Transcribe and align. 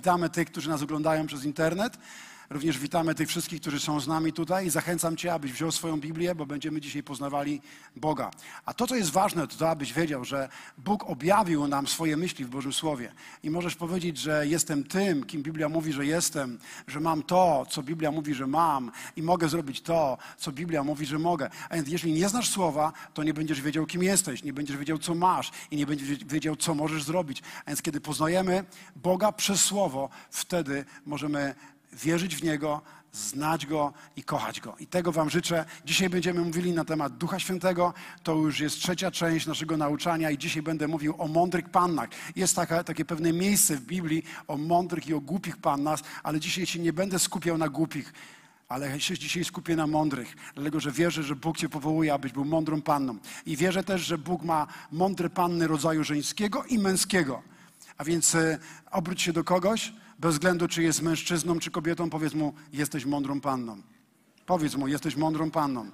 Witamy 0.00 0.30
tych, 0.30 0.50
którzy 0.50 0.68
nas 0.68 0.82
oglądają 0.82 1.26
przez 1.26 1.44
internet. 1.44 1.98
Również 2.50 2.78
witamy 2.78 3.14
tych 3.14 3.28
wszystkich, 3.28 3.60
którzy 3.60 3.80
są 3.80 4.00
z 4.00 4.08
nami 4.08 4.32
tutaj 4.32 4.66
i 4.66 4.70
zachęcam 4.70 5.16
Cię, 5.16 5.32
abyś 5.32 5.52
wziął 5.52 5.72
swoją 5.72 6.00
Biblię, 6.00 6.34
bo 6.34 6.46
będziemy 6.46 6.80
dzisiaj 6.80 7.02
poznawali 7.02 7.62
Boga. 7.96 8.30
A 8.64 8.74
to, 8.74 8.86
co 8.86 8.96
jest 8.96 9.10
ważne, 9.10 9.48
to 9.48 9.56
to, 9.56 9.70
abyś 9.70 9.92
wiedział, 9.92 10.24
że 10.24 10.48
Bóg 10.78 11.04
objawił 11.10 11.68
nam 11.68 11.86
swoje 11.86 12.16
myśli 12.16 12.44
w 12.44 12.48
Bożym 12.48 12.72
Słowie. 12.72 13.12
I 13.42 13.50
możesz 13.50 13.76
powiedzieć, 13.76 14.18
że 14.18 14.46
jestem 14.46 14.84
tym, 14.84 15.24
kim 15.24 15.42
Biblia 15.42 15.68
mówi, 15.68 15.92
że 15.92 16.06
jestem, 16.06 16.58
że 16.86 17.00
mam 17.00 17.22
to, 17.22 17.66
co 17.70 17.82
Biblia 17.82 18.10
mówi, 18.10 18.34
że 18.34 18.46
mam 18.46 18.92
i 19.16 19.22
mogę 19.22 19.48
zrobić 19.48 19.80
to, 19.80 20.18
co 20.36 20.52
Biblia 20.52 20.84
mówi, 20.84 21.06
że 21.06 21.18
mogę. 21.18 21.50
A 21.68 21.74
więc 21.74 21.88
jeśli 21.88 22.12
nie 22.12 22.28
znasz 22.28 22.50
Słowa, 22.50 22.92
to 23.14 23.22
nie 23.22 23.34
będziesz 23.34 23.60
wiedział, 23.60 23.86
kim 23.86 24.02
jesteś, 24.02 24.42
nie 24.42 24.52
będziesz 24.52 24.76
wiedział, 24.76 24.98
co 24.98 25.14
masz 25.14 25.50
i 25.70 25.76
nie 25.76 25.86
będziesz 25.86 26.24
wiedział, 26.24 26.56
co 26.56 26.74
możesz 26.74 27.02
zrobić. 27.02 27.42
A 27.64 27.70
więc 27.70 27.82
kiedy 27.82 28.00
poznajemy 28.00 28.64
Boga 28.96 29.32
przez 29.32 29.60
Słowo, 29.60 30.08
wtedy 30.30 30.84
możemy 31.06 31.54
wierzyć 31.92 32.36
w 32.36 32.42
Niego, 32.42 32.82
znać 33.12 33.66
Go 33.66 33.92
i 34.16 34.22
kochać 34.22 34.60
Go. 34.60 34.76
I 34.80 34.86
tego 34.86 35.12
Wam 35.12 35.30
życzę. 35.30 35.64
Dzisiaj 35.84 36.10
będziemy 36.10 36.40
mówili 36.40 36.72
na 36.72 36.84
temat 36.84 37.16
Ducha 37.16 37.38
Świętego. 37.38 37.94
To 38.22 38.34
już 38.34 38.60
jest 38.60 38.76
trzecia 38.76 39.10
część 39.10 39.46
naszego 39.46 39.76
nauczania 39.76 40.30
i 40.30 40.38
dzisiaj 40.38 40.62
będę 40.62 40.88
mówił 40.88 41.14
o 41.18 41.28
mądrych 41.28 41.68
pannach. 41.68 42.08
Jest 42.36 42.56
taka, 42.56 42.84
takie 42.84 43.04
pewne 43.04 43.32
miejsce 43.32 43.76
w 43.76 43.80
Biblii 43.80 44.22
o 44.48 44.56
mądrych 44.56 45.06
i 45.06 45.14
o 45.14 45.20
głupich 45.20 45.56
pannach, 45.56 46.00
ale 46.22 46.40
dzisiaj 46.40 46.66
się 46.66 46.78
nie 46.78 46.92
będę 46.92 47.18
skupiał 47.18 47.58
na 47.58 47.68
głupich, 47.68 48.12
ale 48.68 49.00
się 49.00 49.18
dzisiaj 49.18 49.44
skupię 49.44 49.76
na 49.76 49.86
mądrych, 49.86 50.36
dlatego 50.54 50.80
że 50.80 50.92
wierzę, 50.92 51.22
że 51.22 51.36
Bóg 51.36 51.56
Cię 51.56 51.68
powołuje, 51.68 52.14
abyś 52.14 52.32
był 52.32 52.44
mądrą 52.44 52.82
panną. 52.82 53.16
I 53.46 53.56
wierzę 53.56 53.84
też, 53.84 54.02
że 54.02 54.18
Bóg 54.18 54.42
ma 54.42 54.66
mądre 54.92 55.30
panny 55.30 55.66
rodzaju 55.66 56.04
żeńskiego 56.04 56.64
i 56.64 56.78
męskiego. 56.78 57.42
A 57.98 58.04
więc 58.04 58.34
e, 58.34 58.58
obróć 58.90 59.22
się 59.22 59.32
do 59.32 59.44
kogoś, 59.44 59.92
bez 60.20 60.34
względu 60.34 60.68
czy 60.68 60.82
jest 60.82 61.02
mężczyzną, 61.02 61.58
czy 61.58 61.70
kobietą, 61.70 62.10
powiedz 62.10 62.34
mu, 62.34 62.54
jesteś 62.72 63.04
mądrą 63.04 63.40
panną. 63.40 63.82
Powiedz 64.46 64.76
mu, 64.76 64.88
jesteś 64.88 65.16
mądrą 65.16 65.50
panną. 65.50 65.90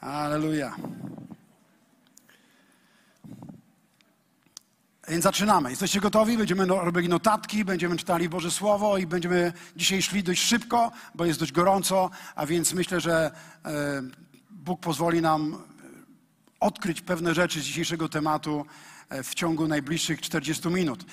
Aleluja. 0.00 0.76
Więc 5.08 5.24
zaczynamy. 5.24 5.70
Jesteście 5.70 6.00
gotowi? 6.00 6.38
Będziemy 6.38 6.66
no, 6.66 6.84
robili 6.84 7.08
notatki, 7.08 7.64
będziemy 7.64 7.96
czytali 7.96 8.28
Boże 8.28 8.50
Słowo 8.50 8.98
i 8.98 9.06
będziemy 9.06 9.52
dzisiaj 9.76 10.02
szli 10.02 10.22
dość 10.22 10.42
szybko, 10.42 10.92
bo 11.14 11.24
jest 11.24 11.40
dość 11.40 11.52
gorąco, 11.52 12.10
a 12.34 12.46
więc 12.46 12.74
myślę, 12.74 13.00
że 13.00 13.30
e, 13.64 14.02
Bóg 14.50 14.80
pozwoli 14.80 15.20
nam 15.20 15.62
odkryć 16.60 17.00
pewne 17.00 17.34
rzeczy 17.34 17.60
z 17.60 17.64
dzisiejszego 17.64 18.08
tematu 18.08 18.66
w 19.24 19.34
ciągu 19.34 19.68
najbliższych 19.68 20.20
40 20.20 20.68
minut. 20.68 21.04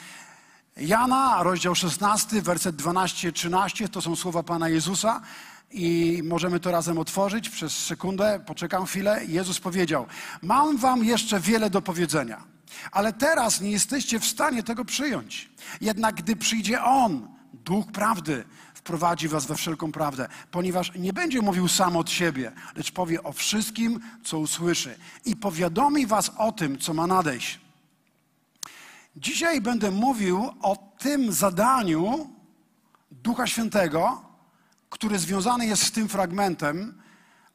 Jana, 0.77 1.43
rozdział 1.43 1.75
16, 1.75 2.41
werset 2.41 2.75
12-13, 2.75 3.89
to 3.89 4.01
są 4.01 4.15
słowa 4.15 4.43
Pana 4.43 4.69
Jezusa 4.69 5.21
i 5.71 6.21
możemy 6.23 6.59
to 6.59 6.71
razem 6.71 6.97
otworzyć 6.97 7.49
przez 7.49 7.77
sekundę, 7.77 8.39
poczekam 8.45 8.85
chwilę. 8.85 9.21
Jezus 9.27 9.59
powiedział, 9.59 10.05
mam 10.41 10.77
wam 10.77 11.05
jeszcze 11.05 11.39
wiele 11.39 11.69
do 11.69 11.81
powiedzenia, 11.81 12.43
ale 12.91 13.13
teraz 13.13 13.61
nie 13.61 13.71
jesteście 13.71 14.19
w 14.19 14.25
stanie 14.25 14.63
tego 14.63 14.85
przyjąć. 14.85 15.49
Jednak 15.81 16.15
gdy 16.15 16.35
przyjdzie 16.35 16.83
On, 16.83 17.27
Duch 17.53 17.91
Prawdy, 17.91 18.43
wprowadzi 18.73 19.27
was 19.27 19.45
we 19.45 19.55
wszelką 19.55 19.91
prawdę, 19.91 20.27
ponieważ 20.51 20.91
nie 20.95 21.13
będzie 21.13 21.41
mówił 21.41 21.67
sam 21.67 21.97
od 21.97 22.09
siebie, 22.09 22.51
lecz 22.75 22.91
powie 22.91 23.23
o 23.23 23.31
wszystkim, 23.31 23.99
co 24.23 24.39
usłyszy 24.39 24.97
i 25.25 25.35
powiadomi 25.35 26.07
was 26.07 26.31
o 26.37 26.51
tym, 26.51 26.77
co 26.77 26.93
ma 26.93 27.07
nadejść. 27.07 27.68
Dzisiaj 29.15 29.61
będę 29.61 29.91
mówił 29.91 30.49
o 30.61 30.75
tym 30.75 31.31
zadaniu 31.31 32.29
Ducha 33.11 33.47
Świętego, 33.47 34.21
który 34.89 35.19
związany 35.19 35.65
jest 35.65 35.83
z 35.83 35.91
tym 35.91 36.09
fragmentem, 36.09 37.01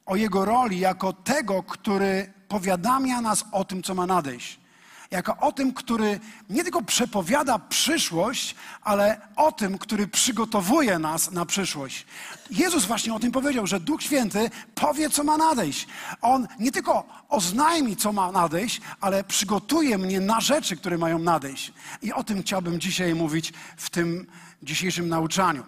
o 0.05 0.15
jego 0.15 0.45
roli 0.45 0.79
jako 0.79 1.13
tego, 1.13 1.63
który 1.63 2.33
powiadamia 2.47 3.21
nas 3.21 3.45
o 3.51 3.65
tym, 3.65 3.83
co 3.83 3.95
ma 3.95 4.05
nadejść 4.05 4.64
jako 5.15 5.37
o 5.37 5.51
tym, 5.51 5.73
który 5.73 6.19
nie 6.49 6.63
tylko 6.63 6.81
przepowiada 6.81 7.59
przyszłość, 7.59 8.55
ale 8.81 9.21
o 9.35 9.51
tym, 9.51 9.77
który 9.77 10.07
przygotowuje 10.07 10.99
nas 10.99 11.31
na 11.31 11.45
przyszłość. 11.45 12.05
Jezus 12.51 12.85
właśnie 12.85 13.13
o 13.13 13.19
tym 13.19 13.31
powiedział, 13.31 13.67
że 13.67 13.79
Duch 13.79 14.03
Święty 14.03 14.49
powie, 14.75 15.09
co 15.09 15.23
ma 15.23 15.37
nadejść. 15.37 15.87
On 16.21 16.47
nie 16.59 16.71
tylko 16.71 17.07
oznajmi, 17.29 17.95
co 17.95 18.11
ma 18.13 18.31
nadejść, 18.31 18.81
ale 19.01 19.23
przygotuje 19.23 19.97
mnie 19.97 20.19
na 20.19 20.41
rzeczy, 20.41 20.77
które 20.77 20.97
mają 20.97 21.19
nadejść. 21.19 21.73
I 22.01 22.13
o 22.13 22.23
tym 22.23 22.41
chciałbym 22.41 22.79
dzisiaj 22.79 23.15
mówić 23.15 23.53
w 23.77 23.89
tym 23.89 24.27
dzisiejszym 24.63 25.09
nauczaniu. 25.09 25.63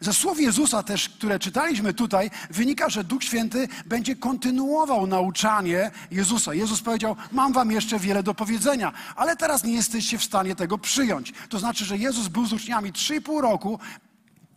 Ze 0.00 0.12
słów 0.12 0.40
Jezusa 0.40 0.82
też, 0.82 1.08
które 1.08 1.38
czytaliśmy 1.38 1.94
tutaj, 1.94 2.30
wynika, 2.50 2.88
że 2.88 3.04
Duch 3.04 3.24
Święty 3.24 3.68
będzie 3.86 4.16
kontynuował 4.16 5.06
nauczanie 5.06 5.90
Jezusa. 6.10 6.54
Jezus 6.54 6.82
powiedział: 6.82 7.16
Mam 7.32 7.52
wam 7.52 7.70
jeszcze 7.70 7.98
wiele 7.98 8.22
do 8.22 8.34
powiedzenia, 8.34 8.92
ale 9.16 9.36
teraz 9.36 9.64
nie 9.64 9.72
jesteście 9.72 10.18
w 10.18 10.24
stanie 10.24 10.56
tego 10.56 10.78
przyjąć. 10.78 11.32
To 11.48 11.58
znaczy, 11.58 11.84
że 11.84 11.98
Jezus 11.98 12.28
był 12.28 12.46
z 12.46 12.52
uczniami 12.52 12.92
3,5 12.92 13.40
roku, 13.40 13.78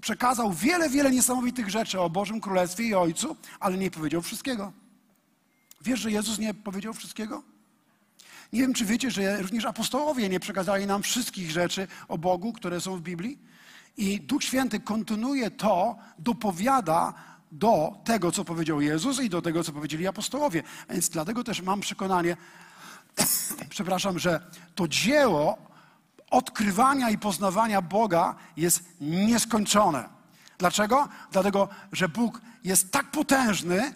przekazał 0.01 0.53
wiele, 0.53 0.89
wiele 0.89 1.11
niesamowitych 1.11 1.69
rzeczy 1.69 1.99
o 1.99 2.09
Bożym 2.09 2.41
Królestwie 2.41 2.83
i 2.83 2.93
Ojcu, 2.93 3.35
ale 3.59 3.77
nie 3.77 3.91
powiedział 3.91 4.21
wszystkiego. 4.21 4.71
Wiesz, 5.81 5.99
że 5.99 6.11
Jezus 6.11 6.39
nie 6.39 6.53
powiedział 6.53 6.93
wszystkiego? 6.93 7.43
Nie 8.53 8.61
wiem, 8.61 8.73
czy 8.73 8.85
wiecie, 8.85 9.11
że 9.11 9.41
również 9.41 9.65
apostołowie 9.65 10.29
nie 10.29 10.39
przekazali 10.39 10.85
nam 10.85 11.03
wszystkich 11.03 11.51
rzeczy 11.51 11.87
o 12.07 12.17
Bogu, 12.17 12.53
które 12.53 12.81
są 12.81 12.97
w 12.97 13.01
Biblii. 13.01 13.53
I 13.97 14.21
Duch 14.21 14.43
Święty 14.43 14.79
kontynuuje 14.79 15.51
to, 15.51 15.95
dopowiada 16.19 17.13
do 17.51 17.95
tego, 18.03 18.31
co 18.31 18.45
powiedział 18.45 18.81
Jezus 18.81 19.19
i 19.21 19.29
do 19.29 19.41
tego, 19.41 19.63
co 19.63 19.71
powiedzieli 19.71 20.07
apostołowie. 20.07 20.63
Więc 20.89 21.09
dlatego 21.09 21.43
też 21.43 21.61
mam 21.61 21.79
przekonanie, 21.79 22.37
przepraszam, 23.69 24.19
że 24.19 24.47
to 24.75 24.87
dzieło 24.87 25.57
odkrywania 26.29 27.09
i 27.09 27.17
poznawania 27.17 27.81
Boga 27.81 28.35
jest 28.57 28.83
nieskończone. 29.01 30.09
Dlaczego? 30.57 31.07
Dlatego, 31.31 31.69
że 31.91 32.09
Bóg 32.09 32.41
jest 32.63 32.91
tak 32.91 33.11
potężny, 33.11 33.93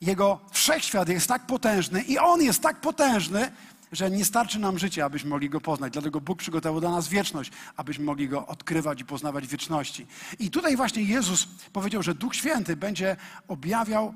Jego 0.00 0.40
wszechświat 0.50 1.08
jest 1.08 1.26
tak 1.26 1.46
potężny 1.46 2.02
i 2.02 2.18
On 2.18 2.42
jest 2.42 2.62
tak 2.62 2.80
potężny, 2.80 3.52
że 3.92 4.10
nie 4.10 4.24
starczy 4.24 4.58
nam 4.58 4.78
życia, 4.78 5.04
abyśmy 5.04 5.30
mogli 5.30 5.50
Go 5.50 5.60
poznać. 5.60 5.92
Dlatego 5.92 6.20
Bóg 6.20 6.38
przygotował 6.38 6.80
dla 6.80 6.90
nas 6.90 7.08
wieczność, 7.08 7.50
abyśmy 7.76 8.04
mogli 8.04 8.28
Go 8.28 8.46
odkrywać 8.46 9.00
i 9.00 9.04
poznawać 9.04 9.46
wieczności. 9.46 10.06
I 10.38 10.50
tutaj 10.50 10.76
właśnie 10.76 11.02
Jezus 11.02 11.48
powiedział, 11.72 12.02
że 12.02 12.14
Duch 12.14 12.34
Święty 12.34 12.76
będzie 12.76 13.16
objawiał 13.48 14.14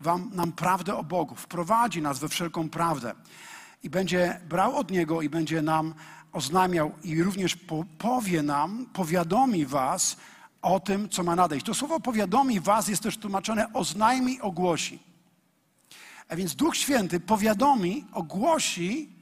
wam, 0.00 0.30
nam 0.34 0.52
prawdę 0.52 0.96
o 0.96 1.04
Bogu, 1.04 1.34
wprowadzi 1.34 2.02
nas 2.02 2.18
we 2.18 2.28
wszelką 2.28 2.68
prawdę 2.68 3.14
i 3.82 3.90
będzie 3.90 4.40
brał 4.48 4.76
od 4.76 4.90
Niego 4.90 5.22
i 5.22 5.28
będzie 5.28 5.62
nam 5.62 5.94
oznamiał 6.32 6.92
i 7.04 7.22
również 7.22 7.58
powie 7.98 8.42
nam, 8.42 8.86
powiadomi 8.92 9.66
was 9.66 10.16
o 10.62 10.80
tym, 10.80 11.08
co 11.08 11.22
ma 11.22 11.36
nadejść. 11.36 11.66
To 11.66 11.74
słowo 11.74 12.00
powiadomi 12.00 12.60
was 12.60 12.88
jest 12.88 13.02
też 13.02 13.18
tłumaczone 13.18 13.72
oznajmi, 13.72 14.40
ogłosi. 14.40 14.98
A 16.28 16.36
więc 16.36 16.54
Duch 16.54 16.76
Święty 16.76 17.20
powiadomi, 17.20 18.04
ogłosi 18.12 19.15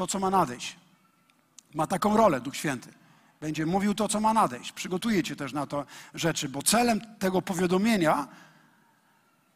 to, 0.00 0.06
co 0.06 0.18
ma 0.18 0.30
nadejść. 0.30 0.76
Ma 1.74 1.86
taką 1.86 2.16
rolę 2.16 2.40
Duch 2.40 2.56
Święty. 2.56 2.88
Będzie 3.40 3.66
mówił 3.66 3.94
to, 3.94 4.08
co 4.08 4.20
ma 4.20 4.32
nadejść. 4.32 4.72
Przygotuje 4.72 5.22
cię 5.22 5.36
też 5.36 5.52
na 5.52 5.66
to 5.66 5.84
rzeczy, 6.14 6.48
bo 6.48 6.62
celem 6.62 7.00
tego 7.18 7.42
powiadomienia, 7.42 8.28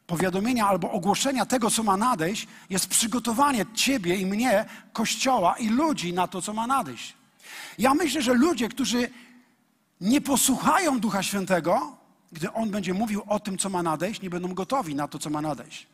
powiadomienia 0.07 0.67
albo 0.67 0.91
ogłoszenia 0.91 1.47
tego, 1.47 1.71
co 1.71 1.83
ma 1.83 1.97
nadejść, 1.97 2.49
jest 2.71 2.89
przygotowanie 2.89 3.67
ciebie 3.75 4.17
i 4.17 4.27
mnie, 4.27 4.65
kościoła 4.93 5.57
i 5.59 5.69
ludzi 5.69 6.13
na 6.13 6.29
to, 6.29 6.43
co 6.43 6.53
ma 6.53 6.67
nadejść. 6.67 7.15
Ja 7.79 7.95
myślę, 7.95 8.23
że 8.23 8.35
ludzie, 8.35 8.69
którzy 8.69 9.11
nie 10.01 10.21
posłuchają 10.21 11.01
Ducha 11.01 11.23
Świętego, 11.23 11.97
gdy 12.33 12.53
On 12.53 12.71
będzie 12.71 12.95
mówił 12.95 13.23
o 13.27 13.41
tym, 13.41 13.59
co 13.59 13.71
ma 13.71 13.83
nadejść, 13.83 14.23
nie 14.23 14.31
będą 14.31 14.55
gotowi 14.55 14.95
na 14.95 15.09
to, 15.09 15.19
co 15.19 15.31
ma 15.31 15.41
nadejść. 15.41 15.87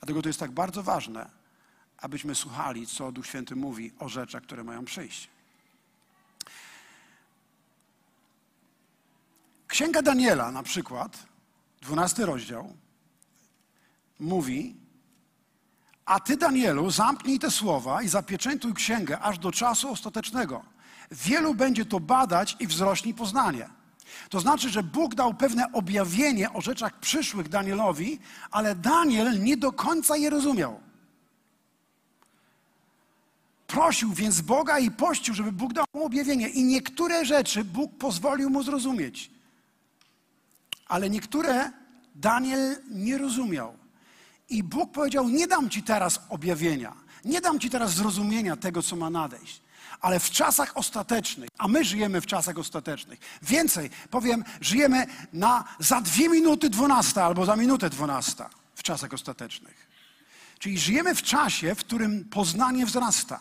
Dlatego 0.00 0.22
to 0.22 0.28
jest 0.28 0.40
tak 0.40 0.50
bardzo 0.50 0.82
ważne, 0.82 1.45
abyśmy 1.98 2.34
słuchali, 2.34 2.86
co 2.86 3.12
Duch 3.12 3.26
Święty 3.26 3.56
mówi 3.56 3.92
o 3.98 4.08
rzeczach, 4.08 4.42
które 4.42 4.64
mają 4.64 4.84
przyjść. 4.84 5.28
Księga 9.66 10.02
Daniela 10.02 10.50
na 10.50 10.62
przykład, 10.62 11.26
dwunasty 11.82 12.26
rozdział, 12.26 12.76
mówi, 14.20 14.76
a 16.04 16.20
ty, 16.20 16.36
Danielu, 16.36 16.90
zamknij 16.90 17.38
te 17.38 17.50
słowa 17.50 18.02
i 18.02 18.08
zapieczętuj 18.08 18.74
księgę 18.74 19.18
aż 19.18 19.38
do 19.38 19.52
czasu 19.52 19.90
ostatecznego. 19.90 20.64
Wielu 21.10 21.54
będzie 21.54 21.84
to 21.84 22.00
badać 22.00 22.56
i 22.60 22.66
wzrośnie 22.66 23.14
poznanie. 23.14 23.68
To 24.30 24.40
znaczy, 24.40 24.70
że 24.70 24.82
Bóg 24.82 25.14
dał 25.14 25.34
pewne 25.34 25.72
objawienie 25.72 26.52
o 26.52 26.60
rzeczach 26.60 27.00
przyszłych 27.00 27.48
Danielowi, 27.48 28.18
ale 28.50 28.74
Daniel 28.74 29.42
nie 29.42 29.56
do 29.56 29.72
końca 29.72 30.16
je 30.16 30.30
rozumiał. 30.30 30.80
Prosił 33.66 34.12
więc 34.12 34.40
Boga 34.40 34.78
i 34.78 34.90
pościł, 34.90 35.34
żeby 35.34 35.52
Bóg 35.52 35.72
dał 35.72 35.84
mu 35.94 36.04
objawienie. 36.04 36.48
I 36.48 36.64
niektóre 36.64 37.24
rzeczy 37.24 37.64
Bóg 37.64 37.98
pozwolił 37.98 38.50
mu 38.50 38.62
zrozumieć. 38.62 39.30
Ale 40.86 41.10
niektóre 41.10 41.72
Daniel 42.14 42.76
nie 42.90 43.18
rozumiał. 43.18 43.76
I 44.48 44.62
Bóg 44.62 44.92
powiedział: 44.92 45.28
Nie 45.28 45.46
dam 45.46 45.70
ci 45.70 45.82
teraz 45.82 46.20
objawienia, 46.28 46.92
nie 47.24 47.40
dam 47.40 47.60
ci 47.60 47.70
teraz 47.70 47.94
zrozumienia 47.94 48.56
tego, 48.56 48.82
co 48.82 48.96
ma 48.96 49.10
nadejść. 49.10 49.62
Ale 50.00 50.20
w 50.20 50.30
czasach 50.30 50.76
ostatecznych, 50.76 51.50
a 51.58 51.68
my 51.68 51.84
żyjemy 51.84 52.20
w 52.20 52.26
czasach 52.26 52.58
ostatecznych. 52.58 53.18
Więcej, 53.42 53.90
powiem, 54.10 54.44
żyjemy 54.60 55.06
na 55.32 55.64
za 55.78 56.00
dwie 56.00 56.28
minuty 56.28 56.70
dwunasta 56.70 57.24
albo 57.24 57.46
za 57.46 57.56
minutę 57.56 57.90
dwunasta 57.90 58.50
w 58.74 58.82
czasach 58.82 59.12
ostatecznych. 59.12 59.86
Czyli 60.58 60.78
żyjemy 60.78 61.14
w 61.14 61.22
czasie, 61.22 61.74
w 61.74 61.78
którym 61.78 62.24
poznanie 62.24 62.86
wzrasta. 62.86 63.40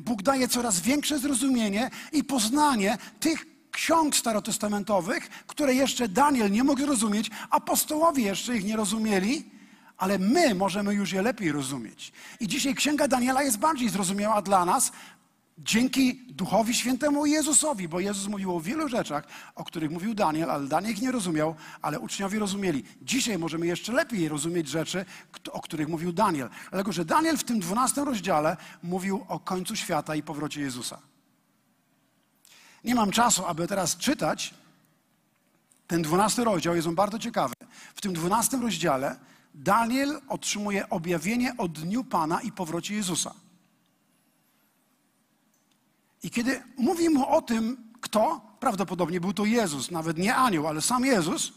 Bóg 0.00 0.22
daje 0.22 0.48
coraz 0.48 0.80
większe 0.80 1.18
zrozumienie 1.18 1.90
i 2.12 2.24
poznanie 2.24 2.98
tych 3.20 3.46
ksiąg 3.70 4.16
starotestamentowych, 4.16 5.28
które 5.46 5.74
jeszcze 5.74 6.08
Daniel 6.08 6.50
nie 6.50 6.64
mógł 6.64 6.80
zrozumieć, 6.80 7.30
apostołowie 7.50 8.24
jeszcze 8.24 8.56
ich 8.56 8.64
nie 8.64 8.76
rozumieli, 8.76 9.50
ale 9.96 10.18
my 10.18 10.54
możemy 10.54 10.94
już 10.94 11.12
je 11.12 11.22
lepiej 11.22 11.52
rozumieć. 11.52 12.12
I 12.40 12.48
dzisiaj 12.48 12.74
Księga 12.74 13.08
Daniela 13.08 13.42
jest 13.42 13.58
bardziej 13.58 13.88
zrozumiała 13.88 14.42
dla 14.42 14.64
nas 14.64 14.92
dzięki 15.64 16.14
Duchowi 16.14 16.74
Świętemu 16.74 17.26
Jezusowi, 17.26 17.88
bo 17.88 18.00
Jezus 18.00 18.28
mówił 18.28 18.56
o 18.56 18.60
wielu 18.60 18.88
rzeczach, 18.88 19.24
o 19.54 19.64
których 19.64 19.90
mówił 19.90 20.14
Daniel, 20.14 20.50
ale 20.50 20.66
Daniel 20.66 20.92
ich 20.92 21.02
nie 21.02 21.12
rozumiał, 21.12 21.54
ale 21.82 22.00
uczniowie 22.00 22.38
rozumieli. 22.38 22.84
Dzisiaj 23.02 23.38
możemy 23.38 23.66
jeszcze 23.66 23.92
lepiej 23.92 24.28
rozumieć 24.28 24.68
rzeczy, 24.68 25.04
o 25.50 25.60
których 25.60 25.88
mówił 25.88 26.12
Daniel. 26.12 26.48
Dlatego, 26.70 26.92
że 26.92 27.04
Daniel 27.04 27.36
w 27.36 27.44
tym 27.44 27.60
12 27.60 28.04
rozdziale 28.04 28.56
mówił 28.82 29.24
o 29.28 29.40
końcu 29.40 29.76
świata 29.76 30.14
i 30.14 30.22
powrocie 30.22 30.60
Jezusa. 30.60 30.98
Nie 32.84 32.94
mam 32.94 33.10
czasu, 33.10 33.46
aby 33.46 33.68
teraz 33.68 33.96
czytać 33.96 34.54
ten 35.86 36.02
12 36.02 36.44
rozdział, 36.44 36.76
jest 36.76 36.88
on 36.88 36.94
bardzo 36.94 37.18
ciekawy. 37.18 37.54
W 37.94 38.00
tym 38.00 38.12
12 38.12 38.56
rozdziale 38.56 39.16
Daniel 39.54 40.20
otrzymuje 40.28 40.90
objawienie 40.90 41.54
o 41.58 41.68
dniu 41.68 42.04
Pana 42.04 42.40
i 42.40 42.52
powrocie 42.52 42.94
Jezusa. 42.94 43.34
I 46.22 46.30
kiedy 46.30 46.62
mówi 46.76 47.10
mu 47.10 47.28
o 47.28 47.42
tym, 47.42 47.92
kto, 48.00 48.40
prawdopodobnie 48.60 49.20
był 49.20 49.32
to 49.32 49.44
Jezus, 49.44 49.90
nawet 49.90 50.18
nie 50.18 50.34
anioł, 50.34 50.66
ale 50.66 50.80
sam 50.82 51.04
Jezus, 51.04 51.52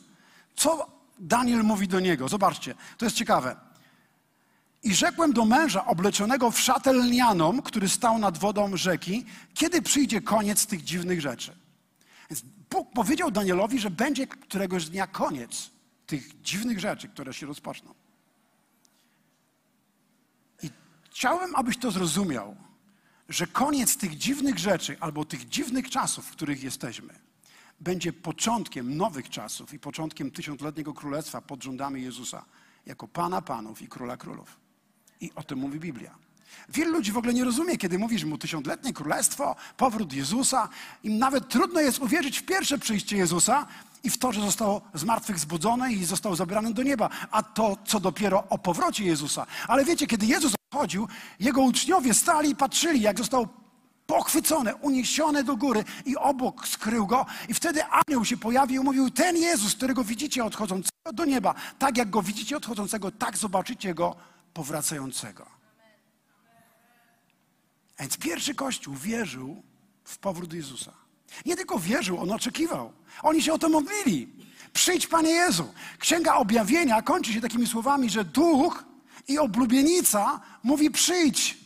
co 0.55 0.87
Daniel 1.19 1.63
mówi 1.63 1.87
do 1.87 1.99
niego? 1.99 2.27
Zobaczcie, 2.27 2.75
to 2.97 3.05
jest 3.05 3.17
ciekawe. 3.17 3.55
I 4.83 4.95
rzekłem 4.95 5.33
do 5.33 5.45
męża 5.45 5.85
obleczonego 5.85 6.51
w 6.51 6.59
szatę 6.59 6.93
lnianą, 6.93 7.61
który 7.61 7.89
stał 7.89 8.17
nad 8.17 8.37
wodą 8.37 8.77
rzeki, 8.77 9.25
kiedy 9.53 9.81
przyjdzie 9.81 10.21
koniec 10.21 10.65
tych 10.65 10.83
dziwnych 10.83 11.21
rzeczy. 11.21 11.55
Więc 12.29 12.43
Bóg 12.69 12.93
powiedział 12.93 13.31
Danielowi, 13.31 13.79
że 13.79 13.89
będzie 13.89 14.27
któregoś 14.27 14.85
dnia 14.85 15.07
koniec 15.07 15.69
tych 16.05 16.41
dziwnych 16.41 16.79
rzeczy, 16.79 17.09
które 17.09 17.33
się 17.33 17.45
rozpoczną. 17.45 17.93
I 20.63 20.69
chciałem, 21.03 21.55
abyś 21.55 21.77
to 21.77 21.91
zrozumiał 21.91 22.55
że 23.29 23.47
koniec 23.47 23.97
tych 23.97 24.17
dziwnych 24.17 24.59
rzeczy 24.59 24.97
albo 24.99 25.25
tych 25.25 25.49
dziwnych 25.49 25.89
czasów, 25.89 26.25
w 26.25 26.31
których 26.31 26.63
jesteśmy, 26.63 27.13
będzie 27.79 28.13
początkiem 28.13 28.97
nowych 28.97 29.29
czasów 29.29 29.73
i 29.73 29.79
początkiem 29.79 30.31
tysiącletniego 30.31 30.93
królestwa 30.93 31.41
pod 31.41 31.63
rządami 31.63 32.03
Jezusa, 32.03 32.45
jako 32.85 33.07
Pana 33.07 33.41
Panów 33.41 33.81
i 33.81 33.87
Króla 33.87 34.17
Królów. 34.17 34.57
I 35.21 35.31
o 35.35 35.43
tym 35.43 35.59
mówi 35.59 35.79
Biblia. 35.79 36.15
Wielu 36.69 36.91
ludzi 36.91 37.11
w 37.11 37.17
ogóle 37.17 37.33
nie 37.33 37.43
rozumie, 37.43 37.77
kiedy 37.77 37.99
mówisz 37.99 38.23
mu 38.23 38.37
tysiącletnie 38.37 38.93
królestwo, 38.93 39.55
powrót 39.77 40.13
Jezusa. 40.13 40.69
Im 41.03 41.17
nawet 41.17 41.49
trudno 41.49 41.81
jest 41.81 41.99
uwierzyć 41.99 42.39
w 42.39 42.45
pierwsze 42.45 42.77
przyjście 42.77 43.17
Jezusa 43.17 43.67
i 44.03 44.09
w 44.09 44.17
to, 44.17 44.31
że 44.31 44.41
został 44.41 44.81
z 44.93 45.03
martwych 45.03 45.39
zbudzony 45.39 45.93
i 45.93 46.05
został 46.05 46.35
zabrany 46.35 46.73
do 46.73 46.83
nieba, 46.83 47.09
a 47.31 47.43
to, 47.43 47.77
co 47.85 47.99
dopiero 47.99 48.43
o 48.49 48.57
powrocie 48.57 49.03
Jezusa. 49.03 49.45
Ale 49.67 49.85
wiecie, 49.85 50.07
kiedy 50.07 50.25
Jezus 50.25 50.55
chodził, 50.73 51.07
jego 51.39 51.61
uczniowie 51.61 52.13
stali 52.13 52.49
i 52.49 52.55
patrzyli, 52.55 53.01
jak 53.01 53.17
został 53.17 53.47
pochwycony, 54.07 54.75
uniesiony 54.75 55.43
do 55.43 55.57
góry 55.57 55.83
i 56.05 56.17
obok 56.17 56.67
skrył 56.67 57.07
go. 57.07 57.25
I 57.49 57.53
wtedy 57.53 57.81
anioł 57.85 58.25
się 58.25 58.37
pojawił 58.37 58.81
i 58.81 58.85
mówił, 58.85 59.09
ten 59.09 59.37
Jezus, 59.37 59.75
którego 59.75 60.03
widzicie 60.03 60.45
odchodzącego 60.45 61.13
do 61.13 61.25
nieba, 61.25 61.55
tak 61.79 61.97
jak 61.97 62.09
go 62.09 62.21
widzicie 62.21 62.57
odchodzącego, 62.57 63.11
tak 63.11 63.37
zobaczycie 63.37 63.93
go 63.93 64.15
powracającego. 64.53 65.45
Więc 67.99 68.17
pierwszy 68.17 68.55
Kościół 68.55 68.95
wierzył 68.95 69.63
w 70.03 70.17
powrót 70.17 70.53
Jezusa. 70.53 71.02
Nie 71.45 71.55
tylko 71.55 71.79
wierzył, 71.79 72.19
on 72.21 72.31
oczekiwał. 72.31 72.93
Oni 73.23 73.41
się 73.41 73.53
o 73.53 73.57
to 73.57 73.69
modlili. 73.69 74.27
Przyjdź, 74.73 75.07
Panie 75.07 75.31
Jezu. 75.31 75.73
Księga 75.99 76.33
Objawienia 76.33 77.01
kończy 77.01 77.33
się 77.33 77.41
takimi 77.41 77.67
słowami, 77.67 78.09
że 78.09 78.25
Duch 78.25 78.83
i 79.27 79.39
oblubienica 79.39 80.41
mówi 80.63 80.91
przyjdź. 80.91 81.57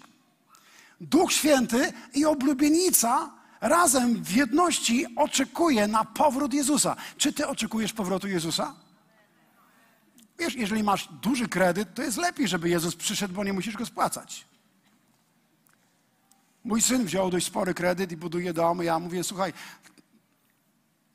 Duch 1.01 1.33
Święty 1.33 1.93
i 2.13 2.25
oblubienica 2.25 3.31
razem 3.61 4.23
w 4.23 4.31
jedności 4.31 5.05
oczekuje 5.15 5.87
na 5.87 6.05
powrót 6.05 6.53
Jezusa. 6.53 6.95
Czy 7.17 7.33
ty 7.33 7.47
oczekujesz 7.47 7.93
powrotu 7.93 8.27
Jezusa? 8.27 8.73
Wiesz, 10.39 10.55
jeżeli 10.55 10.83
masz 10.83 11.09
duży 11.21 11.47
kredyt, 11.47 11.93
to 11.93 12.01
jest 12.01 12.17
lepiej, 12.17 12.47
żeby 12.47 12.69
Jezus 12.69 12.95
przyszedł, 12.95 13.33
bo 13.33 13.43
nie 13.43 13.53
musisz 13.53 13.77
go 13.77 13.85
spłacać. 13.85 14.45
Mój 16.67 16.81
syn 16.81 17.05
wziął 17.05 17.29
dość 17.29 17.45
spory 17.45 17.73
kredyt 17.73 18.11
i 18.11 18.17
buduje 18.17 18.53
dom. 18.53 18.83
Ja 18.83 18.99
mówię, 18.99 19.23
słuchaj, 19.23 19.53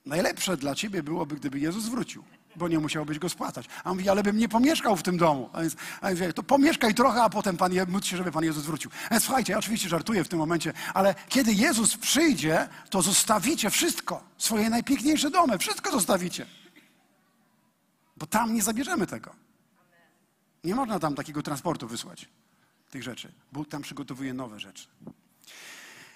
najlepsze 0.06 0.56
dla 0.56 0.74
ciebie 0.74 1.02
byłoby, 1.02 1.36
gdyby 1.36 1.58
Jezus 1.58 1.88
wrócił 1.88 2.24
bo 2.56 2.68
nie 2.68 2.78
musiałbyś 2.78 3.18
go 3.18 3.28
spłacać. 3.28 3.66
A 3.84 3.90
on 3.90 3.96
mówi, 3.96 4.08
ale 4.08 4.22
bym 4.22 4.38
nie 4.38 4.48
pomieszkał 4.48 4.96
w 4.96 5.02
tym 5.02 5.16
domu. 5.16 5.50
A 5.52 5.60
więc, 5.60 5.76
a 6.00 6.14
więc 6.14 6.34
to 6.34 6.42
pomieszkaj 6.42 6.94
trochę, 6.94 7.22
a 7.22 7.30
potem 7.30 7.56
Pan, 7.56 7.72
módl 7.88 8.06
się, 8.06 8.16
żeby 8.16 8.32
Pan 8.32 8.44
Jezus 8.44 8.64
wrócił. 8.64 8.90
A 9.06 9.10
więc 9.10 9.24
słuchajcie, 9.24 9.52
ja 9.52 9.58
oczywiście 9.58 9.88
żartuję 9.88 10.24
w 10.24 10.28
tym 10.28 10.38
momencie, 10.38 10.72
ale 10.94 11.14
kiedy 11.28 11.52
Jezus 11.52 11.96
przyjdzie, 11.96 12.68
to 12.90 13.02
zostawicie 13.02 13.70
wszystko, 13.70 14.22
swoje 14.38 14.70
najpiękniejsze 14.70 15.30
domy, 15.30 15.58
wszystko 15.58 15.90
zostawicie. 15.90 16.46
Bo 18.16 18.26
tam 18.26 18.54
nie 18.54 18.62
zabierzemy 18.62 19.06
tego. 19.06 19.34
Nie 20.64 20.74
można 20.74 20.98
tam 20.98 21.14
takiego 21.14 21.42
transportu 21.42 21.88
wysłać, 21.88 22.28
tych 22.90 23.02
rzeczy. 23.02 23.32
Bóg 23.52 23.68
tam 23.68 23.82
przygotowuje 23.82 24.34
nowe 24.34 24.60
rzeczy. 24.60 24.88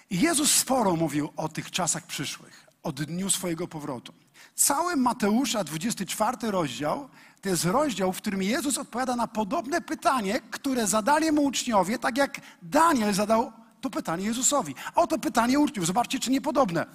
I 0.09 0.19
Jezus 0.19 0.51
sporo 0.51 0.95
mówił 0.95 1.29
o 1.35 1.49
tych 1.49 1.71
czasach 1.71 2.07
przyszłych, 2.07 2.67
o 2.83 2.91
dniu 2.91 3.29
swojego 3.29 3.67
powrotu. 3.67 4.13
Cały 4.55 4.95
Mateusza, 4.95 5.63
24 5.63 6.37
rozdział, 6.41 7.09
to 7.41 7.49
jest 7.49 7.65
rozdział, 7.65 8.13
w 8.13 8.17
którym 8.17 8.43
Jezus 8.43 8.77
odpowiada 8.77 9.15
na 9.15 9.27
podobne 9.27 9.81
pytanie, 9.81 10.41
które 10.51 10.87
zadali 10.87 11.31
mu 11.31 11.43
uczniowie, 11.43 11.99
tak 11.99 12.17
jak 12.17 12.41
Daniel 12.61 13.13
zadał 13.13 13.51
to 13.81 13.89
pytanie 13.89 14.25
Jezusowi. 14.25 14.75
Oto 14.95 15.19
pytanie 15.19 15.59
uczniów, 15.59 15.87
zobaczcie, 15.87 16.19
czy 16.19 16.31
niepodobne. 16.31 16.85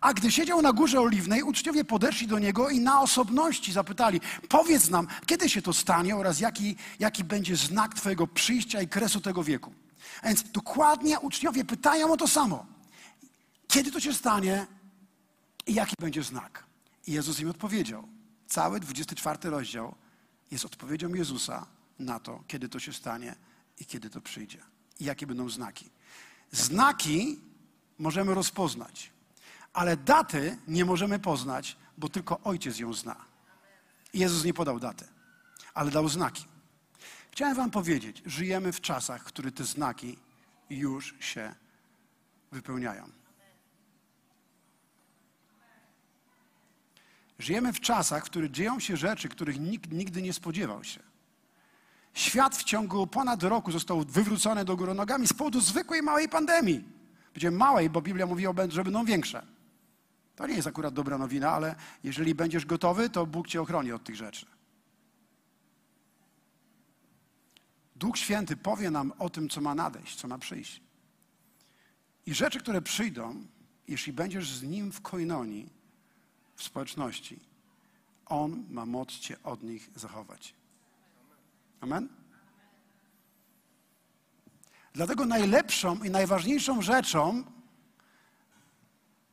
A 0.00 0.14
gdy 0.14 0.32
siedział 0.32 0.62
na 0.62 0.72
górze 0.72 1.00
oliwnej, 1.00 1.42
uczniowie 1.42 1.84
podeszli 1.84 2.26
do 2.26 2.38
niego 2.38 2.68
i 2.68 2.80
na 2.80 3.00
osobności 3.00 3.72
zapytali: 3.72 4.20
Powiedz 4.48 4.90
nam, 4.90 5.06
kiedy 5.26 5.48
się 5.48 5.62
to 5.62 5.72
stanie 5.72 6.16
oraz 6.16 6.40
jaki, 6.40 6.76
jaki 6.98 7.24
będzie 7.24 7.56
znak 7.56 7.94
Twojego 7.94 8.26
przyjścia 8.26 8.82
i 8.82 8.88
kresu 8.88 9.20
tego 9.20 9.44
wieku. 9.44 9.72
A 10.22 10.26
więc 10.26 10.42
dokładnie 10.42 11.20
uczniowie 11.20 11.64
pytają 11.64 12.12
o 12.12 12.16
to 12.16 12.28
samo. 12.28 12.66
Kiedy 13.68 13.92
to 13.92 14.00
się 14.00 14.14
stanie 14.14 14.66
i 15.66 15.74
jaki 15.74 15.96
będzie 16.00 16.22
znak? 16.22 16.64
I 17.06 17.12
Jezus 17.12 17.40
im 17.40 17.50
odpowiedział. 17.50 18.08
Cały 18.46 18.80
24 18.80 19.50
rozdział 19.50 19.94
jest 20.50 20.64
odpowiedzią 20.64 21.14
Jezusa 21.14 21.66
na 21.98 22.20
to, 22.20 22.44
kiedy 22.46 22.68
to 22.68 22.78
się 22.78 22.92
stanie 22.92 23.34
i 23.78 23.86
kiedy 23.86 24.10
to 24.10 24.20
przyjdzie. 24.20 24.58
I 25.00 25.04
jakie 25.04 25.26
będą 25.26 25.50
znaki. 25.50 25.90
Znaki 26.52 27.40
możemy 27.98 28.34
rozpoznać, 28.34 29.10
ale 29.72 29.96
daty 29.96 30.58
nie 30.68 30.84
możemy 30.84 31.18
poznać, 31.18 31.76
bo 31.98 32.08
tylko 32.08 32.40
Ojciec 32.40 32.78
ją 32.78 32.92
zna. 32.92 33.16
Jezus 34.14 34.44
nie 34.44 34.54
podał 34.54 34.80
daty, 34.80 35.04
ale 35.74 35.90
dał 35.90 36.08
znaki. 36.08 36.44
Chciałem 37.32 37.56
Wam 37.56 37.70
powiedzieć, 37.70 38.22
żyjemy 38.26 38.72
w 38.72 38.80
czasach, 38.80 39.22
w 39.22 39.24
których 39.24 39.54
te 39.54 39.64
znaki 39.64 40.18
już 40.70 41.14
się 41.20 41.54
wypełniają. 42.52 43.08
Żyjemy 47.38 47.72
w 47.72 47.80
czasach, 47.80 48.22
w 48.22 48.26
których 48.26 48.50
dzieją 48.50 48.80
się 48.80 48.96
rzeczy, 48.96 49.28
których 49.28 49.60
nikt 49.60 49.92
nigdy 49.92 50.22
nie 50.22 50.32
spodziewał 50.32 50.84
się. 50.84 51.00
Świat 52.14 52.56
w 52.56 52.64
ciągu 52.64 53.06
ponad 53.06 53.42
roku 53.42 53.72
został 53.72 54.04
wywrócony 54.04 54.64
do 54.64 54.76
góry 54.76 54.94
nogami 54.94 55.26
z 55.26 55.32
powodu 55.32 55.60
zwykłej 55.60 56.02
małej 56.02 56.28
pandemii. 56.28 56.84
Będzie 57.34 57.50
małej, 57.50 57.90
bo 57.90 58.02
Biblia 58.02 58.26
mówi, 58.26 58.44
że 58.68 58.84
będą 58.84 59.04
większe. 59.04 59.46
To 60.36 60.46
nie 60.46 60.54
jest 60.54 60.68
akurat 60.68 60.94
dobra 60.94 61.18
nowina, 61.18 61.50
ale 61.50 61.74
jeżeli 62.04 62.34
będziesz 62.34 62.66
gotowy, 62.66 63.10
to 63.10 63.26
Bóg 63.26 63.48
cię 63.48 63.62
ochroni 63.62 63.92
od 63.92 64.04
tych 64.04 64.16
rzeczy. 64.16 64.46
Duch 68.02 68.18
Święty 68.18 68.56
powie 68.56 68.90
nam 68.90 69.12
o 69.18 69.30
tym, 69.30 69.48
co 69.48 69.60
ma 69.60 69.74
nadejść, 69.74 70.16
co 70.16 70.28
ma 70.28 70.38
przyjść. 70.38 70.82
I 72.26 72.34
rzeczy, 72.34 72.60
które 72.60 72.82
przyjdą, 72.82 73.46
jeśli 73.88 74.12
będziesz 74.12 74.50
z 74.50 74.62
Nim 74.62 74.92
w 74.92 75.00
koinonii, 75.00 75.70
w 76.56 76.62
społeczności, 76.62 77.40
On 78.26 78.64
ma 78.70 78.86
moc 78.86 79.12
Cię 79.12 79.42
od 79.42 79.62
nich 79.62 79.90
zachować. 79.94 80.54
Amen? 81.80 82.08
Dlatego 84.92 85.26
najlepszą 85.26 86.02
i 86.02 86.10
najważniejszą 86.10 86.82
rzeczą 86.82 87.44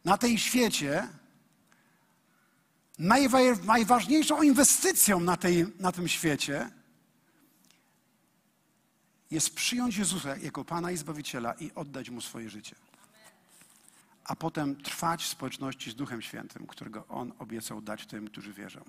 na 0.06 0.18
tej 0.18 0.38
świecie, 0.38 1.08
najwa- 3.00 3.66
najważniejszą 3.66 4.42
inwestycją 4.42 5.20
na, 5.20 5.38
tej, 5.38 5.66
na 5.80 5.92
tym 5.92 6.08
świecie 6.08 6.79
jest 9.32 9.56
przyjąć 9.56 9.98
Jezusa 9.98 10.38
jako 10.38 10.66
Pana 10.66 10.92
i 10.92 10.98
Zbawiciela 10.98 11.54
i 11.54 11.72
oddać 11.76 12.10
Mu 12.10 12.22
swoje 12.22 12.50
życie. 12.50 12.76
A 14.24 14.36
potem 14.36 14.76
trwać 14.76 15.24
w 15.24 15.28
społeczności 15.28 15.92
z 15.92 15.96
Duchem 15.96 16.22
Świętym, 16.22 16.68
którego 16.68 17.08
On 17.08 17.34
obiecał 17.40 17.82
dać 17.82 18.06
tym, 18.06 18.28
którzy 18.28 18.54
wierzą. 18.54 18.82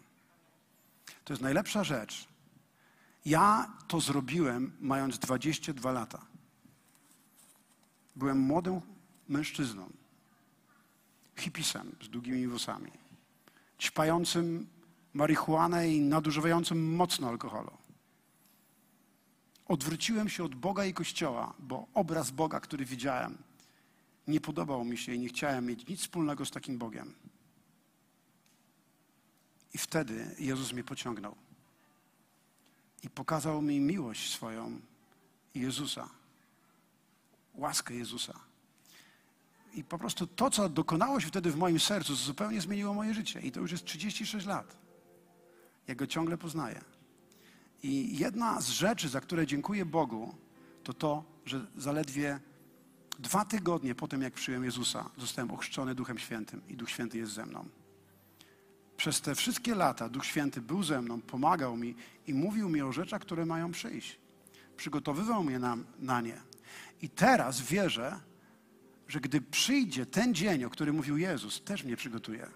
To 1.25 1.33
jest 1.33 1.43
najlepsza 1.43 1.85
rzecz. 1.85 2.29
Ja 3.25 3.73
to 3.89 4.01
zrobiłem 4.01 4.73
mając 4.81 5.19
22 5.19 5.93
lata. 5.93 6.27
Byłem 8.17 8.39
młodym 8.39 8.81
mężczyzną, 9.29 9.91
hipisem 11.37 11.97
z 12.03 12.09
długimi 12.09 12.47
włosami, 12.47 12.91
ćpającym 13.81 14.67
marihuanę 15.15 15.89
i 15.89 16.01
nadużywającym 16.01 16.95
mocno 16.95 17.29
alkoholu. 17.29 17.80
Odwróciłem 19.71 20.29
się 20.29 20.45
od 20.45 20.55
Boga 20.55 20.85
i 20.85 20.95
Kościoła, 20.95 21.55
bo 21.59 21.87
obraz 21.95 22.31
Boga, 22.31 22.61
który 22.61 22.85
widziałem, 22.85 23.39
nie 24.27 24.41
podobał 24.41 24.85
mi 24.85 24.99
się 24.99 25.15
i 25.15 25.19
nie 25.19 25.29
chciałem 25.29 25.67
mieć 25.67 25.87
nic 25.87 26.01
wspólnego 26.01 26.45
z 26.45 26.51
takim 26.51 26.79
Bogiem. 26.79 27.15
I 29.75 29.79
wtedy 29.79 30.35
Jezus 30.39 30.73
mnie 30.73 30.85
pociągnął 30.85 31.37
i 33.03 33.11
pokazał 33.11 33.63
mi 33.63 33.81
miłość 33.81 34.33
swoją 34.33 34.81
Jezusa, 35.55 36.09
łaskę 37.55 37.95
Jezusa. 37.95 38.41
I 39.75 39.85
po 39.85 39.99
prostu 39.99 40.27
to, 40.27 40.51
co 40.51 40.69
dokonało 40.69 41.21
się 41.21 41.29
wtedy 41.29 41.51
w 41.51 41.57
moim 41.57 41.81
sercu, 41.81 42.15
zupełnie 42.15 42.61
zmieniło 42.61 42.95
moje 42.95 43.15
życie. 43.15 43.41
I 43.41 43.53
to 43.53 43.61
już 43.61 43.73
jest 43.73 43.85
36 43.85 44.47
lat. 44.47 44.77
Ja 45.89 45.95
go 45.95 46.07
ciągle 46.07 46.39
poznaję. 46.39 46.81
I 47.83 48.19
jedna 48.19 48.61
z 48.61 48.69
rzeczy, 48.69 49.09
za 49.09 49.21
które 49.21 49.47
dziękuję 49.47 49.85
Bogu, 49.85 50.35
to 50.85 50.95
to, 50.95 51.25
że 51.45 51.67
zaledwie 51.77 52.41
dwa 53.19 53.45
tygodnie 53.45 53.95
po 53.95 54.09
tym, 54.09 54.23
jak 54.23 54.35
przyjąłem 54.35 54.65
Jezusa, 54.65 55.11
zostałem 55.19 55.51
ochrzczony 55.51 55.95
Duchem 55.95 56.19
Świętym 56.19 56.63
i 56.69 56.77
Duch 56.77 56.91
Święty 56.91 57.19
jest 57.19 57.33
ze 57.33 57.47
mną. 57.47 57.69
Przez 58.97 59.21
te 59.21 59.35
wszystkie 59.35 59.75
lata 59.75 60.09
Duch 60.09 60.27
Święty 60.27 60.61
był 60.61 60.83
ze 60.83 61.03
mną, 61.03 61.21
pomagał 61.21 61.77
mi 61.77 61.95
i 62.27 62.35
mówił 62.35 62.69
mi 62.69 62.83
o 62.83 62.93
rzeczach, 62.93 63.23
które 63.23 63.47
mają 63.47 63.73
przyjść. 63.73 64.19
Przygotowywał 64.77 65.45
mnie 65.45 65.59
na, 65.59 65.77
na 65.99 66.21
nie. 66.21 66.41
I 67.03 67.09
teraz 67.09 67.61
wierzę, 67.61 68.21
że 69.09 69.21
gdy 69.21 69.41
przyjdzie 69.41 70.07
ten 70.07 70.35
dzień, 70.35 70.65
o 70.65 70.71
którym 70.71 70.97
mówił 70.97 71.17
Jezus, 71.17 71.63
też 71.63 71.85
mnie 71.85 71.97
przygotuje. 71.97 72.47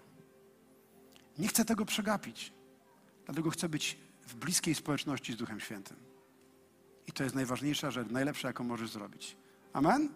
Nie 1.38 1.48
chcę 1.48 1.64
tego 1.64 1.84
przegapić. 1.84 2.52
Dlatego 3.24 3.50
chcę 3.50 3.68
być 3.68 3.98
w 4.26 4.34
bliskiej 4.34 4.74
społeczności 4.74 5.32
z 5.32 5.36
Duchem 5.36 5.60
Świętym. 5.60 5.96
I 7.06 7.12
to 7.12 7.24
jest 7.24 7.34
najważniejsza 7.34 7.90
rzecz, 7.90 8.08
najlepsza, 8.10 8.48
jaką 8.48 8.64
możesz 8.64 8.90
zrobić. 8.90 9.36
Amen? 9.72 10.08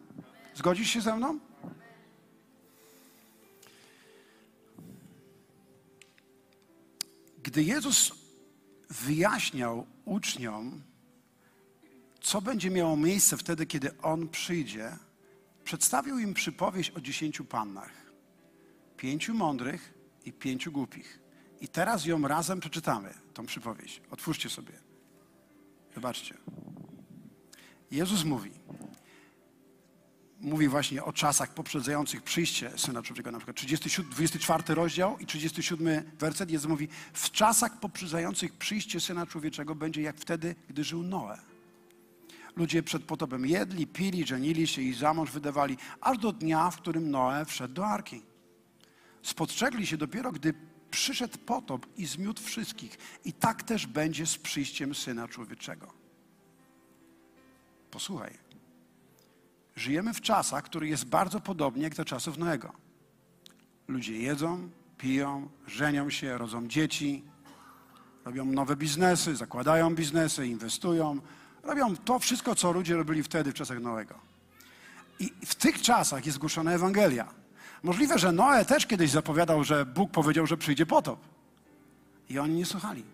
Zgodzisz 0.55 0.91
się 0.91 1.01
ze 1.01 1.17
mną? 1.17 1.39
Gdy 7.43 7.63
Jezus 7.63 8.13
wyjaśniał 8.91 9.87
uczniom, 10.05 10.83
co 12.21 12.43
będzie 12.43 12.71
miało 12.71 12.97
miejsce 12.97 13.37
wtedy, 13.37 13.67
kiedy 13.67 14.01
On 14.03 14.29
przyjdzie, 14.29 14.97
przedstawił 15.65 16.19
im 16.19 16.35
przypowieść 16.35 16.91
o 16.91 17.01
dziesięciu 17.01 17.45
pannach. 17.45 17.93
Pięciu 18.97 19.35
mądrych 19.35 19.95
i 20.25 20.33
pięciu 20.33 20.73
głupich. 20.73 21.28
I 21.61 21.69
teraz 21.69 22.07
ją 22.07 22.29
razem 22.29 22.61
przeczytamy, 22.61 23.15
tą 23.35 23.47
przypowieść. 23.47 24.01
Otwórzcie 24.11 24.51
sobie. 24.51 24.73
Zobaczcie. 25.95 26.35
Jezus 27.91 28.25
mówi, 28.25 28.51
mówi 30.41 30.69
właśnie 30.69 31.05
o 31.05 31.13
czasach 31.13 31.55
poprzedzających 31.55 32.23
przyjście 32.23 32.71
Syna 32.77 33.03
Człowieka, 33.03 33.31
na 33.31 33.39
przykład 33.39 33.57
37, 33.57 34.11
24 34.11 34.75
rozdział 34.75 35.19
i 35.19 35.27
37 35.27 36.11
werset. 36.19 36.51
Jezus 36.51 36.69
mówi, 36.69 36.89
w 37.13 37.31
czasach 37.31 37.81
poprzedzających 37.81 38.53
przyjście 38.53 39.01
Syna 39.01 39.27
Człowieczego 39.27 39.75
będzie 39.75 40.03
jak 40.03 40.17
wtedy, 40.17 40.55
gdy 40.69 40.85
żył 40.85 41.03
Noe. 41.03 41.39
Ludzie 42.57 42.83
przed 42.83 43.05
potopem 43.05 43.47
jedli, 43.47 43.87
pili, 43.87 44.27
żenili 44.27 44.67
się 44.67 44.83
i 44.83 44.95
za 44.95 45.15
mąż 45.15 45.31
wydawali, 45.31 45.77
aż 46.01 46.19
do 46.19 46.33
dnia, 46.33 46.71
w 46.71 46.77
którym 46.77 47.11
Noe 47.11 47.45
wszedł 47.45 47.75
do 47.75 47.87
arki. 47.87 48.23
Spostrzegli 49.23 49.87
się 49.87 49.97
dopiero, 49.97 50.33
gdy 50.33 50.55
przyszedł 50.91 51.39
potop 51.39 51.87
i 51.97 52.07
zmiótł 52.07 52.43
wszystkich. 52.43 52.99
I 53.25 53.33
tak 53.33 53.63
też 53.63 53.87
będzie 53.87 54.27
z 54.27 54.39
przyjściem 54.39 54.95
Syna 54.95 55.29
Człowieczego. 55.29 55.93
Posłuchaj. 57.91 58.39
Żyjemy 59.77 60.15
w 60.15 60.21
czasach, 60.21 60.65
które 60.65 60.89
jest 60.89 61.05
bardzo 61.05 61.41
podobnie 61.41 61.83
jak 61.83 61.95
do 61.95 62.05
czasów 62.05 62.39
Noego. 62.39 62.73
Ludzie 63.89 64.19
jedzą, 64.19 64.71
piją, 64.99 65.49
żenią 65.67 66.11
się, 66.11 66.39
rodzą 66.39 66.69
dzieci, 66.69 67.25
robią 68.25 68.45
nowe 68.45 68.77
biznesy, 68.77 69.37
zakładają 69.37 69.95
biznesy, 69.95 70.47
inwestują, 70.47 71.21
robią 71.63 71.97
to 71.97 72.19
wszystko, 72.19 72.55
co 72.55 72.73
ludzie 72.73 72.97
robili 72.97 73.23
wtedy 73.23 73.53
w 73.53 73.55
czasach 73.55 73.81
Noego. 73.81 74.15
I 75.21 75.33
w 75.47 75.55
tych 75.55 75.83
czasach 75.83 76.27
jest 76.27 76.39
głoszona 76.39 76.73
Ewangelia. 76.73 77.29
Możliwe, 77.83 78.19
że 78.19 78.33
Noe 78.33 78.65
też 78.65 78.87
kiedyś 78.87 79.11
zapowiadał, 79.11 79.65
że 79.65 79.87
Bóg 79.87 80.11
powiedział, 80.11 80.47
że 80.47 80.57
przyjdzie 80.57 80.87
potop. 80.87 81.21
I 82.29 82.39
oni 82.39 82.55
nie 82.55 82.67
słuchali. 82.67 83.05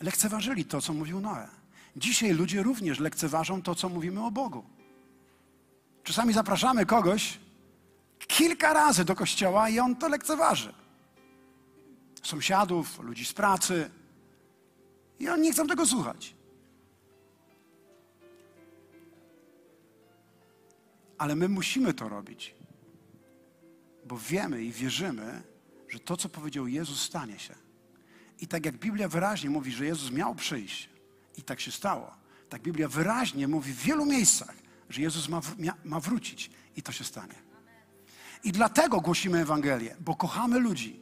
Lekceważyli 0.00 0.64
to, 0.64 0.80
co 0.80 0.92
mówił 0.92 1.20
Noe. 1.20 1.48
Dzisiaj 1.96 2.32
ludzie 2.32 2.62
również 2.62 2.98
lekceważą 2.98 3.62
to, 3.62 3.74
co 3.74 3.88
mówimy 3.88 4.24
o 4.24 4.30
Bogu. 4.30 4.64
Czasami 6.04 6.32
zapraszamy 6.32 6.86
kogoś 6.86 7.38
kilka 8.18 8.72
razy 8.72 9.04
do 9.04 9.14
kościoła 9.14 9.68
i 9.68 9.78
on 9.78 9.96
to 9.96 10.08
lekceważy. 10.08 10.72
Sąsiadów, 12.22 13.00
ludzi 13.00 13.24
z 13.24 13.32
pracy. 13.32 13.90
I 15.18 15.28
oni 15.28 15.42
nie 15.42 15.52
chcą 15.52 15.66
tego 15.66 15.86
słuchać. 15.86 16.34
Ale 21.18 21.36
my 21.36 21.48
musimy 21.48 21.94
to 21.94 22.08
robić, 22.08 22.54
bo 24.10 24.18
wiemy 24.18 24.64
i 24.64 24.72
wierzymy, 24.72 25.42
że 25.88 26.00
to, 26.00 26.16
co 26.16 26.28
powiedział 26.28 26.66
Jezus, 26.66 27.02
stanie 27.02 27.38
się. 27.38 27.54
I 28.40 28.46
tak 28.46 28.66
jak 28.66 28.76
Biblia 28.76 29.08
wyraźnie 29.08 29.50
mówi, 29.50 29.72
że 29.72 29.84
Jezus 29.84 30.10
miał 30.10 30.34
przyjść, 30.34 30.88
i 31.36 31.42
tak 31.42 31.60
się 31.60 31.72
stało, 31.72 32.16
tak 32.48 32.62
Biblia 32.62 32.88
wyraźnie 32.88 33.48
mówi 33.48 33.72
w 33.72 33.82
wielu 33.82 34.06
miejscach, 34.06 34.54
że 34.88 35.02
Jezus 35.02 35.28
ma, 35.28 35.40
ma 35.84 36.00
wrócić 36.00 36.50
i 36.76 36.82
to 36.82 36.92
się 36.92 37.04
stanie. 37.04 37.34
I 38.44 38.52
dlatego 38.52 39.00
głosimy 39.00 39.38
Ewangelię, 39.38 39.96
bo 40.00 40.16
kochamy 40.16 40.58
ludzi. 40.58 41.00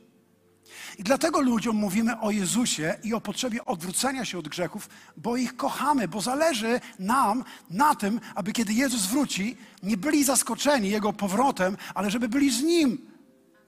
I 0.99 1.03
dlatego 1.03 1.41
ludziom 1.41 1.77
mówimy 1.77 2.21
o 2.21 2.31
Jezusie 2.31 2.95
i 3.05 3.15
o 3.15 3.21
potrzebie 3.21 3.65
odwrócenia 3.65 4.25
się 4.25 4.39
od 4.39 4.49
grzechów, 4.49 4.89
bo 5.17 5.37
ich 5.37 5.57
kochamy, 5.57 6.09
bo 6.09 6.21
zależy 6.21 6.81
nam 6.99 7.45
na 7.71 7.95
tym, 7.95 8.21
aby 8.35 8.53
kiedy 8.53 8.73
Jezus 8.73 9.07
wróci, 9.07 9.57
nie 9.83 9.97
byli 9.97 10.25
zaskoczeni 10.25 10.91
Jego 10.91 11.13
powrotem, 11.13 11.77
ale 11.95 12.11
żeby 12.11 12.29
byli 12.29 12.51
z 12.51 12.63
Nim 12.63 13.11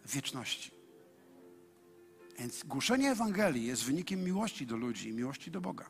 w 0.05 0.13
wieczności. 0.13 0.71
Więc 2.39 2.65
głoszenie 2.65 3.11
Ewangelii 3.11 3.67
jest 3.67 3.85
wynikiem 3.85 4.25
miłości 4.25 4.67
do 4.67 4.77
ludzi 4.77 5.09
i 5.09 5.13
miłości 5.13 5.51
do 5.51 5.61
Boga. 5.61 5.87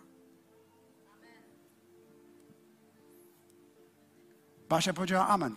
Basia 4.69 4.93
powiedziała 4.93 5.29
amen. 5.29 5.57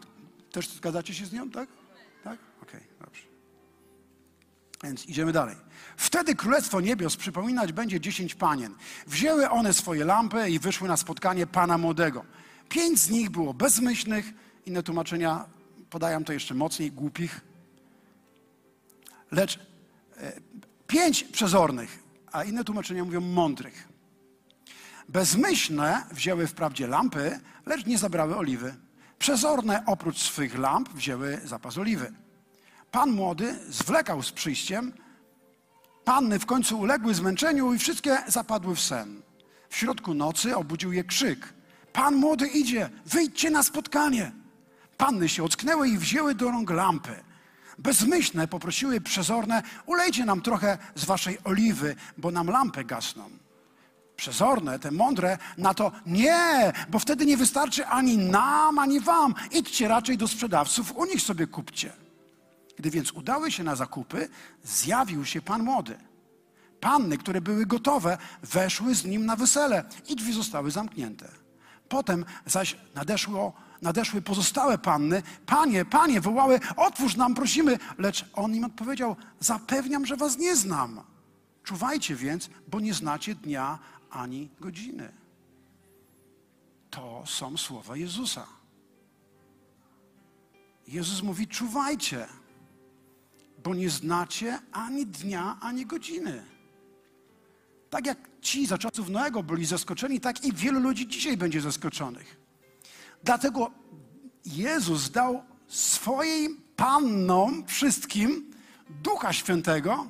Też 0.51 0.69
zgadzacie 0.69 1.13
się 1.13 1.25
z 1.25 1.33
nią, 1.33 1.49
tak? 1.49 1.69
Tak? 2.23 2.39
Okej, 2.61 2.79
okay, 2.79 3.05
dobrze. 3.05 3.32
Więc 4.83 5.05
idziemy 5.05 5.31
dalej. 5.31 5.55
Wtedy 5.97 6.35
Królestwo 6.35 6.81
Niebios 6.81 7.17
przypominać 7.17 7.73
będzie 7.73 7.99
dziesięć 7.99 8.35
panien. 8.35 8.75
Wzięły 9.07 9.49
one 9.49 9.73
swoje 9.73 10.05
lampy 10.05 10.49
i 10.49 10.59
wyszły 10.59 10.87
na 10.87 10.97
spotkanie 10.97 11.47
Pana 11.47 11.77
Młodego. 11.77 12.25
Pięć 12.69 12.99
z 12.99 13.09
nich 13.09 13.29
było 13.29 13.53
bezmyślnych, 13.53 14.33
inne 14.65 14.83
tłumaczenia 14.83 15.45
podają 15.89 16.23
to 16.23 16.33
jeszcze 16.33 16.53
mocniej, 16.53 16.91
głupich. 16.91 17.41
Lecz 19.31 19.59
e, 20.17 20.33
pięć 20.87 21.23
przezornych, 21.23 21.99
a 22.31 22.43
inne 22.43 22.63
tłumaczenia 22.63 23.03
mówią 23.03 23.21
mądrych. 23.21 23.87
Bezmyślne 25.09 26.03
wzięły 26.11 26.47
wprawdzie 26.47 26.87
lampy, 26.87 27.39
lecz 27.65 27.85
nie 27.85 27.97
zabrały 27.97 28.35
oliwy. 28.35 28.75
Przezorne 29.19 29.83
oprócz 29.85 30.17
swych 30.17 30.57
lamp 30.57 30.89
wzięły 30.89 31.41
zapas 31.43 31.77
oliwy. 31.77 32.13
Pan 32.93 33.11
młody 33.11 33.59
zwlekał 33.69 34.23
z 34.23 34.31
przyjściem, 34.31 34.93
panny 36.05 36.39
w 36.39 36.45
końcu 36.45 36.79
uległy 36.79 37.13
zmęczeniu 37.13 37.73
i 37.73 37.79
wszystkie 37.79 38.17
zapadły 38.27 38.75
w 38.75 38.79
sen. 38.79 39.21
W 39.69 39.77
środku 39.77 40.13
nocy 40.13 40.55
obudził 40.55 40.93
je 40.93 41.03
krzyk. 41.03 41.53
Pan 41.93 42.15
młody 42.15 42.47
idzie, 42.47 42.89
wyjdźcie 43.05 43.49
na 43.49 43.63
spotkanie. 43.63 44.31
Panny 44.97 45.29
się 45.29 45.43
ocknęły 45.43 45.89
i 45.89 45.97
wzięły 45.97 46.35
do 46.35 46.51
rąk 46.51 46.69
lampy. 46.69 47.23
Bezmyślne 47.77 48.47
poprosiły 48.47 49.01
przezorne, 49.01 49.63
ulejcie 49.85 50.25
nam 50.25 50.41
trochę 50.41 50.77
z 50.95 51.05
waszej 51.05 51.37
oliwy, 51.43 51.95
bo 52.17 52.31
nam 52.31 52.47
lampy 52.47 52.83
gasną. 52.83 53.29
Przezorne, 54.15 54.79
te 54.79 54.91
mądre, 54.91 55.37
na 55.57 55.73
to 55.73 55.91
nie, 56.05 56.73
bo 56.89 56.99
wtedy 56.99 57.25
nie 57.25 57.37
wystarczy 57.37 57.85
ani 57.87 58.17
nam, 58.17 58.79
ani 58.79 58.99
wam. 58.99 59.33
Idźcie 59.51 59.87
raczej 59.87 60.17
do 60.17 60.27
sprzedawców, 60.27 60.97
u 60.97 61.05
nich 61.05 61.21
sobie 61.21 61.47
kupcie. 61.47 62.02
Gdy 62.77 62.89
więc 62.89 63.11
udały 63.11 63.51
się 63.51 63.63
na 63.63 63.75
zakupy, 63.75 64.29
zjawił 64.63 65.25
się 65.25 65.41
pan 65.41 65.63
młody. 65.63 65.97
Panny, 66.79 67.17
które 67.17 67.41
były 67.41 67.65
gotowe, 67.65 68.17
weszły 68.43 68.95
z 68.95 69.05
nim 69.05 69.25
na 69.25 69.35
wesele 69.35 69.83
i 70.07 70.15
drzwi 70.15 70.33
zostały 70.33 70.71
zamknięte. 70.71 71.31
Potem 71.89 72.25
zaś 72.45 72.77
nadeszło, 72.95 73.53
nadeszły 73.81 74.21
pozostałe 74.21 74.77
panny. 74.77 75.23
Panie, 75.45 75.85
panie, 75.85 76.21
wołały, 76.21 76.59
otwórz 76.75 77.15
nam, 77.15 77.35
prosimy. 77.35 77.79
Lecz 77.97 78.25
on 78.33 78.55
im 78.55 78.63
odpowiedział, 78.63 79.15
zapewniam, 79.39 80.05
że 80.05 80.17
was 80.17 80.37
nie 80.37 80.55
znam. 80.55 81.01
Czuwajcie 81.63 82.15
więc, 82.15 82.49
bo 82.67 82.79
nie 82.79 82.93
znacie 82.93 83.35
dnia 83.35 83.79
ani 84.09 84.49
godziny. 84.59 85.13
To 86.89 87.23
są 87.25 87.57
słowa 87.57 87.97
Jezusa. 87.97 88.47
Jezus 90.87 91.23
mówi: 91.23 91.47
czuwajcie, 91.47 92.27
bo 93.63 93.75
nie 93.75 93.89
znacie 93.89 94.59
ani 94.71 95.05
dnia, 95.05 95.57
ani 95.61 95.85
godziny. 95.85 96.43
Tak 97.89 98.05
jak 98.05 98.17
ci 98.41 98.65
za 98.65 98.77
czasów 98.77 99.09
Noego 99.09 99.43
byli 99.43 99.65
zaskoczeni, 99.65 100.19
tak 100.19 100.45
i 100.45 100.53
wielu 100.53 100.79
ludzi 100.79 101.07
dzisiaj 101.07 101.37
będzie 101.37 101.61
zaskoczonych. 101.61 102.37
Dlatego 103.23 103.71
Jezus 104.45 105.09
dał 105.09 105.43
swoim 105.67 106.61
pannom 106.75 107.65
wszystkim 107.67 108.51
Ducha 108.89 109.33
Świętego, 109.33 110.07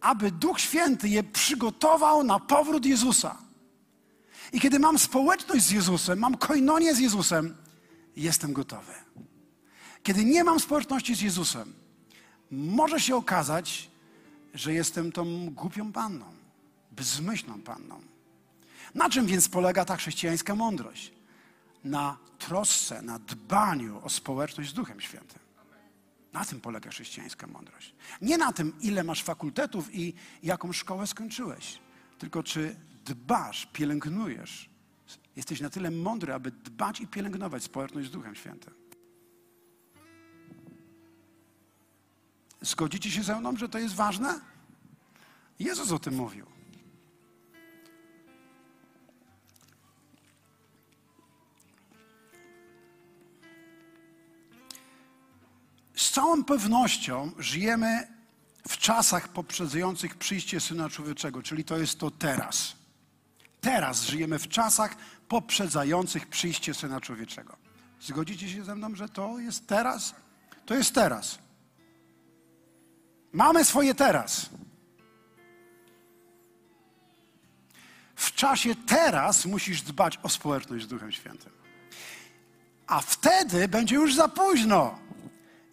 aby 0.00 0.30
Duch 0.30 0.60
Święty 0.60 1.08
je 1.08 1.22
przygotował 1.22 2.24
na 2.24 2.40
powrót 2.40 2.86
Jezusa. 2.86 3.38
I 4.52 4.60
kiedy 4.60 4.78
mam 4.78 4.98
społeczność 4.98 5.64
z 5.64 5.70
Jezusem, 5.70 6.18
mam 6.18 6.36
koinonię 6.36 6.94
z 6.94 6.98
Jezusem, 6.98 7.56
jestem 8.16 8.52
gotowy. 8.52 8.92
Kiedy 10.02 10.24
nie 10.24 10.44
mam 10.44 10.60
społeczności 10.60 11.14
z 11.14 11.20
Jezusem, 11.20 11.79
może 12.50 13.00
się 13.00 13.16
okazać, 13.16 13.90
że 14.54 14.72
jestem 14.72 15.12
tą 15.12 15.50
głupią 15.50 15.92
panną, 15.92 16.26
bezmyślną 16.92 17.62
panną. 17.62 18.00
Na 18.94 19.10
czym 19.10 19.26
więc 19.26 19.48
polega 19.48 19.84
ta 19.84 19.96
chrześcijańska 19.96 20.54
mądrość? 20.54 21.12
Na 21.84 22.18
trosce, 22.38 23.02
na 23.02 23.18
dbaniu 23.18 24.00
o 24.04 24.10
społeczność 24.10 24.70
z 24.70 24.72
Duchem 24.72 25.00
Świętym. 25.00 25.38
Na 26.32 26.44
tym 26.44 26.60
polega 26.60 26.90
chrześcijańska 26.90 27.46
mądrość. 27.46 27.94
Nie 28.22 28.38
na 28.38 28.52
tym, 28.52 28.72
ile 28.80 29.04
masz 29.04 29.22
fakultetów 29.22 29.94
i 29.94 30.14
jaką 30.42 30.72
szkołę 30.72 31.06
skończyłeś, 31.06 31.78
tylko 32.18 32.42
czy 32.42 32.76
dbasz, 33.04 33.66
pielęgnujesz. 33.72 34.70
Jesteś 35.36 35.60
na 35.60 35.70
tyle 35.70 35.90
mądry, 35.90 36.32
aby 36.34 36.50
dbać 36.50 37.00
i 37.00 37.06
pielęgnować 37.06 37.62
społeczność 37.62 38.08
z 38.08 38.10
Duchem 38.10 38.34
Świętym. 38.34 38.74
Zgodzicie 42.60 43.10
się 43.10 43.22
ze 43.22 43.40
mną, 43.40 43.56
że 43.56 43.68
to 43.68 43.78
jest 43.78 43.94
ważne? 43.94 44.40
Jezus 45.58 45.92
o 45.92 45.98
tym 45.98 46.14
mówił. 46.14 46.46
Z 55.94 56.10
całą 56.10 56.44
pewnością 56.44 57.32
żyjemy 57.38 58.08
w 58.68 58.76
czasach 58.76 59.28
poprzedzających 59.28 60.16
przyjście 60.16 60.60
Syna 60.60 60.88
Człowieczego, 60.88 61.42
czyli 61.42 61.64
to 61.64 61.78
jest 61.78 61.98
to 61.98 62.10
teraz. 62.10 62.76
Teraz 63.60 64.04
żyjemy 64.04 64.38
w 64.38 64.48
czasach 64.48 64.96
poprzedzających 65.28 66.26
przyjście 66.26 66.74
Syna 66.74 67.00
Człowieczego. 67.00 67.56
Zgodzicie 68.00 68.48
się 68.48 68.64
ze 68.64 68.74
mną, 68.74 68.94
że 68.94 69.08
to 69.08 69.38
jest 69.38 69.66
teraz? 69.66 70.14
To 70.66 70.74
jest 70.74 70.94
teraz. 70.94 71.38
Mamy 73.32 73.64
swoje 73.64 73.94
teraz. 73.94 74.50
W 78.16 78.34
czasie 78.34 78.74
teraz 78.86 79.46
musisz 79.46 79.82
dbać 79.82 80.18
o 80.22 80.28
społeczność 80.28 80.84
z 80.84 80.88
Duchem 80.88 81.12
Świętym. 81.12 81.52
A 82.86 83.00
wtedy 83.00 83.68
będzie 83.68 83.94
już 83.94 84.14
za 84.14 84.28
późno. 84.28 84.98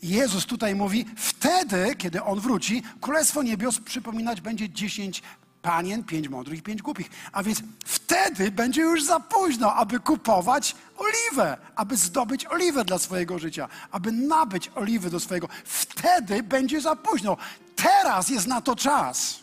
Jezus 0.01 0.45
tutaj 0.45 0.75
mówi, 0.75 1.05
wtedy, 1.17 1.95
kiedy 1.97 2.23
On 2.23 2.39
wróci, 2.39 2.83
Królestwo 3.01 3.43
Niebios 3.43 3.79
przypominać 3.79 4.41
będzie 4.41 4.69
dziesięć 4.69 5.23
panien, 5.61 6.03
pięć 6.03 6.29
mądrych 6.29 6.59
i 6.59 6.61
pięć 6.61 6.81
głupich. 6.81 7.09
A 7.31 7.43
więc 7.43 7.63
wtedy 7.85 8.51
będzie 8.51 8.81
już 8.81 9.03
za 9.03 9.19
późno, 9.19 9.73
aby 9.73 9.99
kupować 9.99 10.75
oliwę, 10.97 11.57
aby 11.75 11.97
zdobyć 11.97 12.45
oliwę 12.45 12.85
dla 12.85 12.97
swojego 12.97 13.39
życia, 13.39 13.69
aby 13.91 14.11
nabyć 14.11 14.71
oliwy 14.75 15.09
do 15.09 15.19
swojego. 15.19 15.47
Wtedy 15.65 16.43
będzie 16.43 16.81
za 16.81 16.95
późno. 16.95 17.37
Teraz 17.75 18.29
jest 18.29 18.47
na 18.47 18.61
to 18.61 18.75
czas. 18.75 19.39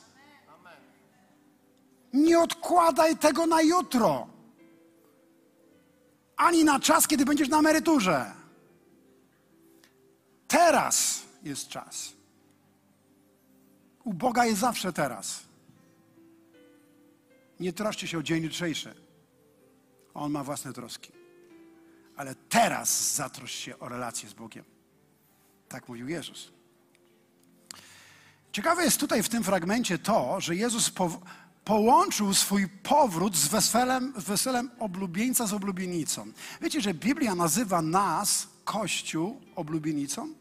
Nie 2.13 2.41
odkładaj 2.41 3.17
tego 3.17 3.47
na 3.47 3.63
jutro. 3.63 4.27
Ani 6.37 6.65
na 6.65 6.81
czas, 6.81 7.09
kiedy 7.09 7.25
będziesz 7.25 7.49
na 7.49 7.59
emeryturze. 7.59 8.33
Teraz 10.49 11.23
jest 11.43 11.69
czas. 11.69 12.13
U 14.05 14.15
Boga 14.15 14.47
jest 14.47 14.61
zawsze 14.61 14.93
teraz. 14.93 15.41
Nie 17.61 17.73
troszcie 17.73 18.09
się 18.09 18.19
o 18.19 18.23
dzień 18.23 18.45
jutrzejszy. 18.45 18.95
On 20.15 20.33
ma 20.33 20.45
własne 20.45 20.73
troski. 20.73 21.13
Ale 22.17 22.35
teraz 22.35 23.15
zatrosz 23.15 23.53
się 23.53 23.79
o 23.79 23.89
relację 23.89 24.29
z 24.29 24.33
Bogiem. 24.33 24.65
Tak 25.69 25.89
mówił 25.89 26.09
Jezus. 26.09 26.53
Ciekawe 28.53 28.85
jest 28.85 29.01
tutaj 29.01 29.23
w 29.23 29.29
tym 29.29 29.45
fragmencie 29.45 29.99
to, 29.99 30.41
że 30.41 30.57
Jezus 30.57 30.91
po, 30.91 31.21
połączył 31.65 32.35
swój 32.35 32.69
powrót 32.69 33.37
z 33.37 33.49
weselem, 33.49 34.13
weselem 34.17 34.71
oblubieńca 34.79 35.47
z 35.47 35.53
oblubienicą. 35.53 36.33
Wiecie, 36.61 36.81
że 36.81 36.95
Biblia 36.95 37.35
nazywa 37.35 37.83
nas, 37.83 38.49
Kościół, 38.65 39.41
oblubienicą? 39.55 40.35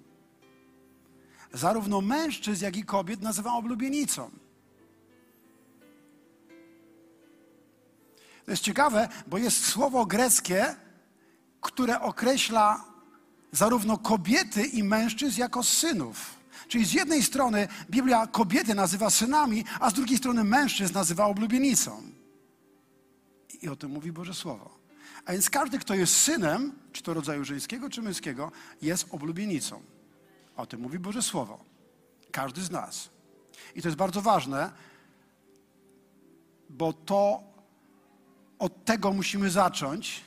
Zarówno 1.53 2.01
mężczyzn, 2.01 2.65
jak 2.65 2.77
i 2.77 2.83
kobiet 2.83 3.21
nazywa 3.21 3.53
oblubienicą. 3.53 4.31
To 8.45 8.51
jest 8.51 8.63
ciekawe, 8.63 9.09
bo 9.27 9.37
jest 9.37 9.65
słowo 9.65 10.05
greckie, 10.05 10.75
które 11.61 12.01
określa 12.01 12.85
zarówno 13.51 13.97
kobiety 13.97 14.65
i 14.65 14.83
mężczyzn 14.83 15.39
jako 15.39 15.63
synów. 15.63 16.35
Czyli 16.67 16.85
z 16.85 16.93
jednej 16.93 17.23
strony 17.23 17.67
Biblia 17.89 18.27
kobiety 18.27 18.75
nazywa 18.75 19.09
synami, 19.09 19.65
a 19.79 19.89
z 19.89 19.93
drugiej 19.93 20.17
strony 20.17 20.43
mężczyzn 20.43 20.93
nazywa 20.93 21.25
oblubienicą. 21.25 22.01
I 23.61 23.69
o 23.69 23.75
tym 23.75 23.91
mówi 23.91 24.11
Boże 24.11 24.33
Słowo. 24.33 24.79
A 25.25 25.31
więc 25.31 25.49
każdy, 25.49 25.79
kto 25.79 25.95
jest 25.95 26.17
synem, 26.17 26.73
czy 26.91 27.03
to 27.03 27.13
rodzaju 27.13 27.45
żeńskiego, 27.45 27.89
czy 27.89 28.01
męskiego, 28.01 28.51
jest 28.81 29.07
oblubienicą. 29.11 29.81
O 30.55 30.65
tym 30.65 30.81
mówi 30.81 30.99
Boże 30.99 31.21
Słowo. 31.21 31.63
Każdy 32.31 32.61
z 32.61 32.71
nas. 32.71 33.09
I 33.75 33.81
to 33.81 33.87
jest 33.87 33.97
bardzo 33.97 34.21
ważne, 34.21 34.71
bo 36.69 36.93
to 36.93 37.52
od 38.63 38.85
tego 38.85 39.13
musimy 39.13 39.49
zacząć. 39.49 40.21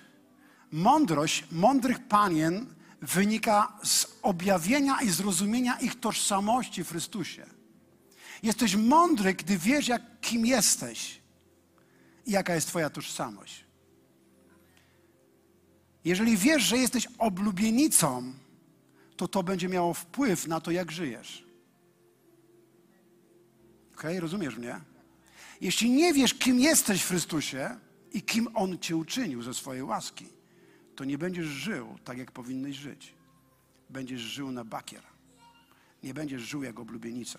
Mądrość 0.72 1.44
mądrych 1.52 2.08
panien 2.08 2.74
wynika 3.02 3.78
z 3.82 4.06
objawienia 4.22 5.02
i 5.02 5.10
zrozumienia 5.10 5.78
ich 5.78 6.00
tożsamości 6.00 6.84
w 6.84 6.88
Chrystusie. 6.88 7.46
Jesteś 8.42 8.76
mądry, 8.76 9.34
gdy 9.34 9.58
wiesz, 9.58 9.88
jak, 9.88 10.02
kim 10.20 10.46
jesteś 10.46 11.20
i 12.26 12.30
jaka 12.30 12.54
jest 12.54 12.68
Twoja 12.68 12.90
tożsamość. 12.90 13.64
Jeżeli 16.04 16.36
wiesz, 16.36 16.62
że 16.62 16.78
jesteś 16.78 17.08
oblubienicą, 17.18 18.32
to 19.16 19.28
to 19.28 19.42
będzie 19.42 19.68
miało 19.68 19.94
wpływ 19.94 20.46
na 20.46 20.60
to, 20.60 20.70
jak 20.70 20.92
żyjesz. 20.92 21.44
Ok, 23.94 24.02
rozumiesz 24.18 24.56
mnie? 24.56 24.80
Jeśli 25.60 25.90
nie 25.90 26.12
wiesz, 26.12 26.34
kim 26.34 26.60
jesteś 26.60 27.02
w 27.02 27.08
Chrystusie 27.08 27.85
i 28.16 28.22
kim 28.22 28.48
On 28.54 28.78
cię 28.78 28.96
uczynił 28.96 29.42
ze 29.42 29.54
swojej 29.54 29.82
łaski, 29.82 30.26
to 30.94 31.04
nie 31.04 31.18
będziesz 31.18 31.46
żył 31.46 31.98
tak, 32.04 32.18
jak 32.18 32.32
powinnyś 32.32 32.76
żyć. 32.76 33.14
Będziesz 33.90 34.20
żył 34.20 34.50
na 34.50 34.64
bakier. 34.64 35.02
Nie 36.02 36.14
będziesz 36.14 36.42
żył 36.42 36.62
jak 36.62 36.80
oblubienica. 36.80 37.38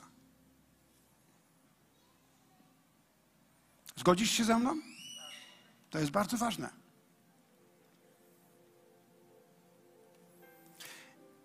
Zgodzisz 3.96 4.32
się 4.32 4.44
ze 4.44 4.60
mną? 4.60 4.82
To 5.90 6.00
jest 6.00 6.12
bardzo 6.12 6.38
ważne. 6.38 6.70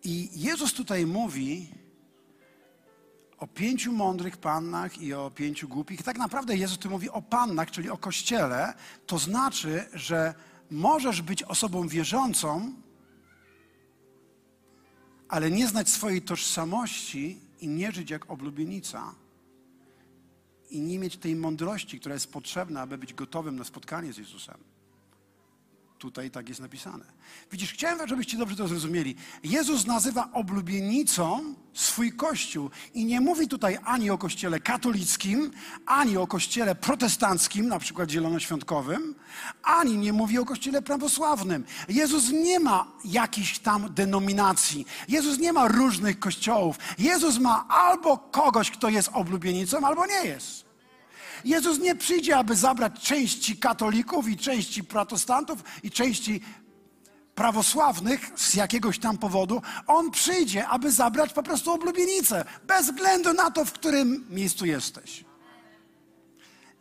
I 0.05 0.40
Jezus 0.40 0.75
tutaj 0.75 1.07
mówi 1.07 1.75
o 3.43 3.47
pięciu 3.47 3.93
mądrych 3.93 4.37
pannach 4.37 4.99
i 4.99 5.15
o 5.15 5.31
pięciu 5.31 5.69
głupich. 5.69 6.03
Tak 6.03 6.19
naprawdę 6.19 6.57
Jezus 6.57 6.79
tu 6.79 6.91
mówi 6.91 7.11
o 7.11 7.23
pannach, 7.23 7.71
czyli 7.71 7.91
o 7.91 7.99
kościele. 7.99 8.75
To 9.07 9.19
znaczy, 9.19 9.85
że 9.95 10.35
możesz 10.71 11.23
być 11.23 11.43
osobą 11.43 11.89
wierzącą, 11.89 12.73
ale 15.29 15.51
nie 15.51 15.69
znać 15.69 15.89
swojej 15.89 16.23
tożsamości 16.23 17.39
i 17.61 17.69
nie 17.69 17.93
żyć 17.93 18.11
jak 18.11 18.31
oblubienica 18.31 19.15
i 20.71 20.81
nie 20.81 20.99
mieć 20.99 21.17
tej 21.17 21.37
mądrości, 21.37 22.01
która 22.01 22.15
jest 22.15 22.33
potrzebna, 22.33 22.81
aby 22.81 22.99
być 22.99 23.15
gotowym 23.15 23.57
na 23.57 23.65
spotkanie 23.65 24.13
z 24.13 24.19
Jezusem. 24.19 24.72
Tutaj 26.03 26.31
tak 26.31 26.49
jest 26.49 26.61
napisane. 26.61 27.05
Widzisz, 27.53 27.73
chciałem, 27.73 28.09
żebyście 28.09 28.37
dobrze 28.37 28.57
to 28.57 28.69
zrozumieli. 28.69 29.15
Jezus 29.45 29.87
nazywa 29.87 30.29
oblubienicą 30.33 31.55
swój 31.73 32.12
kościół 32.12 32.71
i 32.95 33.05
nie 33.05 33.21
mówi 33.21 33.49
tutaj 33.49 33.79
ani 33.85 34.11
o 34.11 34.19
kościele 34.19 34.61
katolickim, 34.61 35.51
ani 35.87 36.17
o 36.17 36.27
kościele 36.27 36.75
protestanckim, 36.75 37.69
na 37.69 37.79
przykład 37.79 38.11
zielonoświątkowym, 38.11 39.15
ani 39.62 39.99
nie 39.99 40.12
mówi 40.12 40.38
o 40.38 40.45
kościele 40.45 40.83
prawosławnym. 40.83 41.65
Jezus 41.88 42.31
nie 42.31 42.61
ma 42.61 42.93
jakichś 43.05 43.59
tam 43.59 43.95
denominacji. 43.95 44.87
Jezus 45.09 45.38
nie 45.38 45.53
ma 45.53 45.69
różnych 45.69 46.19
kościołów. 46.19 46.79
Jezus 46.99 47.38
ma 47.38 47.69
albo 47.69 48.19
kogoś, 48.19 48.71
kto 48.71 48.88
jest 48.88 49.11
oblubienicą, 49.12 49.87
albo 49.87 50.07
nie 50.07 50.25
jest. 50.25 50.72
Jezus 51.45 51.79
nie 51.79 51.95
przyjdzie, 51.95 52.37
aby 52.37 52.57
zabrać 52.57 53.01
części 53.01 53.57
katolików 53.57 54.29
i 54.29 54.37
części 54.37 54.85
protestantów 54.85 55.65
i 55.83 55.91
części 55.91 56.41
prawosławnych 57.35 58.33
z 58.37 58.55
jakiegoś 58.55 58.99
tam 58.99 59.19
powodu. 59.19 59.63
On 59.87 60.11
przyjdzie, 60.11 60.69
aby 60.69 60.93
zabrać 60.93 61.33
po 61.33 61.43
prostu 61.43 61.73
oblubienicę, 61.73 62.45
bez 62.67 62.87
względu 62.87 63.33
na 63.33 63.51
to, 63.51 63.65
w 63.65 63.73
którym 63.73 64.27
miejscu 64.31 64.67
jesteś. 64.67 65.25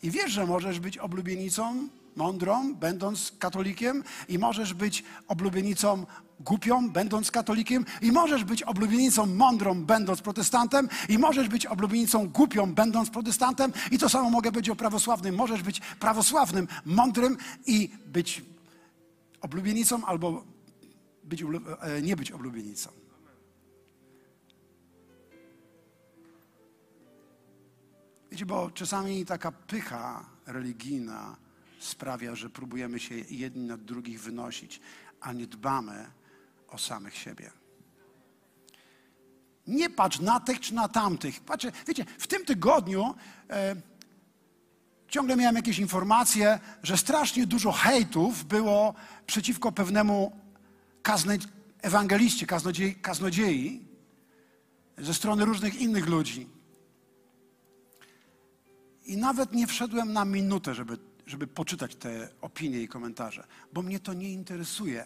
I 0.03 0.11
wiesz, 0.11 0.31
że 0.31 0.45
możesz 0.45 0.79
być 0.79 0.97
oblubienicą 0.97 1.87
mądrą, 2.15 2.75
będąc 2.75 3.31
katolikiem, 3.39 4.03
i 4.29 4.39
możesz 4.39 4.73
być 4.73 5.03
oblubienicą 5.27 6.05
głupią, 6.39 6.89
będąc 6.89 7.31
katolikiem, 7.31 7.85
i 8.01 8.11
możesz 8.11 8.43
być 8.43 8.63
oblubienicą 8.63 9.25
mądrą, 9.25 9.85
będąc 9.85 10.21
protestantem, 10.21 10.89
i 11.09 11.17
możesz 11.17 11.47
być 11.47 11.65
oblubienicą 11.65 12.29
głupią, 12.29 12.73
będąc 12.73 13.09
protestantem, 13.09 13.73
i 13.91 13.97
to 13.97 14.09
samo 14.09 14.29
mogę 14.29 14.51
być 14.51 14.69
o 14.69 14.75
prawosławnym. 14.75 15.35
Możesz 15.35 15.63
być 15.63 15.81
prawosławnym, 15.99 16.67
mądrym 16.85 17.37
i 17.65 17.89
być 18.05 18.43
oblubienicą, 19.41 20.05
albo 20.05 20.43
być, 21.23 21.43
e, 21.81 22.01
nie 22.01 22.15
być 22.15 22.31
oblubienicą. 22.31 22.89
Wiecie, 28.31 28.45
bo 28.45 28.71
czasami 28.71 29.25
taka 29.25 29.51
pycha 29.51 30.25
religijna 30.45 31.35
sprawia, 31.83 32.35
że 32.35 32.49
próbujemy 32.49 32.99
się 32.99 33.15
jedni 33.15 33.63
nad 33.63 33.83
drugich 33.83 34.21
wynosić, 34.21 34.81
a 35.21 35.33
nie 35.33 35.47
dbamy 35.47 36.11
o 36.67 36.77
samych 36.77 37.15
siebie. 37.17 37.51
Nie 39.67 39.89
patrz 39.89 40.19
na 40.19 40.39
tych 40.39 40.59
czy 40.59 40.73
na 40.73 40.87
tamtych. 40.87 41.39
Patrzcie, 41.39 41.71
wiecie, 41.87 42.05
w 42.17 42.27
tym 42.27 42.45
tygodniu 42.45 43.15
e, 43.49 43.75
ciągle 45.07 45.35
miałem 45.35 45.55
jakieś 45.55 45.79
informacje, 45.79 46.59
że 46.83 46.97
strasznie 46.97 47.47
dużo 47.47 47.71
hejtów 47.71 48.45
było 48.45 48.93
przeciwko 49.27 49.71
pewnemu 49.71 50.41
kazne, 51.01 51.37
ewangeliście, 51.81 52.45
kaznodziei, 52.45 52.95
kaznodziei 52.95 53.85
ze 54.97 55.13
strony 55.13 55.45
różnych 55.45 55.75
innych 55.81 56.07
ludzi. 56.07 56.47
I 59.05 59.17
nawet 59.17 59.53
nie 59.53 59.67
wszedłem 59.67 60.13
na 60.13 60.25
minutę, 60.25 60.75
żeby 60.75 60.97
żeby 61.31 61.47
poczytać 61.47 61.95
te 61.95 62.29
opinie 62.41 62.79
i 62.81 62.87
komentarze, 62.87 63.47
bo 63.73 63.81
mnie 63.81 63.99
to 63.99 64.13
nie 64.13 64.29
interesuje. 64.29 65.05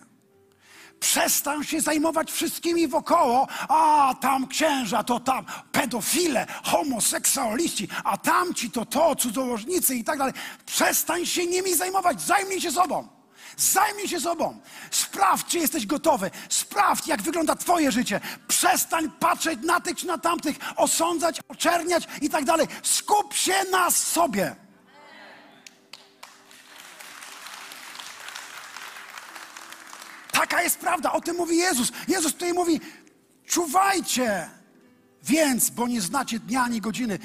Przestań 1.00 1.64
się 1.64 1.82
zajmować 1.82 2.32
wszystkimi 2.32 2.88
wokoło. 2.88 3.48
A 3.70 4.14
tam 4.22 4.48
księża, 4.48 5.04
to 5.04 5.20
tam 5.20 5.46
pedofile, 5.72 6.48
homoseksualiści, 6.64 7.88
a 8.04 8.18
tamci 8.18 8.72
to 8.72 8.86
to, 8.86 9.16
cudzołożnicy 9.16 9.96
i 9.96 10.04
tak 10.04 10.18
dalej. 10.18 10.34
Przestań 10.66 11.26
się 11.26 11.46
nimi 11.46 11.76
zajmować, 11.76 12.22
zajmij 12.22 12.62
się 12.62 12.72
sobą. 12.72 13.08
Zajmij 13.58 14.08
się 14.08 14.20
sobą. 14.20 14.60
Sprawdź, 14.92 15.48
czy 15.48 15.60
jesteś 15.60 15.86
gotowy. 15.86 16.32
Sprawdź, 16.50 17.08
jak 17.08 17.22
wygląda 17.22 17.56
Twoje 17.56 17.92
życie. 17.92 18.20
Przestań 18.48 19.12
patrzeć 19.20 19.60
na 19.64 19.80
tych 19.80 19.98
czy 19.98 20.08
na 20.08 20.18
tamtych, 20.18 20.58
osądzać, 20.76 21.42
oczerniać 21.48 22.08
i 22.22 22.30
tak 22.30 22.46
dalej. 22.46 22.68
Skup 22.84 23.34
się 23.34 23.56
na 23.72 23.92
sobie. 23.92 24.65
Taka 30.48 30.64
jest 30.64 30.80
prawda, 30.80 31.12
o 31.12 31.22
tym 31.22 31.36
mówi 31.36 31.58
Jezus. 31.58 31.92
Jezus 32.08 32.34
tutaj 32.34 32.54
mówi: 32.54 32.82
czuwajcie 33.46 34.50
więc, 35.24 35.70
bo 35.70 35.88
nie 35.88 36.02
znacie 36.02 36.40
dnia 36.40 36.64
ani 36.64 36.82
godziny. 36.82 37.20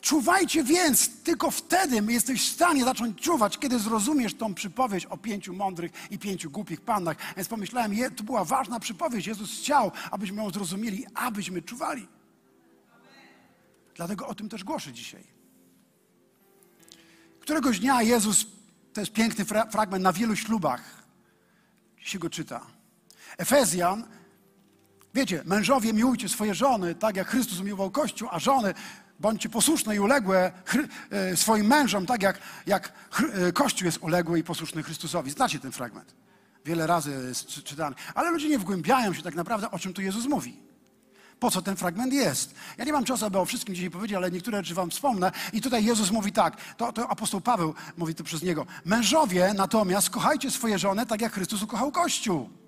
Czuwajcie 0.00 0.64
więc, 0.64 1.22
tylko 1.22 1.50
wtedy 1.50 2.12
jesteś 2.12 2.42
w 2.42 2.52
stanie 2.52 2.84
zacząć 2.84 3.20
czuwać, 3.20 3.58
kiedy 3.58 3.78
zrozumiesz 3.78 4.34
tą 4.34 4.54
przypowieść 4.54 5.06
o 5.06 5.16
pięciu 5.16 5.54
mądrych 5.54 5.92
i 6.10 6.18
pięciu 6.18 6.50
głupich 6.50 6.80
pannach. 6.80 7.16
Więc 7.36 7.48
pomyślałem, 7.48 7.94
je, 7.94 8.10
to 8.10 8.24
była 8.24 8.44
ważna 8.44 8.80
przypowieść. 8.80 9.26
Jezus 9.26 9.58
chciał, 9.58 9.92
abyśmy 10.10 10.42
ją 10.42 10.50
zrozumieli, 10.50 11.06
abyśmy 11.14 11.62
czuwali. 11.62 12.08
Dlatego 13.94 14.28
o 14.28 14.34
tym 14.34 14.48
też 14.48 14.64
głoszę 14.64 14.92
dzisiaj. 14.92 15.24
Któregoś 17.40 17.80
dnia 17.80 18.02
Jezus, 18.02 18.46
to 18.92 19.00
jest 19.00 19.12
piękny 19.12 19.44
fra 19.44 19.66
fragment 19.66 20.04
na 20.04 20.12
wielu 20.12 20.36
ślubach, 20.36 21.01
się 22.02 22.18
go 22.18 22.30
czyta. 22.30 22.60
Efezjan, 23.38 24.06
wiecie, 25.14 25.42
mężowie 25.44 25.92
miłujcie 25.92 26.28
swoje 26.28 26.54
żony, 26.54 26.94
tak 26.94 27.16
jak 27.16 27.28
Chrystus 27.28 27.60
miłował 27.60 27.90
Kościół, 27.90 28.28
a 28.30 28.38
żony 28.38 28.74
bądźcie 29.20 29.48
posłuszne 29.48 29.96
i 29.96 30.00
uległe 30.00 30.52
e, 31.10 31.36
swoim 31.36 31.66
mężom, 31.66 32.06
tak 32.06 32.22
jak, 32.22 32.38
jak 32.66 32.92
e, 33.34 33.52
Kościół 33.52 33.86
jest 33.86 33.98
uległy 33.98 34.38
i 34.38 34.44
posłuszny 34.44 34.82
Chrystusowi. 34.82 35.30
Znacie 35.30 35.58
ten 35.58 35.72
fragment. 35.72 36.14
Wiele 36.64 36.86
razy 36.86 37.24
jest 37.28 37.46
czytany. 37.46 37.96
Ale 38.14 38.30
ludzie 38.30 38.48
nie 38.48 38.58
wgłębiają 38.58 39.14
się 39.14 39.22
tak 39.22 39.34
naprawdę, 39.34 39.70
o 39.70 39.78
czym 39.78 39.92
tu 39.92 40.02
Jezus 40.02 40.26
mówi 40.26 40.71
po 41.42 41.50
co 41.50 41.62
ten 41.62 41.76
fragment 41.76 42.12
jest. 42.12 42.54
Ja 42.78 42.84
nie 42.84 42.92
mam 42.92 43.04
czasu, 43.04 43.26
aby 43.26 43.38
o 43.38 43.44
wszystkim 43.44 43.74
dzisiaj 43.74 43.90
powiedzieć, 43.90 44.16
ale 44.16 44.30
niektóre 44.30 44.58
rzeczy 44.58 44.74
wam 44.74 44.90
wspomnę. 44.90 45.32
I 45.52 45.60
tutaj 45.60 45.84
Jezus 45.84 46.10
mówi 46.10 46.32
tak, 46.32 46.56
to, 46.76 46.92
to 46.92 47.08
apostoł 47.08 47.40
Paweł 47.40 47.74
mówi 47.96 48.14
to 48.14 48.24
przez 48.24 48.42
niego. 48.42 48.66
Mężowie 48.84 49.54
natomiast 49.54 50.10
kochajcie 50.10 50.50
swoje 50.50 50.78
żony 50.78 51.06
tak, 51.06 51.20
jak 51.20 51.32
Chrystus 51.32 51.62
ukochał 51.62 51.92
Kościół 51.92 52.61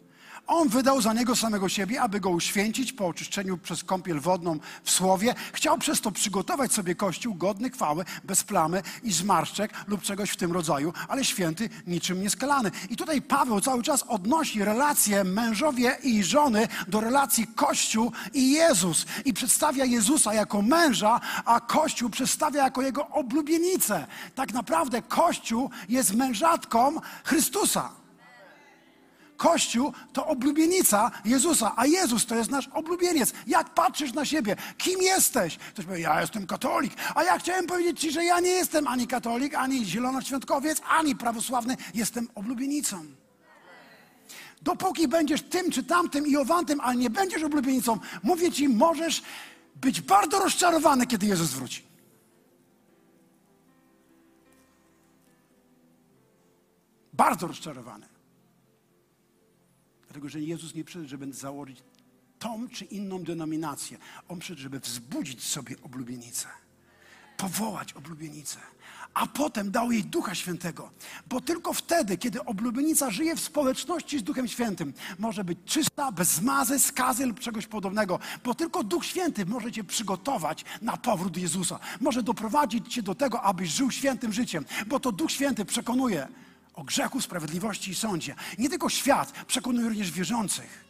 on 0.46 0.68
wydał 0.68 1.00
za 1.00 1.12
niego 1.12 1.36
samego 1.36 1.68
siebie, 1.68 2.02
aby 2.02 2.20
go 2.20 2.30
uświęcić 2.30 2.92
po 2.92 3.06
oczyszczeniu 3.06 3.58
przez 3.58 3.84
kąpiel 3.84 4.20
wodną 4.20 4.58
w 4.84 4.90
słowie. 4.90 5.34
Chciał 5.52 5.78
przez 5.78 6.00
to 6.00 6.10
przygotować 6.10 6.72
sobie 6.72 6.94
kościół 6.94 7.34
godny 7.34 7.70
chwały, 7.70 8.04
bez 8.24 8.44
plamy 8.44 8.82
i 9.02 9.12
zmarszczek 9.12 9.72
lub 9.86 10.02
czegoś 10.02 10.30
w 10.30 10.36
tym 10.36 10.52
rodzaju, 10.52 10.92
ale 11.08 11.24
święty, 11.24 11.68
niczym 11.86 12.22
nieskalany. 12.22 12.70
I 12.90 12.96
tutaj 12.96 13.22
Paweł 13.22 13.60
cały 13.60 13.82
czas 13.82 14.04
odnosi 14.08 14.64
relacje 14.64 15.24
mężowie 15.24 15.96
i 16.02 16.24
żony 16.24 16.68
do 16.88 17.00
relacji 17.00 17.46
Kościół 17.46 18.12
i 18.32 18.50
Jezus. 18.50 19.06
I 19.24 19.32
przedstawia 19.32 19.84
Jezusa 19.84 20.34
jako 20.34 20.62
męża, 20.62 21.20
a 21.44 21.60
Kościół 21.60 22.10
przedstawia 22.10 22.64
jako 22.64 22.82
jego 22.82 23.08
oblubienicę. 23.08 24.06
Tak 24.34 24.52
naprawdę 24.52 25.02
Kościół 25.02 25.70
jest 25.88 26.14
mężatką 26.14 27.00
Chrystusa. 27.24 28.03
Kościół 29.36 29.92
to 30.12 30.26
oblubienica 30.26 31.10
Jezusa, 31.24 31.72
a 31.76 31.86
Jezus 31.86 32.26
to 32.26 32.34
jest 32.34 32.50
nasz 32.50 32.68
oblubieniec. 32.68 33.32
Jak 33.46 33.74
patrzysz 33.74 34.12
na 34.12 34.24
siebie? 34.24 34.56
Kim 34.78 35.02
jesteś? 35.02 35.56
Ktoś 35.56 35.84
powie, 35.84 36.00
ja 36.00 36.20
jestem 36.20 36.46
katolik. 36.46 36.92
A 37.14 37.24
ja 37.24 37.38
chciałem 37.38 37.66
powiedzieć 37.66 38.00
Ci, 38.00 38.12
że 38.12 38.24
ja 38.24 38.40
nie 38.40 38.50
jestem 38.50 38.86
ani 38.86 39.06
katolik, 39.06 39.54
ani 39.54 39.84
zielonoświątkowiec, 39.84 40.80
ani 40.88 41.16
prawosławny. 41.16 41.76
Jestem 41.94 42.28
oblubienicą. 42.34 43.04
Dopóki 44.62 45.08
będziesz 45.08 45.42
tym 45.42 45.70
czy 45.70 45.84
tamtym 45.84 46.26
i 46.26 46.36
owantym, 46.36 46.80
ale 46.80 46.96
nie 46.96 47.10
będziesz 47.10 47.42
oblubienicą, 47.42 47.98
mówię 48.22 48.52
Ci, 48.52 48.68
możesz 48.68 49.22
być 49.76 50.00
bardzo 50.00 50.38
rozczarowany, 50.38 51.06
kiedy 51.06 51.26
Jezus 51.26 51.50
wróci. 51.50 51.82
Bardzo 57.12 57.46
rozczarowany. 57.46 58.13
Dlatego, 60.14 60.28
że 60.28 60.40
Jezus 60.40 60.74
nie 60.74 60.84
przyszedł, 60.84 61.08
żeby 61.08 61.32
założyć 61.32 61.82
tą 62.38 62.68
czy 62.68 62.84
inną 62.84 63.24
denominację. 63.24 63.98
On 64.28 64.38
przyszedł, 64.38 64.60
żeby 64.60 64.80
wzbudzić 64.80 65.44
sobie 65.44 65.76
oblubienicę. 65.82 66.48
Powołać 67.36 67.92
oblubienicę. 67.92 68.58
A 69.14 69.26
potem 69.26 69.70
dał 69.70 69.92
jej 69.92 70.04
Ducha 70.04 70.34
Świętego. 70.34 70.90
Bo 71.28 71.40
tylko 71.40 71.72
wtedy, 71.72 72.18
kiedy 72.18 72.44
oblubienica 72.44 73.10
żyje 73.10 73.36
w 73.36 73.40
społeczności 73.40 74.18
z 74.18 74.22
Duchem 74.22 74.48
Świętym, 74.48 74.92
może 75.18 75.44
być 75.44 75.58
czysta, 75.64 76.12
bez 76.12 76.28
zmazy, 76.28 76.78
skazy 76.78 77.26
lub 77.26 77.40
czegoś 77.40 77.66
podobnego. 77.66 78.18
Bo 78.44 78.54
tylko 78.54 78.84
Duch 78.84 79.04
Święty 79.04 79.46
może 79.46 79.72
cię 79.72 79.84
przygotować 79.84 80.64
na 80.82 80.96
powrót 80.96 81.36
Jezusa. 81.36 81.78
Może 82.00 82.22
doprowadzić 82.22 82.94
cię 82.94 83.02
do 83.02 83.14
tego, 83.14 83.42
abyś 83.42 83.70
żył 83.70 83.90
świętym 83.90 84.32
życiem. 84.32 84.64
Bo 84.86 85.00
to 85.00 85.12
Duch 85.12 85.30
Święty 85.30 85.64
przekonuje 85.64 86.28
o 86.74 86.84
grzechu, 86.84 87.20
sprawiedliwości 87.20 87.90
i 87.90 87.94
sądzie. 87.94 88.34
Nie 88.58 88.70
tylko 88.70 88.88
świat, 88.88 89.44
przekonuje 89.46 89.88
również 89.88 90.10
wierzących. 90.10 90.83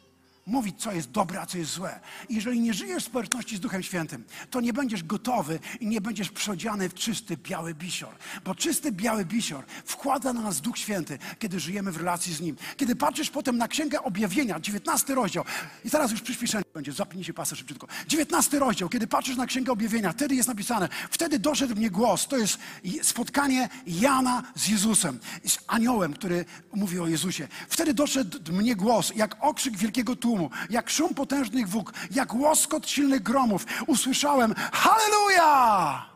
Mówić, 0.46 0.82
co 0.82 0.92
jest 0.92 1.10
dobre, 1.10 1.40
a 1.40 1.46
co 1.46 1.58
jest 1.58 1.70
złe. 1.70 2.00
Jeżeli 2.30 2.60
nie 2.60 2.74
żyjesz 2.74 3.02
w 3.02 3.06
społeczności 3.06 3.56
z 3.56 3.60
Duchem 3.60 3.82
Świętym, 3.82 4.24
to 4.50 4.60
nie 4.60 4.72
będziesz 4.72 5.02
gotowy 5.02 5.58
i 5.80 5.86
nie 5.86 6.00
będziesz 6.00 6.30
przeodziany 6.30 6.88
w 6.88 6.94
czysty, 6.94 7.36
biały 7.36 7.74
bisior. 7.74 8.14
Bo 8.44 8.54
czysty, 8.54 8.92
biały 8.92 9.24
bisior 9.24 9.64
wkłada 9.84 10.32
na 10.32 10.40
nas 10.40 10.60
Duch 10.60 10.78
Święty, 10.78 11.18
kiedy 11.38 11.60
żyjemy 11.60 11.92
w 11.92 11.96
relacji 11.96 12.34
z 12.34 12.40
Nim. 12.40 12.56
Kiedy 12.76 12.96
patrzysz 12.96 13.30
potem 13.30 13.56
na 13.56 13.68
Księgę 13.68 14.02
Objawienia, 14.02 14.60
19 14.60 15.14
rozdział, 15.14 15.44
i 15.84 15.90
teraz 15.90 16.10
już 16.10 16.20
przyspieszenie 16.20 16.64
będzie, 16.74 16.92
zapnijcie 16.92 17.34
pasę 17.34 17.56
szybciutko. 17.56 17.86
19 18.08 18.58
rozdział, 18.58 18.88
kiedy 18.88 19.06
patrzysz 19.06 19.36
na 19.36 19.46
Księgę 19.46 19.72
Objawienia, 19.72 20.12
wtedy 20.12 20.34
jest 20.34 20.48
napisane, 20.48 20.88
wtedy 21.10 21.38
doszedł 21.38 21.76
mnie 21.76 21.90
głos, 21.90 22.26
to 22.26 22.36
jest 22.36 22.58
spotkanie 23.02 23.68
Jana 23.86 24.42
z 24.54 24.68
Jezusem, 24.68 25.18
z 25.46 25.58
aniołem, 25.66 26.12
który 26.12 26.44
mówi 26.74 27.00
o 27.00 27.06
Jezusie. 27.06 27.48
Wtedy 27.68 27.94
doszedł 27.94 28.52
mnie 28.52 28.76
głos, 28.76 29.12
jak 29.16 29.36
okrzyk 29.40 29.76
wielkiego 29.76 30.16
tłumu, 30.16 30.33
jak 30.70 30.90
szum 30.90 31.14
potężnych 31.14 31.68
wóg, 31.68 31.92
jak 32.10 32.34
łoskot 32.34 32.88
silnych 32.88 33.22
gromów. 33.22 33.66
Usłyszałem 33.86 34.54
Halleluja! 34.72 36.06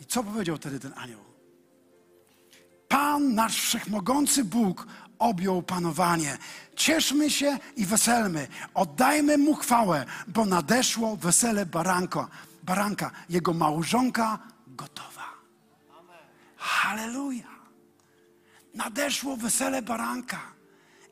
I 0.00 0.04
co 0.06 0.24
powiedział 0.24 0.56
wtedy 0.56 0.80
ten 0.80 0.92
anioł? 0.96 1.20
Pan, 2.88 3.34
nasz 3.34 3.60
wszechmogący 3.60 4.44
Bóg, 4.44 4.86
objął 5.18 5.62
panowanie. 5.62 6.38
Cieszmy 6.76 7.30
się 7.30 7.58
i 7.76 7.86
weselmy. 7.86 8.48
Oddajmy 8.74 9.38
Mu 9.38 9.54
chwałę, 9.54 10.04
bo 10.28 10.44
nadeszło 10.44 11.16
wesele 11.16 11.66
baranka. 11.66 12.28
Baranka, 12.62 13.10
jego 13.28 13.52
małżonka 13.52 14.38
gotowa. 14.66 15.28
Halleluja! 16.56 17.52
Nadeszło 18.74 19.36
wesele 19.36 19.82
baranka 19.82 20.40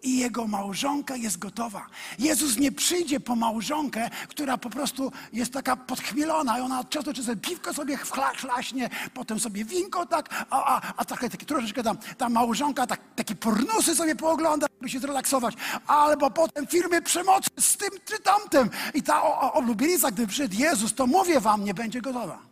i 0.02 0.18
jego 0.18 0.46
małżonka 0.46 1.16
jest 1.16 1.38
gotowa. 1.38 1.86
Jezus 2.18 2.58
nie 2.58 2.72
przyjdzie 2.72 3.20
po 3.20 3.36
małżonkę, 3.36 4.10
która 4.28 4.58
po 4.58 4.70
prostu 4.70 5.12
jest 5.32 5.52
taka 5.52 5.76
podchmielona 5.76 6.58
i 6.58 6.60
ona 6.60 6.84
często 6.84 7.14
czy 7.14 7.24
sobie 7.24 7.40
piwko 7.40 7.74
sobie 7.74 7.96
chlaśnie, 8.36 8.90
potem 9.14 9.40
sobie 9.40 9.64
winko 9.64 10.06
tak, 10.06 10.46
a, 10.50 10.76
a, 10.76 10.92
a 10.96 11.04
takie, 11.04 11.30
takie 11.30 11.46
troszeczkę 11.46 11.82
tam, 11.82 11.98
ta 12.18 12.28
małżonka 12.28 12.86
tak, 12.86 13.00
takie 13.16 13.34
pornusy 13.34 13.96
sobie 13.96 14.16
poogląda, 14.16 14.66
żeby 14.76 14.88
się 14.88 15.00
zrelaksować, 15.00 15.54
albo 15.86 16.30
potem 16.30 16.66
firmy 16.66 17.02
przemocy 17.02 17.50
z 17.60 17.76
tym 17.76 17.90
czy 18.04 18.18
tamtym. 18.22 18.70
I 18.94 19.02
ta 19.02 19.22
oblubienica, 19.52 20.10
gdy 20.10 20.26
przyjdzie 20.26 20.64
Jezus, 20.64 20.94
to 20.94 21.06
mówię 21.06 21.40
wam, 21.40 21.64
nie 21.64 21.74
będzie 21.74 22.00
gotowa. 22.00 22.50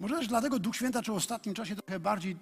Może 0.00 0.16
też 0.16 0.26
dlatego 0.26 0.58
Duch 0.58 0.76
Święta 0.76 1.02
czy 1.02 1.12
w 1.12 1.14
ostatnim 1.14 1.54
czasie 1.54 1.76
trochę 1.76 2.00
bardziej 2.00 2.36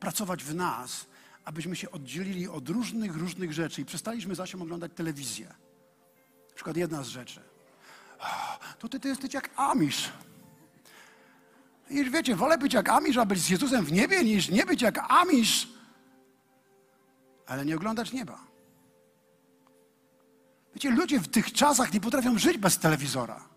pracować 0.00 0.44
w 0.44 0.54
nas, 0.54 1.06
abyśmy 1.44 1.76
się 1.76 1.90
oddzielili 1.90 2.48
od 2.48 2.68
różnych, 2.68 3.16
różnych 3.16 3.52
rzeczy 3.52 3.80
i 3.80 3.84
przestaliśmy 3.84 4.34
zasią 4.34 4.62
oglądać 4.62 4.92
telewizję. 4.94 5.46
Na 6.48 6.54
przykład 6.54 6.76
jedna 6.76 7.02
z 7.02 7.08
rzeczy. 7.08 7.40
To 8.78 8.88
ty, 8.88 9.00
ty 9.00 9.08
jesteś 9.08 9.34
jak 9.34 9.50
Amisz. 9.56 10.12
I 11.90 12.10
wiecie, 12.10 12.36
wolę 12.36 12.58
być 12.58 12.74
jak 12.74 12.88
Amisz, 12.88 13.16
a 13.16 13.26
być 13.26 13.38
z 13.38 13.48
Jezusem 13.48 13.84
w 13.84 13.92
niebie, 13.92 14.24
niż 14.24 14.48
nie 14.48 14.66
być 14.66 14.82
jak 14.82 15.12
Amisz, 15.12 15.68
ale 17.46 17.64
nie 17.64 17.76
oglądać 17.76 18.12
nieba. 18.12 18.38
Wiecie, 20.74 20.90
ludzie 20.90 21.20
w 21.20 21.28
tych 21.28 21.52
czasach 21.52 21.92
nie 21.92 22.00
potrafią 22.00 22.38
żyć 22.38 22.58
bez 22.58 22.78
telewizora. 22.78 23.48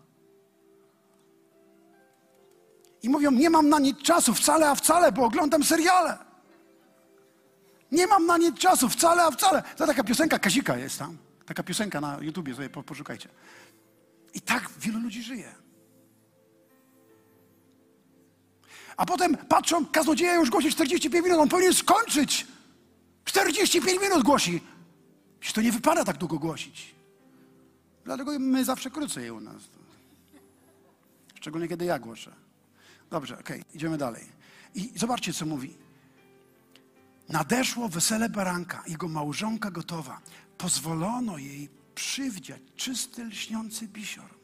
I 3.02 3.08
mówią, 3.08 3.30
nie 3.30 3.50
mam 3.50 3.68
na 3.68 3.78
nic 3.78 4.02
czasu 4.02 4.34
wcale, 4.34 4.70
a 4.70 4.74
wcale, 4.74 5.12
bo 5.12 5.24
oglądam 5.24 5.64
seriale. 5.64 6.29
Nie 7.92 8.06
mam 8.06 8.26
na 8.26 8.38
nic 8.38 8.58
czasu 8.58 8.88
wcale, 8.88 9.22
a 9.22 9.30
wcale. 9.30 9.62
To 9.76 9.86
taka 9.86 10.04
piosenka 10.04 10.38
Kazika 10.38 10.76
jest 10.76 10.98
tam. 10.98 11.16
Taka 11.46 11.62
piosenka 11.62 12.00
na 12.00 12.18
YouTubie, 12.20 12.54
sobie 12.54 12.68
poszukajcie. 12.68 13.28
I 14.34 14.40
tak 14.40 14.70
wielu 14.78 15.00
ludzi 15.00 15.22
żyje. 15.22 15.54
A 18.96 19.06
potem 19.06 19.36
patrzą, 19.36 19.86
kaznodzieja 19.86 20.34
już 20.34 20.50
głosi 20.50 20.70
45 20.70 21.24
minut, 21.24 21.40
on 21.40 21.48
powinien 21.48 21.74
skończyć. 21.74 22.46
45 23.24 24.00
minut 24.00 24.22
głosi. 24.22 24.60
Przecież 25.40 25.54
to 25.54 25.60
nie 25.60 25.72
wypada 25.72 26.04
tak 26.04 26.16
długo 26.16 26.38
głosić. 26.38 26.94
Dlatego 28.04 28.38
my 28.38 28.64
zawsze 28.64 28.90
krócej 28.90 29.30
u 29.30 29.40
nas. 29.40 29.62
Szczególnie 31.34 31.68
kiedy 31.68 31.84
ja 31.84 31.98
głoszę. 31.98 32.32
Dobrze, 33.10 33.38
okej, 33.38 33.60
okay, 33.60 33.72
idziemy 33.74 33.98
dalej. 33.98 34.24
I 34.74 34.92
zobaczcie, 34.96 35.32
co 35.32 35.46
mówi. 35.46 35.76
Nadeszło 37.30 37.88
wesele 37.88 38.28
baranka, 38.28 38.82
jego 38.86 39.08
małżonka 39.08 39.70
gotowa. 39.70 40.20
Pozwolono 40.58 41.38
jej 41.38 41.68
przywdziać 41.94 42.62
czysty, 42.76 43.24
lśniący 43.24 43.88
bisior. 43.88 44.40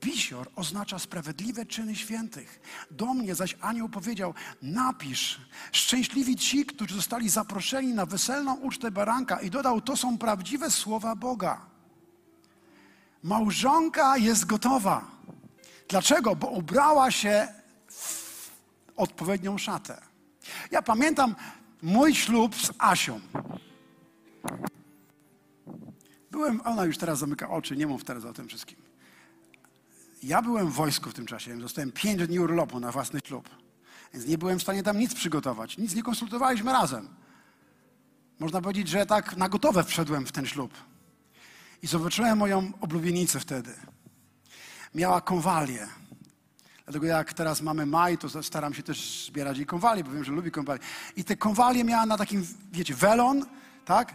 Bisior 0.00 0.50
oznacza 0.56 0.98
sprawiedliwe 0.98 1.66
czyny 1.66 1.96
świętych. 1.96 2.60
Do 2.90 3.14
mnie 3.14 3.34
zaś 3.34 3.56
anioł 3.60 3.88
powiedział: 3.88 4.34
Napisz, 4.62 5.40
szczęśliwi 5.72 6.36
ci, 6.36 6.66
którzy 6.66 6.94
zostali 6.94 7.28
zaproszeni 7.28 7.94
na 7.94 8.06
weselną 8.06 8.54
ucztę 8.54 8.90
baranka. 8.90 9.40
I 9.40 9.50
dodał: 9.50 9.80
To 9.80 9.96
są 9.96 10.18
prawdziwe 10.18 10.70
słowa 10.70 11.16
Boga. 11.16 11.66
Małżonka 13.22 14.16
jest 14.16 14.44
gotowa. 14.46 15.10
Dlaczego? 15.88 16.36
Bo 16.36 16.46
ubrała 16.46 17.10
się 17.10 17.48
w 17.88 18.50
odpowiednią 18.96 19.58
szatę. 19.58 20.00
Ja 20.70 20.82
pamiętam 20.82 21.34
mój 21.82 22.14
ślub 22.14 22.56
z 22.56 22.70
Asią. 22.78 23.20
Byłem, 26.30 26.60
ona 26.64 26.84
już 26.84 26.98
teraz 26.98 27.18
zamyka 27.18 27.50
oczy, 27.50 27.76
nie 27.76 27.86
mów 27.86 28.04
teraz 28.04 28.24
o 28.24 28.32
tym 28.32 28.48
wszystkim. 28.48 28.76
Ja 30.22 30.42
byłem 30.42 30.70
w 30.70 30.74
wojsku 30.74 31.10
w 31.10 31.14
tym 31.14 31.26
czasie, 31.26 31.58
dostałem 31.58 31.92
pięć 31.92 32.26
dni 32.26 32.40
urlopu 32.40 32.80
na 32.80 32.92
własny 32.92 33.20
ślub. 33.24 33.48
Więc 34.14 34.26
nie 34.26 34.38
byłem 34.38 34.58
w 34.58 34.62
stanie 34.62 34.82
tam 34.82 34.98
nic 34.98 35.14
przygotować, 35.14 35.78
nic 35.78 35.94
nie 35.94 36.02
konsultowaliśmy 36.02 36.72
razem. 36.72 37.08
Można 38.38 38.60
powiedzieć, 38.60 38.88
że 38.88 39.06
tak 39.06 39.36
na 39.36 39.48
gotowe 39.48 39.84
wszedłem 39.84 40.26
w 40.26 40.32
ten 40.32 40.46
ślub. 40.46 40.72
I 41.82 41.86
zobaczyłem 41.86 42.38
moją 42.38 42.72
oblubienicę 42.80 43.40
wtedy. 43.40 43.74
Miała 44.94 45.20
konwalię. 45.20 45.88
Dlatego 46.88 47.06
jak 47.06 47.32
teraz 47.32 47.62
mamy 47.62 47.86
maj, 47.86 48.18
to 48.18 48.42
staram 48.42 48.74
się 48.74 48.82
też 48.82 49.26
zbierać 49.26 49.56
jej 49.56 49.66
konwalie, 49.66 50.04
bo 50.04 50.10
wiem, 50.10 50.24
że 50.24 50.32
lubi 50.32 50.50
konwalie. 50.50 50.80
I 51.16 51.24
te 51.24 51.36
konwalie 51.36 51.84
miała 51.84 52.06
na 52.06 52.18
takim, 52.18 52.46
wiecie, 52.72 52.94
welon, 52.94 53.46
tak? 53.84 54.14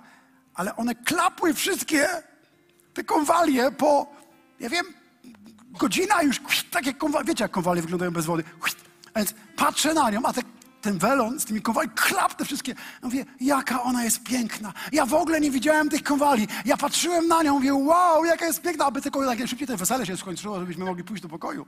Ale 0.54 0.76
one 0.76 0.96
klapły 0.96 1.54
wszystkie, 1.54 2.08
te 2.94 3.04
konwalie 3.04 3.72
po, 3.72 4.08
ja 4.60 4.70
wiem, 4.70 4.86
godzina 5.70 6.22
już, 6.22 6.42
takie 6.72 6.94
konwalie, 6.94 7.26
wiecie 7.26 7.44
jak 7.44 7.52
konwalie 7.52 7.82
wyglądają 7.82 8.12
bez 8.12 8.26
wody. 8.26 8.44
A 9.14 9.20
więc 9.20 9.34
patrzę 9.56 9.94
na 9.94 10.10
nią, 10.10 10.22
a 10.24 10.34
te, 10.34 10.42
ten 10.82 10.98
welon 10.98 11.40
z 11.40 11.46
tymi 11.46 11.62
konwali, 11.62 11.90
klap 11.96 12.34
te 12.34 12.46
wszystkie. 12.46 12.72
Ja 12.72 13.08
mówię, 13.08 13.26
jaka 13.42 13.84
ona 13.84 14.04
jest 14.04 14.24
piękna. 14.24 14.74
Ja 14.92 15.06
w 15.06 15.14
ogóle 15.14 15.42
nie 15.42 15.52
widziałem 15.52 15.90
tych 15.90 16.04
konwali. 16.04 16.48
Ja 16.66 16.78
patrzyłem 16.78 17.28
na 17.28 17.44
nią, 17.44 17.54
mówię, 17.54 17.74
wow, 17.74 18.26
jaka 18.26 18.46
jest 18.46 18.62
piękna, 18.62 18.86
aby 18.86 19.02
tylko 19.02 19.24
jak 19.34 19.48
szybciej 19.48 19.68
te 19.68 19.78
wesele 19.78 20.06
się 20.06 20.18
skończyło, 20.18 20.60
żebyśmy 20.60 20.86
mogli 20.86 21.04
pójść 21.04 21.24
do 21.24 21.30
pokoju 21.30 21.66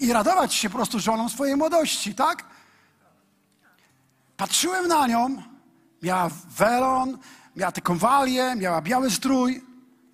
i 0.00 0.12
radować 0.12 0.54
się 0.54 0.70
po 0.70 0.76
prostu 0.76 0.98
żoną 0.98 1.28
swojej 1.28 1.56
młodości, 1.56 2.14
tak? 2.14 2.44
Patrzyłem 4.36 4.88
na 4.88 5.06
nią, 5.06 5.42
miała 6.02 6.30
welon, 6.58 7.18
miała 7.56 7.72
te 7.72 7.80
konwalie, 7.80 8.54
miała 8.56 8.82
biały 8.82 9.10
strój. 9.10 9.64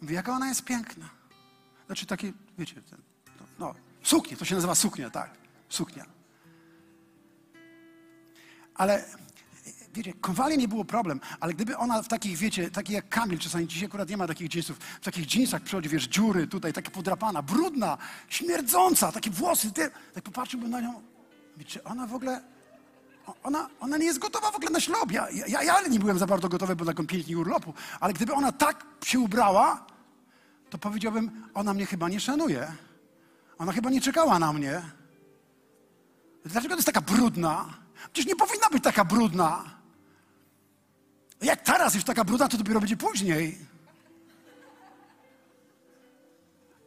Mówię, 0.00 0.14
jaka 0.14 0.32
ona 0.32 0.48
jest 0.48 0.64
piękna. 0.64 1.08
Znaczy 1.86 2.06
takie, 2.06 2.32
wiecie, 2.58 2.74
ten, 2.74 2.98
no, 3.58 3.74
suknia, 4.02 4.36
to 4.36 4.44
się 4.44 4.54
nazywa 4.54 4.74
suknia, 4.74 5.10
tak, 5.10 5.30
suknia. 5.68 6.04
Ale 8.74 9.04
wiecie, 9.96 10.12
konwalie 10.20 10.56
nie 10.56 10.68
było 10.68 10.84
problem, 10.84 11.20
ale 11.40 11.54
gdyby 11.54 11.76
ona 11.76 12.02
w 12.02 12.08
takich, 12.08 12.36
wiecie, 12.36 12.70
takich 12.70 12.94
jak 12.94 13.08
Kamil, 13.08 13.38
czasami 13.38 13.66
dzisiaj 13.66 13.86
akurat 13.86 14.08
nie 14.08 14.16
ma 14.16 14.26
takich 14.26 14.54
jeansów, 14.54 14.78
w 14.78 15.04
takich 15.04 15.34
jeansach 15.34 15.62
przychodzi, 15.62 15.88
wiesz, 15.88 16.08
dziury 16.08 16.46
tutaj, 16.46 16.72
takie 16.72 16.90
podrapana, 16.90 17.42
brudna, 17.42 17.98
śmierdząca, 18.28 19.12
takie 19.12 19.30
włosy, 19.30 19.72
ty, 19.72 19.90
tak 20.14 20.24
popatrzyłbym 20.24 20.70
na 20.70 20.80
nią, 20.80 21.02
czy 21.66 21.84
ona 21.84 22.06
w 22.06 22.14
ogóle 22.14 22.42
ona, 23.42 23.68
ona 23.80 23.96
nie 23.96 24.04
jest 24.04 24.18
gotowa 24.18 24.50
w 24.50 24.56
ogóle 24.56 24.70
na 24.70 24.80
ślub. 24.80 25.12
Ja, 25.12 25.26
ja, 25.48 25.62
ja 25.62 25.80
nie 25.88 25.98
byłem 25.98 26.18
za 26.18 26.26
bardzo 26.26 26.48
gotowy, 26.48 26.76
bo 26.76 26.84
taką 26.84 27.06
pięć 27.06 27.24
dni 27.24 27.36
urlopu. 27.36 27.74
Ale 28.00 28.12
gdyby 28.12 28.34
ona 28.34 28.52
tak 28.52 28.86
się 29.04 29.20
ubrała, 29.20 29.86
to 30.70 30.78
powiedziałbym, 30.78 31.48
ona 31.54 31.74
mnie 31.74 31.86
chyba 31.86 32.08
nie 32.08 32.20
szanuje. 32.20 32.72
Ona 33.58 33.72
chyba 33.72 33.90
nie 33.90 34.00
czekała 34.00 34.38
na 34.38 34.52
mnie. 34.52 34.82
Dlaczego 36.44 36.74
to 36.74 36.78
jest 36.78 36.86
taka 36.86 37.00
brudna? 37.00 37.66
Przecież 38.12 38.26
nie 38.26 38.36
powinna 38.36 38.68
być 38.68 38.84
taka 38.84 39.04
brudna. 39.04 39.75
Jak 41.42 41.62
teraz 41.62 41.94
jest 41.94 42.06
taka 42.06 42.24
brudna, 42.24 42.48
to 42.48 42.56
dopiero 42.56 42.80
będzie 42.80 42.96
później. 42.96 43.58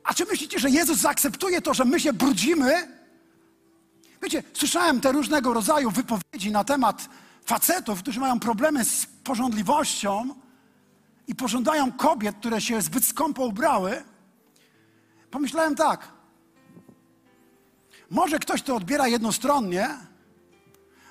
A 0.03 0.13
czy 0.13 0.25
myślicie, 0.25 0.59
że 0.59 0.69
Jezus 0.69 0.97
zaakceptuje 0.97 1.61
to, 1.61 1.73
że 1.73 1.85
my 1.85 1.99
się 1.99 2.13
brudzimy? 2.13 2.99
Wiecie, 4.21 4.43
słyszałem 4.53 5.01
te 5.01 5.11
różnego 5.11 5.53
rodzaju 5.53 5.91
wypowiedzi 5.91 6.51
na 6.51 6.63
temat 6.63 7.09
facetów, 7.45 7.99
którzy 7.99 8.19
mają 8.19 8.39
problemy 8.39 8.85
z 8.85 9.05
porządliwością 9.05 10.35
i 11.27 11.35
pożądają 11.35 11.91
kobiet, 11.91 12.35
które 12.35 12.61
się 12.61 12.81
zbyt 12.81 13.05
skąpo 13.05 13.45
ubrały. 13.45 14.03
Pomyślałem 15.31 15.75
tak. 15.75 16.07
Może 18.09 18.39
ktoś 18.39 18.61
to 18.61 18.75
odbiera 18.75 19.07
jednostronnie, 19.07 19.89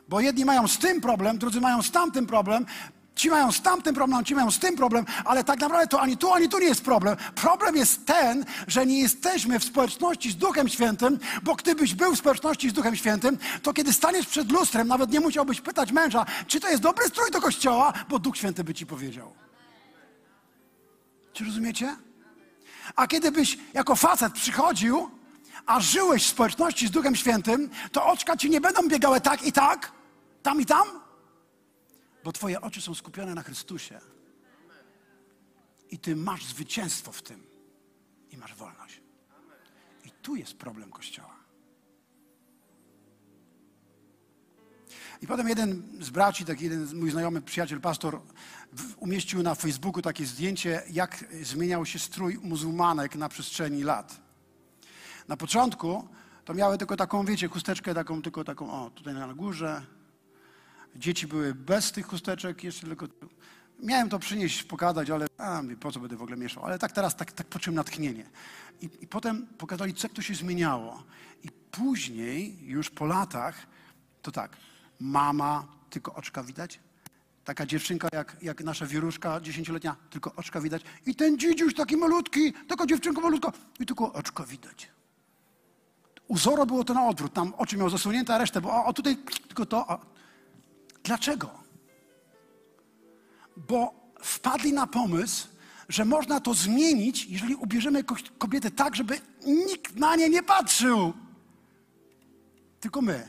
bo 0.08 0.20
jedni 0.20 0.44
mają 0.44 0.68
z 0.68 0.78
tym 0.78 1.00
problem, 1.00 1.38
drudzy 1.38 1.60
mają 1.60 1.82
z 1.82 1.90
tamtym 1.90 2.26
problem, 2.26 2.66
Ci 3.18 3.30
mają 3.30 3.52
z 3.52 3.60
tamtym 3.60 3.94
problem, 3.94 4.24
ci 4.24 4.34
mają 4.34 4.50
z 4.50 4.58
tym 4.58 4.76
problem, 4.76 5.04
ale 5.24 5.44
tak 5.44 5.60
naprawdę 5.60 5.86
to 5.86 6.00
ani 6.00 6.16
tu, 6.16 6.32
ani 6.32 6.48
tu 6.48 6.58
nie 6.58 6.66
jest 6.66 6.84
problem. 6.84 7.16
Problem 7.34 7.76
jest 7.76 8.06
ten, 8.06 8.44
że 8.66 8.86
nie 8.86 9.00
jesteśmy 9.00 9.58
w 9.58 9.64
społeczności 9.64 10.30
z 10.30 10.36
Duchem 10.36 10.68
Świętym, 10.68 11.18
bo 11.42 11.54
gdybyś 11.54 11.94
był 11.94 12.14
w 12.14 12.18
społeczności 12.18 12.70
z 12.70 12.72
Duchem 12.72 12.96
Świętym, 12.96 13.38
to 13.62 13.72
kiedy 13.72 13.92
staniesz 13.92 14.26
przed 14.26 14.52
lustrem, 14.52 14.88
nawet 14.88 15.10
nie 15.10 15.20
musiałbyś 15.20 15.60
pytać 15.60 15.92
męża, 15.92 16.26
czy 16.46 16.60
to 16.60 16.68
jest 16.68 16.82
dobry 16.82 17.08
strój 17.08 17.30
do 17.30 17.40
kościoła, 17.40 17.92
bo 18.08 18.18
Duch 18.18 18.36
Święty 18.36 18.64
by 18.64 18.74
ci 18.74 18.86
powiedział. 18.86 19.32
Czy 21.32 21.44
rozumiecie? 21.44 21.96
A 22.96 23.06
kiedy 23.06 23.32
byś 23.32 23.58
jako 23.74 23.96
facet 23.96 24.32
przychodził, 24.32 25.10
a 25.66 25.80
żyłeś 25.80 26.24
w 26.24 26.30
społeczności 26.30 26.86
z 26.86 26.90
Duchem 26.90 27.16
Świętym, 27.16 27.70
to 27.92 28.06
oczka 28.06 28.36
ci 28.36 28.50
nie 28.50 28.60
będą 28.60 28.88
biegały 28.88 29.20
tak 29.20 29.42
i 29.42 29.52
tak, 29.52 29.92
tam 30.42 30.60
i 30.60 30.66
tam, 30.66 31.07
bo 32.24 32.32
Twoje 32.32 32.60
oczy 32.60 32.82
są 32.82 32.94
skupione 32.94 33.34
na 33.34 33.42
Chrystusie. 33.42 34.00
I 35.90 35.98
Ty 35.98 36.16
masz 36.16 36.44
zwycięstwo 36.44 37.12
w 37.12 37.22
tym. 37.22 37.46
I 38.30 38.36
masz 38.36 38.54
wolność. 38.54 39.00
I 40.04 40.10
tu 40.10 40.36
jest 40.36 40.54
problem 40.56 40.90
Kościoła. 40.90 41.38
I 45.22 45.26
potem 45.26 45.48
jeden 45.48 45.82
z 46.00 46.10
braci, 46.10 46.44
taki 46.44 46.64
jeden 46.64 46.88
mój 46.94 47.10
znajomy 47.10 47.42
przyjaciel, 47.42 47.80
pastor, 47.80 48.20
umieścił 48.96 49.42
na 49.42 49.54
Facebooku 49.54 50.02
takie 50.02 50.26
zdjęcie, 50.26 50.82
jak 50.90 51.24
zmieniał 51.42 51.86
się 51.86 51.98
strój 51.98 52.38
muzułmanek 52.42 53.16
na 53.16 53.28
przestrzeni 53.28 53.82
lat. 53.82 54.20
Na 55.28 55.36
początku 55.36 56.08
to 56.44 56.54
miały 56.54 56.78
tylko 56.78 56.96
taką, 56.96 57.24
wiecie, 57.24 57.48
chusteczkę 57.48 57.94
taką, 57.94 58.22
tylko 58.22 58.44
taką, 58.44 58.70
o, 58.72 58.90
tutaj 58.90 59.14
na 59.14 59.34
górze, 59.34 59.82
Dzieci 60.98 61.26
były 61.26 61.54
bez 61.54 61.92
tych 61.92 62.06
chusteczek, 62.06 62.64
jeszcze 62.64 62.86
tylko... 62.86 63.06
Miałem 63.82 64.08
to 64.08 64.18
przynieść, 64.18 64.64
pokazać, 64.64 65.10
ale 65.10 65.26
a, 65.38 65.62
po 65.80 65.92
co 65.92 66.00
będę 66.00 66.16
w 66.16 66.22
ogóle 66.22 66.36
mieszał. 66.36 66.64
Ale 66.64 66.78
tak 66.78 66.92
teraz 66.92 67.16
tak, 67.16 67.32
tak 67.32 67.46
poczułem 67.46 67.74
natchnienie. 67.74 68.24
I, 68.80 68.90
I 69.00 69.06
potem 69.06 69.46
pokazali, 69.46 69.94
co 69.94 70.08
to 70.08 70.22
się 70.22 70.34
zmieniało. 70.34 71.02
I 71.42 71.48
później, 71.70 72.58
już 72.66 72.90
po 72.90 73.06
latach, 73.06 73.66
to 74.22 74.32
tak, 74.32 74.56
mama, 75.00 75.66
tylko 75.90 76.14
oczka 76.14 76.42
widać. 76.42 76.80
Taka 77.44 77.66
dziewczynka 77.66 78.08
jak, 78.12 78.36
jak 78.42 78.64
nasza 78.64 78.86
wieruszka 78.86 79.40
dziesięcioletnia, 79.40 79.96
tylko 80.10 80.32
oczka 80.36 80.60
widać. 80.60 80.82
I 81.06 81.14
ten 81.14 81.38
dzidziuś 81.38 81.74
taki 81.74 81.96
malutki, 81.96 82.52
taka 82.52 82.86
dziewczynka 82.86 83.20
malutka 83.20 83.52
i 83.80 83.86
tylko 83.86 84.12
oczka 84.12 84.44
widać. 84.44 84.90
U 86.28 86.38
Zoro 86.38 86.66
było 86.66 86.84
to 86.84 86.94
na 86.94 87.06
odwrót. 87.06 87.32
Tam 87.32 87.54
oczy 87.54 87.76
miał 87.76 87.90
zasunięte, 87.90 88.34
a 88.34 88.38
resztę, 88.38 88.60
bo 88.60 88.70
o, 88.70 88.84
o 88.84 88.92
tutaj 88.92 89.16
tylko 89.48 89.66
to, 89.66 89.90
a 89.90 90.17
Dlaczego? 91.08 91.50
Bo 93.56 93.94
wpadli 94.22 94.72
na 94.72 94.86
pomysł, 94.86 95.48
że 95.88 96.04
można 96.04 96.40
to 96.40 96.54
zmienić, 96.54 97.26
jeżeli 97.26 97.54
ubierzemy 97.54 98.04
kobietę 98.38 98.70
tak, 98.70 98.96
żeby 98.96 99.20
nikt 99.46 99.96
na 99.96 100.16
nie 100.16 100.28
nie 100.28 100.42
patrzył. 100.42 101.12
Tylko 102.80 103.02
my. 103.02 103.28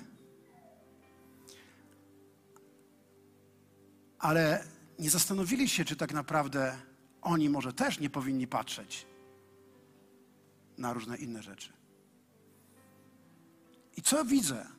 Ale 4.20 4.64
nie 5.00 5.10
zastanowili 5.10 5.70
się, 5.70 5.86
czy 5.86 5.96
tak 5.96 6.14
naprawdę 6.14 6.78
oni 7.22 7.50
może 7.50 7.74
też 7.74 8.00
nie 8.00 8.10
powinni 8.10 8.48
patrzeć 8.48 9.06
na 10.78 10.94
różne 10.94 11.18
inne 11.18 11.44
rzeczy. 11.44 11.74
I 13.98 14.02
co 14.02 14.26
widzę? 14.26 14.79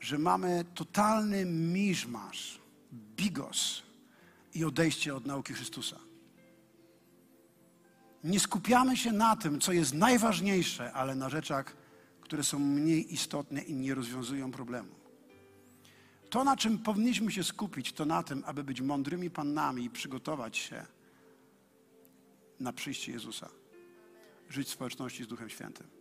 Że 0.00 0.18
mamy 0.18 0.64
totalny 0.74 1.44
miszmasz, 1.44 2.60
bigos 2.92 3.82
i 4.54 4.64
odejście 4.64 5.14
od 5.14 5.26
nauki 5.26 5.54
Chrystusa. 5.54 5.96
Nie 8.24 8.40
skupiamy 8.40 8.96
się 8.96 9.12
na 9.12 9.36
tym, 9.36 9.60
co 9.60 9.72
jest 9.72 9.94
najważniejsze, 9.94 10.92
ale 10.92 11.14
na 11.14 11.28
rzeczach, 11.28 11.76
które 12.20 12.44
są 12.44 12.58
mniej 12.58 13.14
istotne 13.14 13.62
i 13.62 13.74
nie 13.74 13.94
rozwiązują 13.94 14.52
problemu. 14.52 14.94
To, 16.30 16.44
na 16.44 16.56
czym 16.56 16.78
powinniśmy 16.78 17.32
się 17.32 17.44
skupić, 17.44 17.92
to 17.92 18.04
na 18.04 18.22
tym, 18.22 18.42
aby 18.46 18.64
być 18.64 18.80
mądrymi 18.80 19.30
pannami 19.30 19.84
i 19.84 19.90
przygotować 19.90 20.56
się 20.58 20.86
na 22.60 22.72
przyjście 22.72 23.12
Jezusa. 23.12 23.48
Żyć 24.48 24.68
w 24.68 24.72
społeczności 24.72 25.24
z 25.24 25.26
Duchem 25.26 25.48
Świętym. 25.48 25.99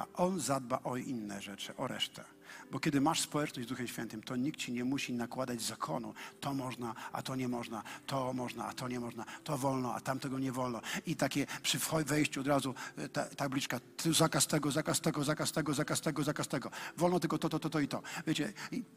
A 0.00 0.06
On 0.22 0.40
zadba 0.40 0.80
o 0.84 0.96
inne 0.96 1.42
rzeczy, 1.42 1.76
o 1.76 1.86
resztę. 1.86 2.24
Bo 2.70 2.80
kiedy 2.80 3.00
masz 3.00 3.20
społeczność 3.20 3.68
z 3.68 3.70
Duchem 3.70 3.88
Świętym, 3.88 4.22
to 4.22 4.36
nikt 4.36 4.60
ci 4.60 4.72
nie 4.72 4.84
musi 4.84 5.12
nakładać 5.12 5.62
zakonu. 5.62 6.14
To 6.40 6.54
można, 6.54 6.94
a 7.12 7.22
to 7.22 7.36
nie 7.36 7.48
można. 7.48 7.82
To 8.06 8.32
można, 8.32 8.66
a 8.66 8.72
to 8.72 8.88
nie 8.88 9.00
można. 9.00 9.24
To 9.44 9.58
wolno, 9.58 9.94
a 9.94 10.00
tamtego 10.00 10.38
nie 10.38 10.52
wolno. 10.52 10.80
I 11.06 11.16
takie 11.16 11.46
przy 11.62 11.78
wejściu 12.06 12.40
od 12.40 12.46
razu 12.46 12.74
e, 12.96 13.08
ta, 13.08 13.24
tabliczka. 13.24 13.80
Zakaz 14.10 14.46
tego, 14.46 14.70
zakaz 14.70 15.00
tego, 15.00 15.24
zakaz 15.24 15.52
tego, 15.52 15.74
zakaz 15.74 16.00
tego, 16.00 16.24
zakaz 16.24 16.48
tego. 16.48 16.70
Wolno 16.96 17.20
tylko 17.20 17.38
to, 17.38 17.48
to, 17.48 17.58
to, 17.58 17.70
to 17.70 17.80
i 17.80 17.88
to. 17.88 18.02
Wiecie, 18.26 18.52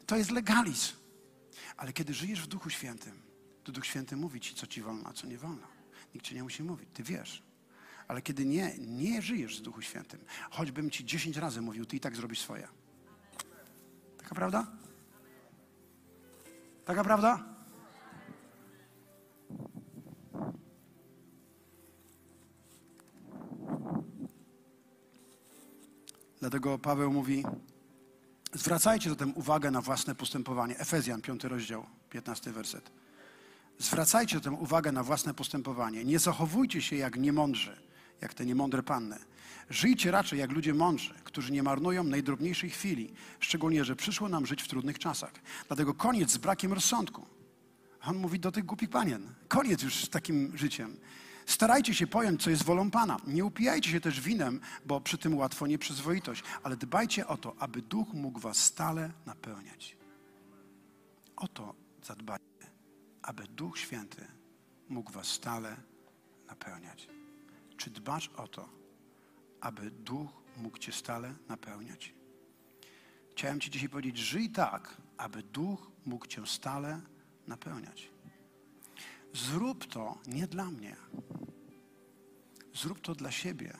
to 0.06 0.16
jest 0.16 0.30
legalizm. 0.30 0.92
Ale 1.76 1.92
kiedy 1.92 2.14
żyjesz 2.14 2.42
w 2.42 2.46
Duchu 2.46 2.70
Świętym, 2.70 3.22
to 3.64 3.72
Duch 3.72 3.86
Święty 3.86 4.16
mówi 4.16 4.40
ci, 4.40 4.54
co 4.54 4.66
ci 4.66 4.82
wolno, 4.82 5.08
a 5.08 5.12
co 5.12 5.26
nie 5.26 5.38
wolno. 5.38 5.66
Nikt 6.14 6.26
ci 6.26 6.34
nie 6.34 6.42
musi 6.42 6.62
mówić. 6.62 6.88
Ty 6.94 7.02
wiesz. 7.02 7.42
Ale 8.08 8.22
kiedy 8.22 8.44
nie, 8.44 8.74
nie 8.78 9.22
żyjesz 9.22 9.56
z 9.58 9.62
Duchu 9.62 9.82
Świętym, 9.82 10.20
choćbym 10.50 10.90
ci 10.90 11.04
dziesięć 11.04 11.36
razy 11.36 11.60
mówił, 11.60 11.86
ty 11.86 11.96
i 11.96 12.00
tak 12.00 12.16
zrobisz 12.16 12.40
swoje. 12.40 12.68
Taka 14.18 14.34
prawda? 14.34 14.66
Taka 16.84 17.04
prawda? 17.04 17.44
Dlatego 26.40 26.78
Paweł 26.78 27.12
mówi, 27.12 27.44
zwracajcie 28.52 29.10
zatem 29.10 29.32
uwagę 29.36 29.70
na 29.70 29.80
własne 29.80 30.14
postępowanie. 30.14 30.78
Efezjan, 30.78 31.22
5 31.22 31.44
rozdział, 31.44 31.86
15 32.10 32.52
werset. 32.52 32.90
Zwracajcie 33.78 34.36
zatem 34.36 34.54
uwagę 34.54 34.92
na 34.92 35.02
własne 35.02 35.34
postępowanie. 35.34 36.04
Nie 36.04 36.18
zachowujcie 36.18 36.82
się 36.82 36.96
jak 36.96 37.16
niemądrzy, 37.16 37.76
jak 38.24 38.34
te 38.34 38.46
niemądre 38.46 38.82
panny. 38.82 39.18
Żyjcie 39.70 40.10
raczej 40.10 40.38
jak 40.38 40.50
ludzie 40.50 40.74
mądrzy, 40.74 41.14
którzy 41.24 41.52
nie 41.52 41.62
marnują 41.62 42.04
najdrobniejszej 42.04 42.70
chwili, 42.70 43.14
szczególnie, 43.40 43.84
że 43.84 43.96
przyszło 43.96 44.28
nam 44.28 44.46
żyć 44.46 44.62
w 44.62 44.68
trudnych 44.68 44.98
czasach. 44.98 45.32
Dlatego 45.68 45.94
koniec 45.94 46.30
z 46.30 46.36
brakiem 46.36 46.72
rozsądku. 46.72 47.26
On 48.06 48.16
mówi 48.16 48.40
do 48.40 48.52
tych 48.52 48.64
głupich 48.64 48.90
panien. 48.90 49.34
Koniec 49.48 49.82
już 49.82 50.04
z 50.04 50.08
takim 50.08 50.56
życiem. 50.56 50.96
Starajcie 51.46 51.94
się 51.94 52.06
pojąć, 52.06 52.42
co 52.42 52.50
jest 52.50 52.62
wolą 52.62 52.90
Pana. 52.90 53.16
Nie 53.26 53.44
upijajcie 53.44 53.90
się 53.90 54.00
też 54.00 54.20
winem, 54.20 54.60
bo 54.86 55.00
przy 55.00 55.18
tym 55.18 55.36
łatwo 55.36 55.66
nieprzyzwoitość, 55.66 56.42
ale 56.62 56.76
dbajcie 56.76 57.26
o 57.26 57.36
to, 57.36 57.56
aby 57.58 57.82
duch 57.82 58.08
mógł 58.12 58.40
was 58.40 58.56
stale 58.56 59.10
napełniać. 59.26 59.96
O 61.36 61.48
to 61.48 61.74
zadbajcie, 62.02 62.44
aby 63.22 63.46
Duch 63.48 63.78
Święty 63.78 64.26
mógł 64.88 65.12
was 65.12 65.26
stale 65.26 65.76
napełniać. 66.46 67.08
Czy 67.84 67.90
dbasz 67.90 68.28
o 68.36 68.48
to, 68.48 68.68
aby 69.60 69.90
Duch 69.90 70.30
mógł 70.56 70.78
Cię 70.78 70.92
stale 70.92 71.34
napełniać? 71.48 72.14
Chciałem 73.32 73.60
Ci 73.60 73.70
dzisiaj 73.70 73.88
powiedzieć, 73.88 74.18
żyj 74.18 74.50
tak, 74.50 74.96
aby 75.16 75.42
Duch 75.42 75.90
mógł 76.06 76.26
Cię 76.26 76.46
stale 76.46 77.00
napełniać. 77.46 78.10
Zrób 79.32 79.86
to 79.86 80.18
nie 80.26 80.46
dla 80.46 80.64
mnie. 80.64 80.96
Zrób 82.74 83.00
to 83.00 83.14
dla 83.14 83.30
siebie 83.30 83.76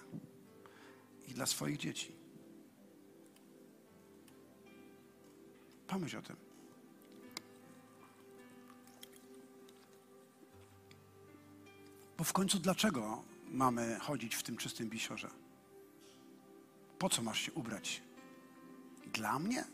i 1.28 1.34
dla 1.34 1.46
swoich 1.46 1.76
dzieci. 1.76 2.12
Pomyśl 5.86 6.16
o 6.16 6.22
tym. 6.22 6.36
Bo 12.18 12.24
w 12.24 12.32
końcu 12.32 12.58
dlaczego 12.58 13.33
mamy 13.54 13.98
chodzić 14.00 14.34
w 14.34 14.42
tym 14.42 14.56
czystym 14.56 14.88
bisiorze? 14.88 15.30
Po 16.98 17.08
co 17.08 17.22
masz 17.22 17.40
się 17.40 17.52
ubrać? 17.52 18.02
Dla 19.12 19.38
mnie? 19.38 19.64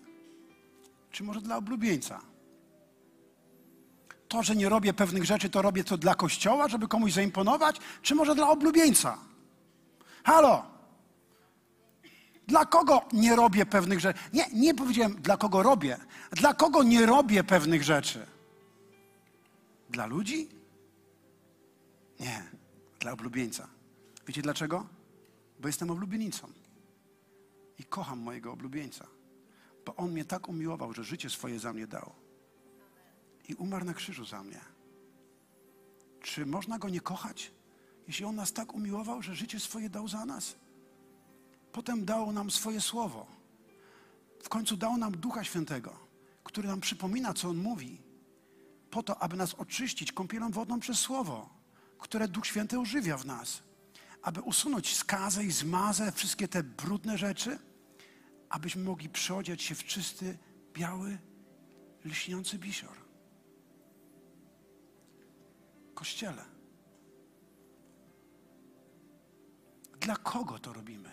Czy 1.11 1.25
może 1.25 1.41
dla 1.41 1.57
oblubieńca? 1.57 2.21
To, 4.29 4.43
że 4.43 4.57
nie 4.57 4.69
robię 4.69 4.93
pewnych 4.93 5.25
rzeczy, 5.25 5.51
to 5.51 5.63
robię 5.63 5.85
to 5.85 5.99
dla 5.99 6.15
kościoła, 6.15 6.69
żeby 6.69 6.89
komuś 6.89 7.13
zaimponować, 7.13 7.77
czy 8.03 8.15
może 8.15 8.35
dla 8.35 8.49
oblubieńca? 8.49 9.19
Halo! 10.25 10.65
Dla 12.47 12.67
kogo 12.67 13.09
nie 13.13 13.37
robię 13.37 13.67
pewnych 13.67 14.01
rzeczy? 14.01 14.19
Nie, 14.33 14.45
nie 14.53 14.75
powiedziałem, 14.75 15.23
dla 15.23 15.37
kogo 15.37 15.63
robię. 15.63 15.97
Dla 16.31 16.55
kogo 16.55 16.83
nie 16.83 17.07
robię 17.07 17.45
pewnych 17.45 17.83
rzeczy? 17.83 18.27
Dla 19.91 20.07
ludzi? 20.07 20.49
Nie, 22.21 22.51
dla 23.01 23.13
oblubieńca. 23.13 23.69
Wiecie 24.27 24.43
dlaczego? 24.43 24.87
Bo 25.61 25.69
jestem 25.69 25.91
oblubienicą. 25.91 26.49
I 27.79 27.85
kocham 27.85 28.19
mojego 28.19 28.53
oblubieńca. 28.53 29.07
Bo 29.87 29.97
on 29.97 30.11
mnie 30.13 30.25
tak 30.25 30.49
umiłował, 30.49 30.93
że 30.93 31.05
życie 31.05 31.31
swoje 31.31 31.59
za 31.59 31.73
mnie 31.73 31.87
dał. 31.87 32.13
I 33.49 33.55
umarł 33.55 33.85
na 33.85 33.95
krzyżu 33.95 34.25
za 34.25 34.43
mnie. 34.43 34.61
Czy 36.21 36.47
można 36.47 36.79
go 36.79 36.89
nie 36.89 37.01
kochać, 37.01 37.53
jeśli 38.07 38.25
on 38.25 38.37
nas 38.37 38.53
tak 38.53 38.75
umiłował, 38.75 39.23
że 39.23 39.35
życie 39.35 39.61
swoje 39.61 39.91
dał 39.91 40.09
za 40.09 40.25
nas? 40.27 40.57
Potem 41.73 42.05
dał 42.05 42.33
nam 42.33 42.51
swoje 42.51 42.81
słowo. 42.81 43.27
W 44.43 44.49
końcu 44.49 44.77
dał 44.77 44.97
nam 44.97 45.13
Ducha 45.13 45.45
Świętego, 45.45 45.97
który 46.45 46.69
nam 46.69 46.81
przypomina, 46.81 47.35
co 47.35 47.49
on 47.49 47.57
mówi, 47.57 48.03
po 48.91 49.03
to, 49.03 49.23
aby 49.23 49.37
nas 49.37 49.55
oczyścić 49.55 50.13
kąpielą 50.13 50.51
wodną 50.51 50.81
przez 50.81 50.99
słowo, 50.99 51.60
które 52.01 52.29
Duch 52.29 52.47
Święty 52.47 52.79
ożywia 52.79 53.17
w 53.17 53.27
nas, 53.27 53.63
aby 54.23 54.41
usunąć 54.41 54.97
skazę 54.97 55.45
i 55.45 55.51
zmazę, 55.51 56.13
wszystkie 56.13 56.49
te 56.49 56.63
brudne 56.63 57.19
rzeczy, 57.19 57.59
abyśmy 58.49 58.85
mogli 58.85 59.09
przeodziać 59.09 59.63
się 59.63 59.75
w 59.75 59.85
czysty, 59.85 60.39
biały, 60.73 61.19
lśniący 62.05 62.59
bisior. 62.59 62.97
Kościele. 65.95 66.45
Dla 70.01 70.17
kogo 70.17 70.59
to 70.59 70.73
robimy? 70.73 71.11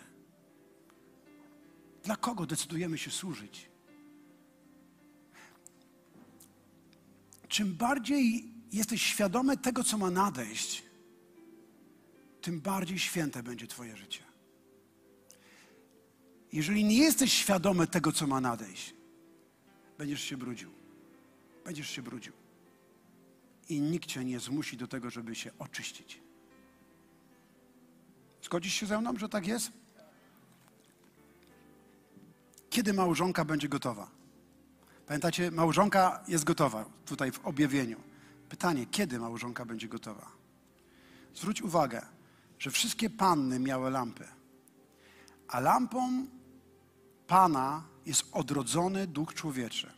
Dla 2.02 2.16
kogo 2.16 2.46
decydujemy 2.46 2.98
się 2.98 3.10
służyć? 3.10 3.70
Czym 7.48 7.74
bardziej 7.74 8.57
jesteś 8.72 9.02
świadomy 9.02 9.56
tego, 9.56 9.84
co 9.84 9.98
ma 9.98 10.10
nadejść, 10.10 10.82
tym 12.42 12.60
bardziej 12.60 12.98
święte 12.98 13.42
będzie 13.42 13.66
Twoje 13.66 13.96
życie. 13.96 14.22
Jeżeli 16.52 16.84
nie 16.84 16.96
jesteś 16.96 17.32
świadomy 17.32 17.86
tego, 17.86 18.12
co 18.12 18.26
ma 18.26 18.40
nadejść, 18.40 18.94
będziesz 19.98 20.20
się 20.20 20.36
brudził. 20.36 20.70
Będziesz 21.64 21.90
się 21.90 22.02
brudził. 22.02 22.32
I 23.68 23.80
nikt 23.80 24.08
cię 24.08 24.24
nie 24.24 24.40
zmusi 24.40 24.76
do 24.76 24.88
tego, 24.88 25.10
żeby 25.10 25.34
się 25.34 25.50
oczyścić. 25.58 26.20
Zgodzisz 28.42 28.74
się 28.74 28.86
ze 28.86 29.00
mną, 29.00 29.18
że 29.18 29.28
tak 29.28 29.46
jest? 29.46 29.72
Kiedy 32.70 32.92
małżonka 32.92 33.44
będzie 33.44 33.68
gotowa? 33.68 34.10
Pamiętacie, 35.06 35.50
małżonka 35.50 36.24
jest 36.28 36.44
gotowa 36.44 36.84
tutaj 37.06 37.32
w 37.32 37.46
objawieniu. 37.46 38.07
Pytanie, 38.48 38.86
kiedy 38.86 39.18
małżonka 39.18 39.64
będzie 39.64 39.88
gotowa? 39.88 40.32
Zwróć 41.34 41.62
uwagę, 41.62 42.06
że 42.58 42.70
wszystkie 42.70 43.10
panny 43.10 43.58
miały 43.58 43.90
lampy, 43.90 44.28
a 45.48 45.60
lampą 45.60 46.26
Pana 47.26 47.84
jest 48.06 48.24
odrodzony 48.32 49.06
duch 49.06 49.34
człowieczy. 49.34 49.92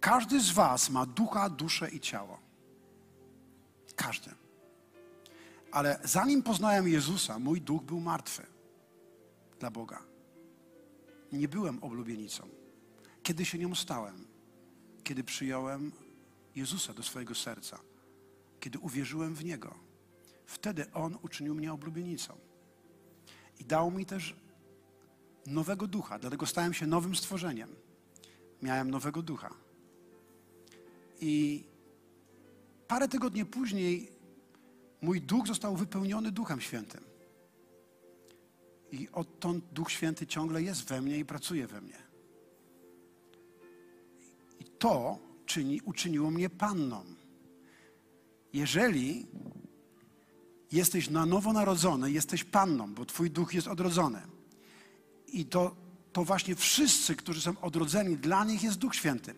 Każdy 0.00 0.40
z 0.40 0.50
Was 0.50 0.90
ma 0.90 1.06
ducha, 1.06 1.50
duszę 1.50 1.90
i 1.90 2.00
ciało. 2.00 2.38
Każdy. 3.96 4.30
Ale 5.72 6.00
zanim 6.04 6.42
poznałem 6.42 6.88
Jezusa, 6.88 7.38
mój 7.38 7.60
duch 7.60 7.82
był 7.82 8.00
martwy 8.00 8.46
dla 9.58 9.70
Boga. 9.70 10.02
Nie 11.32 11.48
byłem 11.48 11.84
oblubienicą. 11.84 12.48
Kiedy 13.22 13.44
się 13.44 13.58
nią 13.58 13.74
stałem? 13.74 14.26
Kiedy 15.04 15.24
przyjąłem 15.24 15.92
Jezusa 16.56 16.92
do 16.92 17.02
swojego 17.02 17.34
serca. 17.34 17.78
Kiedy 18.60 18.78
uwierzyłem 18.78 19.34
w 19.34 19.44
Niego. 19.44 19.74
Wtedy 20.46 20.92
On 20.92 21.18
uczynił 21.22 21.54
mnie 21.54 21.72
oblubienicą. 21.72 22.36
I 23.58 23.64
dał 23.64 23.90
mi 23.90 24.06
też 24.06 24.36
nowego 25.46 25.86
ducha, 25.86 26.18
dlatego 26.18 26.46
stałem 26.46 26.74
się 26.74 26.86
nowym 26.86 27.16
stworzeniem. 27.16 27.74
Miałem 28.62 28.90
nowego 28.90 29.22
ducha. 29.22 29.50
I 31.20 31.64
parę 32.88 33.08
tygodni 33.08 33.44
później 33.44 34.12
mój 35.02 35.20
duch 35.20 35.46
został 35.46 35.76
wypełniony 35.76 36.32
Duchem 36.32 36.60
Świętym. 36.60 37.04
I 38.92 39.08
odtąd 39.12 39.64
Duch 39.72 39.90
Święty 39.90 40.26
ciągle 40.26 40.62
jest 40.62 40.88
we 40.88 41.00
mnie 41.00 41.18
i 41.18 41.24
pracuje 41.24 41.66
we 41.66 41.80
mnie. 41.80 42.02
I 44.60 44.64
to 44.64 45.18
czyni, 45.50 45.80
uczyniło 45.84 46.30
mnie 46.30 46.50
panną. 46.50 47.04
Jeżeli 48.52 49.26
jesteś 50.72 51.10
na 51.10 51.26
nowo 51.26 51.52
narodzony, 51.52 52.12
jesteś 52.12 52.44
panną, 52.44 52.94
bo 52.94 53.04
Twój 53.04 53.30
duch 53.30 53.54
jest 53.54 53.68
odrodzony. 53.68 54.22
I 55.32 55.44
to, 55.44 55.76
to 56.12 56.24
właśnie 56.24 56.54
wszyscy, 56.54 57.16
którzy 57.16 57.40
są 57.40 57.60
odrodzeni, 57.60 58.16
dla 58.16 58.44
nich 58.44 58.62
jest 58.62 58.78
Duch 58.78 58.94
Święty. 58.94 59.34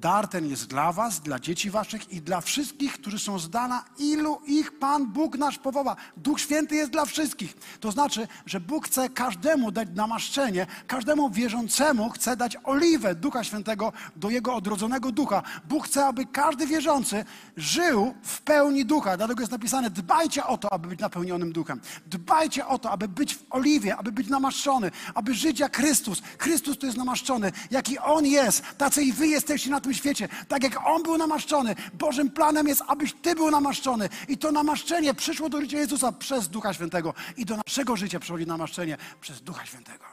Dar 0.00 0.28
ten 0.28 0.46
jest 0.50 0.66
dla 0.66 0.92
was, 0.92 1.20
dla 1.20 1.38
dzieci 1.38 1.70
waszych 1.70 2.12
i 2.12 2.20
dla 2.20 2.40
wszystkich, 2.40 2.92
którzy 2.92 3.18
są 3.18 3.38
zdana, 3.38 3.84
ilu 3.98 4.40
ich 4.46 4.78
Pan 4.78 5.06
Bóg 5.06 5.38
nasz 5.38 5.58
powoła. 5.58 5.96
Duch 6.16 6.40
Święty 6.40 6.74
jest 6.74 6.90
dla 6.90 7.04
wszystkich. 7.04 7.54
To 7.80 7.92
znaczy, 7.92 8.28
że 8.46 8.60
Bóg 8.60 8.86
chce 8.86 9.08
każdemu 9.08 9.72
dać 9.72 9.88
namaszczenie, 9.94 10.66
każdemu 10.86 11.30
wierzącemu 11.30 12.10
chce 12.10 12.36
dać 12.36 12.56
oliwę 12.64 13.14
Ducha 13.14 13.44
Świętego 13.44 13.92
do 14.16 14.30
jego 14.30 14.54
odrodzonego 14.54 15.12
ducha. 15.12 15.42
Bóg 15.68 15.86
chce, 15.86 16.06
aby 16.06 16.26
każdy 16.26 16.66
wierzący 16.66 17.24
żył 17.56 18.14
w 18.22 18.40
pełni 18.40 18.84
ducha. 18.84 19.16
Dlatego 19.16 19.40
jest 19.40 19.52
napisane, 19.52 19.90
dbajcie 19.90 20.44
o 20.44 20.58
to, 20.58 20.72
aby 20.72 20.88
być 20.88 21.00
napełnionym 21.00 21.52
duchem. 21.52 21.80
Dbajcie 22.06 22.66
o 22.66 22.78
to, 22.78 22.90
aby 22.90 23.08
być 23.08 23.34
w 23.34 23.44
oliwie, 23.50 23.96
aby 23.96 24.12
być 24.12 24.28
namaszczony, 24.28 24.90
aby 25.14 25.34
żyć 25.34 25.60
jak 25.60 25.76
Chrystus. 25.76 26.22
Chrystus 26.38 26.78
to 26.78 26.86
jest 26.86 26.98
namaszczony. 26.98 27.52
Jaki 27.70 27.98
On 27.98 28.26
jest, 28.26 28.62
tacy 28.78 29.02
i 29.02 29.12
wy 29.12 29.26
jesteście 29.26 29.70
na 29.70 29.83
tym 29.84 29.94
świecie. 29.94 30.28
Tak 30.48 30.62
jak 30.62 30.86
On 30.86 31.02
był 31.02 31.18
namaszczony. 31.18 31.74
Bożym 31.94 32.30
planem 32.30 32.68
jest, 32.68 32.82
abyś 32.86 33.14
Ty 33.22 33.34
był 33.34 33.50
namaszczony. 33.50 34.08
I 34.28 34.38
to 34.38 34.52
namaszczenie 34.52 35.14
przyszło 35.14 35.48
do 35.48 35.60
życia 35.60 35.78
Jezusa 35.78 36.12
przez 36.12 36.48
Ducha 36.48 36.74
Świętego. 36.74 37.14
I 37.36 37.44
do 37.44 37.56
naszego 37.66 37.96
życia 37.96 38.20
przychodzi 38.20 38.46
namaszczenie 38.46 38.96
przez 39.20 39.40
Ducha 39.42 39.66
Świętego. 39.66 40.04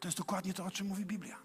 To 0.00 0.08
jest 0.08 0.18
dokładnie 0.18 0.54
to, 0.54 0.64
o 0.64 0.70
czym 0.70 0.86
mówi 0.86 1.04
Biblia. 1.04 1.36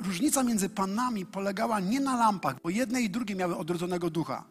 Różnica 0.00 0.42
między 0.42 0.68
panami 0.68 1.26
polegała 1.26 1.80
nie 1.80 2.00
na 2.00 2.16
lampach, 2.16 2.56
bo 2.62 2.70
jedne 2.70 3.02
i 3.02 3.10
drugie 3.10 3.34
miały 3.34 3.56
odrodzonego 3.56 4.10
ducha. 4.10 4.44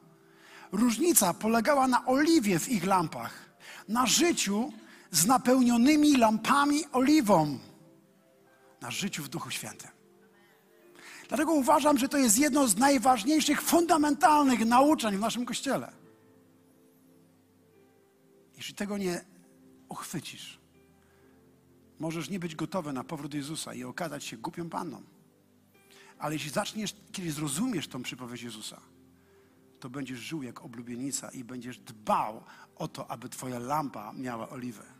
Różnica 0.72 1.34
polegała 1.34 1.88
na 1.88 2.06
oliwie 2.06 2.60
w 2.60 2.70
ich 2.70 2.86
lampach, 2.86 3.56
na 3.88 4.06
życiu 4.06 4.74
z 5.12 5.26
napełnionymi 5.26 6.18
lampami 6.18 6.86
oliwą, 6.92 7.60
na 8.82 8.92
życiu 8.92 9.24
w 9.24 9.30
Duchu 9.30 9.52
Świętym. 9.52 9.90
Dlatego 11.34 11.54
uważam, 11.54 11.98
że 11.98 12.10
to 12.10 12.18
jest 12.18 12.38
jedno 12.38 12.68
z 12.68 12.78
najważniejszych, 12.78 13.62
fundamentalnych 13.62 14.66
nauczeń 14.66 15.18
w 15.18 15.20
naszym 15.20 15.46
Kościele. 15.46 15.92
Jeśli 18.58 18.76
tego 18.76 18.98
nie 18.98 19.26
uchwycisz, 19.90 20.60
możesz 22.00 22.30
nie 22.30 22.40
być 22.40 22.56
gotowy 22.56 22.94
na 22.94 23.04
powrót 23.04 23.34
Jezusa 23.34 23.74
i 23.74 23.84
okazać 23.84 24.24
się 24.24 24.38
głupią 24.38 24.70
panną. 24.70 25.02
Ale 26.20 26.36
jeśli 26.36 26.50
zaczniesz, 26.50 26.96
kiedy 27.12 27.32
zrozumiesz 27.32 27.88
tą 27.88 28.04
przypowieść 28.04 28.44
Jezusa, 28.44 28.82
to 29.80 29.90
będziesz 29.90 30.20
żył 30.20 30.44
jak 30.44 30.62
oblubienica 30.62 31.30
i 31.30 31.44
będziesz 31.44 31.78
dbał 31.78 32.44
o 32.76 32.88
to, 32.88 33.12
aby 33.12 33.30
twoja 33.30 33.60
lampa 33.60 34.14
miała 34.14 34.50
oliwę. 34.50 34.93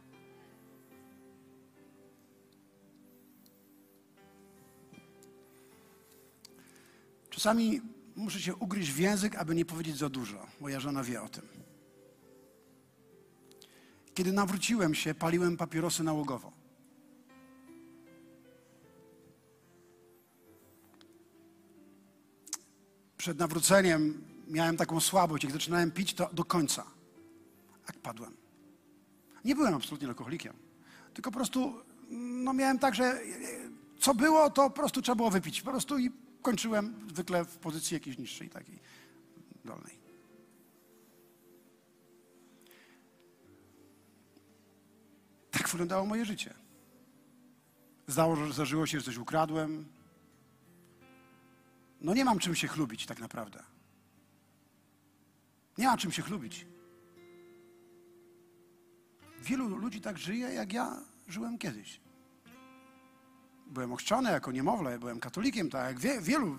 Czasami 7.34 7.82
muszę 8.16 8.40
się 8.40 8.56
ugryźć 8.56 8.92
w 8.92 9.00
język, 9.00 9.36
aby 9.36 9.56
nie 9.56 9.66
powiedzieć 9.66 9.98
za 9.98 10.10
dużo. 10.10 10.48
Moja 10.62 10.80
żona 10.80 11.04
wie 11.04 11.22
o 11.22 11.30
tym. 11.30 11.44
Kiedy 14.14 14.32
nawróciłem 14.32 14.96
się, 14.96 15.14
paliłem 15.14 15.58
papierosy 15.58 16.04
nałogowo. 16.04 16.52
Przed 23.18 23.40
nawróceniem 23.40 24.24
miałem 24.48 24.78
taką 24.78 25.00
słabość. 25.00 25.44
Jak 25.44 25.54
zaczynałem 25.54 25.92
pić, 25.92 26.14
to 26.14 26.30
do 26.34 26.46
końca. 26.46 26.86
Jak 27.88 27.98
padłem. 28.00 28.34
Nie 29.46 29.56
byłem 29.56 29.74
absolutnie 29.74 30.08
alkoholikiem. 30.08 30.54
Tylko 31.14 31.32
po 31.32 31.38
prostu 31.38 31.74
no 32.10 32.54
miałem 32.54 32.80
tak, 32.80 32.96
że 32.96 33.20
co 34.00 34.14
było, 34.14 34.50
to 34.50 34.70
po 34.70 34.76
prostu 34.76 35.02
trzeba 35.02 35.16
było 35.16 35.30
wypić. 35.30 35.62
Po 35.62 35.72
prostu 35.72 36.00
i 36.00 36.23
kończyłem 36.44 37.08
zwykle 37.10 37.46
w 37.46 37.58
pozycji 37.58 37.94
jakiejś 37.94 38.18
niższej, 38.18 38.50
takiej 38.50 38.80
dolnej. 39.66 40.04
Tak 45.52 45.70
wyglądało 45.70 46.06
moje 46.06 46.26
życie. 46.26 46.54
Zdarzyło 48.52 48.86
się, 48.86 49.00
że 49.00 49.06
coś 49.06 49.18
ukradłem. 49.18 49.86
No 52.02 52.14
nie 52.14 52.26
mam 52.26 52.40
czym 52.40 52.56
się 52.56 52.68
chlubić 52.68 53.06
tak 53.06 53.20
naprawdę. 53.20 53.64
Nie 55.78 55.88
ma 55.88 55.98
czym 55.98 56.12
się 56.12 56.22
chlubić. 56.22 56.66
Wielu 59.40 59.68
ludzi 59.68 60.02
tak 60.02 60.18
żyje, 60.18 60.48
jak 60.48 60.74
ja 60.74 61.02
żyłem 61.28 61.58
kiedyś. 61.58 62.03
Byłem 63.74 63.92
ochrzczony 63.92 64.32
jako 64.32 64.52
niemowlę, 64.52 65.00
byłem 65.00 65.20
katolikiem, 65.20 65.70
tak 65.70 65.86
jak 65.86 66.00
wie, 66.00 66.22
wielu. 66.22 66.58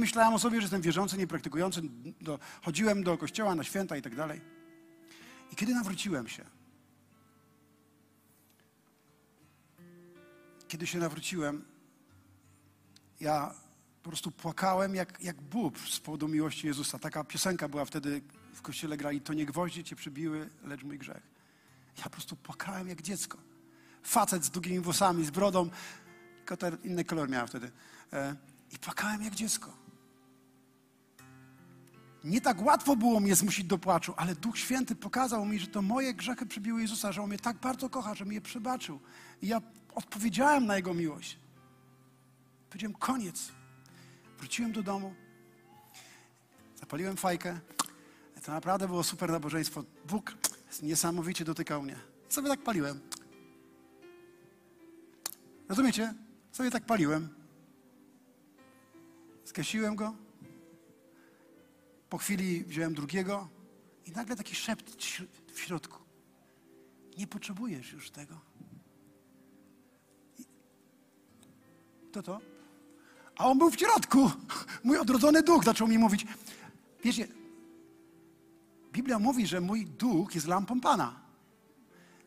Myślałem 0.00 0.34
o 0.34 0.38
sobie, 0.38 0.56
że 0.56 0.62
jestem 0.62 0.82
wierzący, 0.82 1.18
niepraktykujący. 1.18 1.82
Do, 2.20 2.38
chodziłem 2.62 3.02
do 3.02 3.18
kościoła 3.18 3.54
na 3.54 3.64
święta 3.64 3.96
i 3.96 4.02
tak 4.02 4.16
dalej. 4.16 4.40
I 5.52 5.56
kiedy 5.56 5.74
nawróciłem 5.74 6.28
się, 6.28 6.44
kiedy 10.68 10.86
się 10.86 10.98
nawróciłem, 10.98 11.64
ja 13.20 13.54
po 14.02 14.10
prostu 14.10 14.30
płakałem 14.30 14.94
jak, 14.94 15.20
jak 15.20 15.42
Bóg 15.42 15.78
z 15.78 16.00
powodu 16.00 16.28
miłości 16.28 16.66
Jezusa. 16.66 16.98
Taka 16.98 17.24
piosenka 17.24 17.68
była 17.68 17.84
wtedy 17.84 18.22
w 18.52 18.62
kościele 18.62 18.96
grali, 18.96 19.20
to 19.20 19.34
nie 19.34 19.46
gwoździe 19.46 19.84
cię 19.84 19.96
przybiły, 19.96 20.50
lecz 20.64 20.82
mój 20.82 20.98
grzech. 20.98 21.22
Ja 21.98 22.04
po 22.04 22.10
prostu 22.10 22.36
płakałem 22.36 22.88
jak 22.88 23.02
dziecko. 23.02 23.38
Facet 24.06 24.44
z 24.44 24.50
długimi 24.50 24.80
włosami, 24.80 25.24
z 25.24 25.30
brodą, 25.30 25.70
tylko 26.36 26.56
ten 26.56 26.76
inny 26.84 27.04
kolor 27.04 27.28
miałem 27.28 27.48
wtedy. 27.48 27.70
E, 28.12 28.36
I 28.72 28.78
płakałem 28.78 29.22
jak 29.22 29.34
dziecko. 29.34 29.72
Nie 32.24 32.40
tak 32.40 32.62
łatwo 32.62 32.96
było 32.96 33.20
mnie 33.20 33.34
zmusić 33.34 33.64
do 33.64 33.78
płaczu, 33.78 34.14
ale 34.16 34.34
Duch 34.34 34.58
Święty 34.58 34.94
pokazał 34.94 35.44
mi, 35.44 35.58
że 35.58 35.66
to 35.66 35.82
moje 35.82 36.14
grzechy 36.14 36.46
przybiły 36.46 36.80
Jezusa, 36.80 37.12
że 37.12 37.22
On 37.22 37.28
mnie 37.28 37.38
tak 37.38 37.56
bardzo 37.56 37.90
kocha, 37.90 38.14
że 38.14 38.24
mi 38.26 38.34
je 38.34 38.40
przebaczył. 38.40 39.00
I 39.42 39.46
ja 39.46 39.60
odpowiedziałem 39.94 40.66
na 40.66 40.76
Jego 40.76 40.94
miłość. 40.94 41.38
Powiedziałem, 42.70 42.94
koniec. 42.94 43.52
Wróciłem 44.38 44.72
do 44.72 44.82
domu, 44.82 45.14
zapaliłem 46.80 47.16
fajkę. 47.16 47.60
To 48.44 48.52
naprawdę 48.52 48.86
było 48.86 49.04
super 49.04 49.30
nabożeństwo. 49.30 49.84
Bóg 50.08 50.34
niesamowicie 50.82 51.44
dotykał 51.44 51.82
mnie. 51.82 51.96
Sobie 52.28 52.48
tak 52.48 52.62
paliłem. 52.62 53.00
Rozumiecie? 55.68 56.14
Sobie 56.52 56.70
tak 56.70 56.86
paliłem. 56.86 57.28
Skasiłem 59.44 59.96
go. 59.96 60.14
Po 62.08 62.18
chwili 62.18 62.64
wziąłem 62.64 62.94
drugiego 62.94 63.48
i 64.06 64.12
nagle 64.12 64.36
taki 64.36 64.54
szept 64.54 64.96
w 65.52 65.60
środku. 65.60 65.98
Nie 67.18 67.26
potrzebujesz 67.26 67.92
już 67.92 68.10
tego. 68.10 68.40
To 72.12 72.22
to? 72.22 72.40
A 73.38 73.46
on 73.46 73.58
był 73.58 73.70
w 73.70 73.78
środku. 73.78 74.30
Mój 74.84 74.98
odrodzony 74.98 75.42
duch 75.42 75.64
zaczął 75.64 75.88
mi 75.88 75.98
mówić. 75.98 76.26
Wiecie, 77.04 77.28
Biblia 78.92 79.18
mówi, 79.18 79.46
że 79.46 79.60
mój 79.60 79.86
duch 79.86 80.34
jest 80.34 80.46
lampą 80.46 80.80
Pana. 80.80 81.20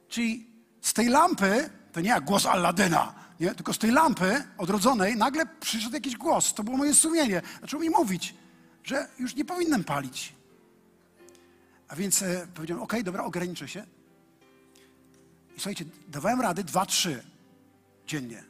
Czyli 0.07 0.47
z 0.81 0.93
tej 0.93 1.07
lampy, 1.07 1.69
to 1.91 2.01
nie 2.01 2.09
jak 2.09 2.25
głos 2.25 2.45
Alladyna, 2.45 3.28
nie? 3.39 3.55
tylko 3.55 3.73
z 3.73 3.77
tej 3.77 3.91
lampy 3.91 4.43
odrodzonej 4.57 5.17
nagle 5.17 5.45
przyszedł 5.45 5.93
jakiś 5.93 6.17
głos. 6.17 6.53
To 6.53 6.63
było 6.63 6.77
moje 6.77 6.93
sumienie. 6.93 7.41
Zaczął 7.61 7.79
mi 7.79 7.89
mówić, 7.89 8.35
że 8.83 9.07
już 9.19 9.35
nie 9.35 9.45
powinienem 9.45 9.83
palić. 9.83 10.33
A 11.87 11.95
więc 11.95 12.21
e, 12.21 12.47
powiedziałem, 12.53 12.83
okej, 12.83 12.99
okay, 12.99 13.03
dobra, 13.03 13.23
ograniczę 13.23 13.67
się. 13.67 13.85
I 15.49 15.59
słuchajcie, 15.59 15.85
dawałem 16.07 16.41
rady 16.41 16.63
dwa, 16.63 16.85
trzy 16.85 17.23
dziennie. 18.07 18.43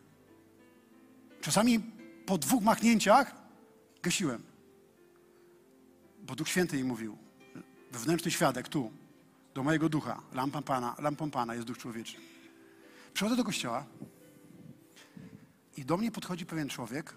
Czasami 1.41 1.79
po 2.25 2.37
dwóch 2.37 2.63
machnięciach 2.63 3.35
gasiłem. 4.03 4.43
Bo 6.21 6.35
Duch 6.35 6.49
Święty 6.49 6.77
mi 6.77 6.83
mówił, 6.83 7.17
wewnętrzny 7.91 8.31
świadek 8.31 8.67
tu, 8.67 8.91
do 9.53 9.63
mojego 9.63 9.89
ducha, 9.89 10.21
lampą 10.33 10.63
Pana, 10.63 10.95
lampą 10.99 11.31
Pana 11.31 11.55
jest 11.55 11.67
duch 11.67 11.77
człowieczy. 11.77 12.17
Przychodzę 13.13 13.35
do 13.35 13.43
kościoła 13.43 13.85
i 15.79 15.85
do 15.85 15.97
mnie 15.97 16.11
podchodzi 16.11 16.45
pewien 16.45 16.69
człowiek. 16.69 17.13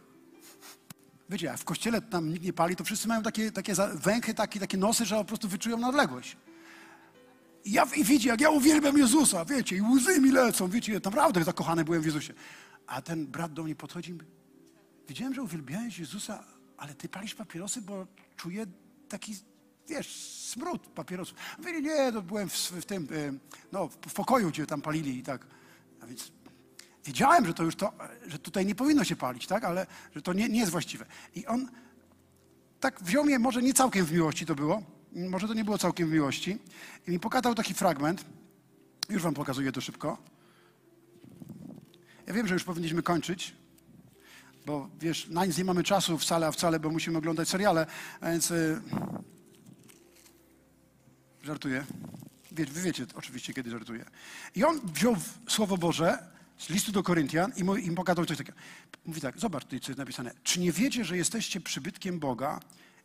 Wiecie, 1.31 1.47
jak 1.47 1.59
w 1.59 1.65
kościele 1.65 2.03
tam 2.03 2.29
nikt 2.29 2.45
nie 2.45 2.53
pali, 2.53 2.77
to 2.77 2.85
wszyscy 2.85 3.09
mają 3.09 3.23
takie, 3.23 3.53
takie 3.53 3.75
węchy, 3.95 4.35
takie, 4.35 4.61
takie 4.61 4.77
nosy, 4.77 5.05
że 5.05 5.17
po 5.17 5.25
prostu 5.25 5.49
wyczują 5.49 5.79
na 5.79 5.89
odległość. 5.89 6.37
I, 7.65 7.73
ja, 7.73 7.87
I 7.97 8.05
widzi, 8.05 8.29
jak 8.29 8.41
ja 8.41 8.51
uwielbiam 8.51 8.99
Jezusa, 8.99 9.45
wiecie, 9.45 9.77
i 9.77 9.83
łzy 9.83 10.21
mi 10.21 10.31
lecą, 10.31 10.69
wiecie, 10.69 11.01
naprawdę 11.05 11.45
zakochany 11.45 11.85
byłem 11.85 12.03
w 12.03 12.07
Jezusie. 12.07 12.35
A 12.87 13.03
ten 13.03 13.27
brat 13.27 13.53
do 13.53 13.65
mnie 13.65 13.75
podchodzi 13.75 14.11
i 14.11 14.15
mówi, 14.15 14.27
widziałem, 15.09 15.35
że 15.35 15.43
uwielbiałeś 15.43 15.99
Jezusa, 15.99 16.45
ale 16.77 16.95
ty 16.95 17.09
palisz 17.09 17.35
papierosy, 17.35 17.83
bo 17.83 18.07
czuję 18.37 18.67
taki, 19.09 19.37
wiesz, 19.89 20.09
smród 20.51 20.87
papierosów. 20.87 21.39
Mówili, 21.59 21.83
nie, 21.83 22.13
to 22.13 22.23
byłem 22.23 22.49
w, 22.49 22.55
w 22.55 22.85
tym, 22.85 23.09
no, 23.73 23.89
w 23.89 24.15
pokoju, 24.15 24.49
gdzie 24.49 24.67
tam 24.67 24.83
palili 24.83 25.19
i 25.19 25.23
tak. 25.23 25.47
A 26.03 26.07
więc 26.07 26.33
wiedziałem, 27.05 27.47
że 27.47 27.55
to 27.55 27.63
już 27.63 27.77
to, 27.77 27.93
że 28.27 28.39
tutaj 28.39 28.67
nie 28.67 28.75
powinno 28.75 29.05
się 29.05 29.17
palić, 29.17 29.47
tak, 29.47 29.65
ale 29.65 29.87
że 30.15 30.23
to 30.23 30.33
nie, 30.33 30.49
nie 30.49 30.61
jest 30.61 30.73
właściwe. 30.73 31.07
I 31.35 31.47
on 31.47 31.69
tak 32.81 33.03
wziął 33.03 33.25
mnie, 33.25 33.39
może 33.39 33.63
nie 33.63 33.75
całkiem 33.75 34.07
w 34.07 34.13
miłości 34.13 34.47
to 34.47 34.55
było, 34.55 34.83
może 35.13 35.49
to 35.49 35.55
nie 35.55 35.65
było 35.65 35.79
całkiem 35.79 36.09
w 36.09 36.13
miłości, 36.13 36.59
i 37.07 37.11
mi 37.11 37.21
pokazał 37.21 37.55
taki 37.55 37.75
fragment, 37.75 38.25
już 39.09 39.23
wam 39.23 39.35
pokazuję 39.35 39.73
to 39.73 39.81
szybko. 39.81 40.19
Ja 42.27 42.35
wiem, 42.35 42.47
że 42.47 42.55
już 42.55 42.65
powinniśmy 42.65 43.03
kończyć, 43.03 43.55
bo 44.67 44.89
wiesz, 45.01 45.29
na 45.29 45.47
nic 45.47 45.59
nie 45.59 45.65
mamy 45.65 45.83
czasu 45.83 46.19
wcale, 46.19 46.47
a 46.47 46.53
wcale, 46.53 46.81
bo 46.81 46.91
musimy 46.91 47.19
oglądać 47.19 47.49
seriale, 47.49 47.87
więc 48.23 48.51
yy, 48.51 48.81
żartuję. 51.43 51.85
Wie, 52.53 52.67
wy 52.67 52.83
wiecie 52.83 53.07
oczywiście, 53.15 53.55
kiedy 53.55 53.71
żartuję. 53.71 54.05
I 54.55 54.65
on 54.65 54.81
wziął 54.85 55.17
Słowo 55.49 55.79
Boże 55.79 56.19
z 56.59 56.69
listu 56.69 56.93
do 56.93 57.03
Koryntian 57.03 57.53
i 57.57 57.65
mu, 57.65 57.77
im 57.77 57.95
pokazał 57.95 58.27
coś 58.27 58.39
takiego. 58.39 58.59
Mówi 59.07 59.21
tak, 59.21 59.39
zobacz 59.39 59.65
tutaj, 59.65 59.81
co 59.81 59.91
jest 59.91 59.99
napisane. 59.99 60.35
Czy 60.43 60.61
nie 60.61 60.73
wiecie, 60.73 61.05
że 61.05 61.17
jesteście 61.17 61.61
przybytkiem 61.61 62.19
Boga 62.19 62.61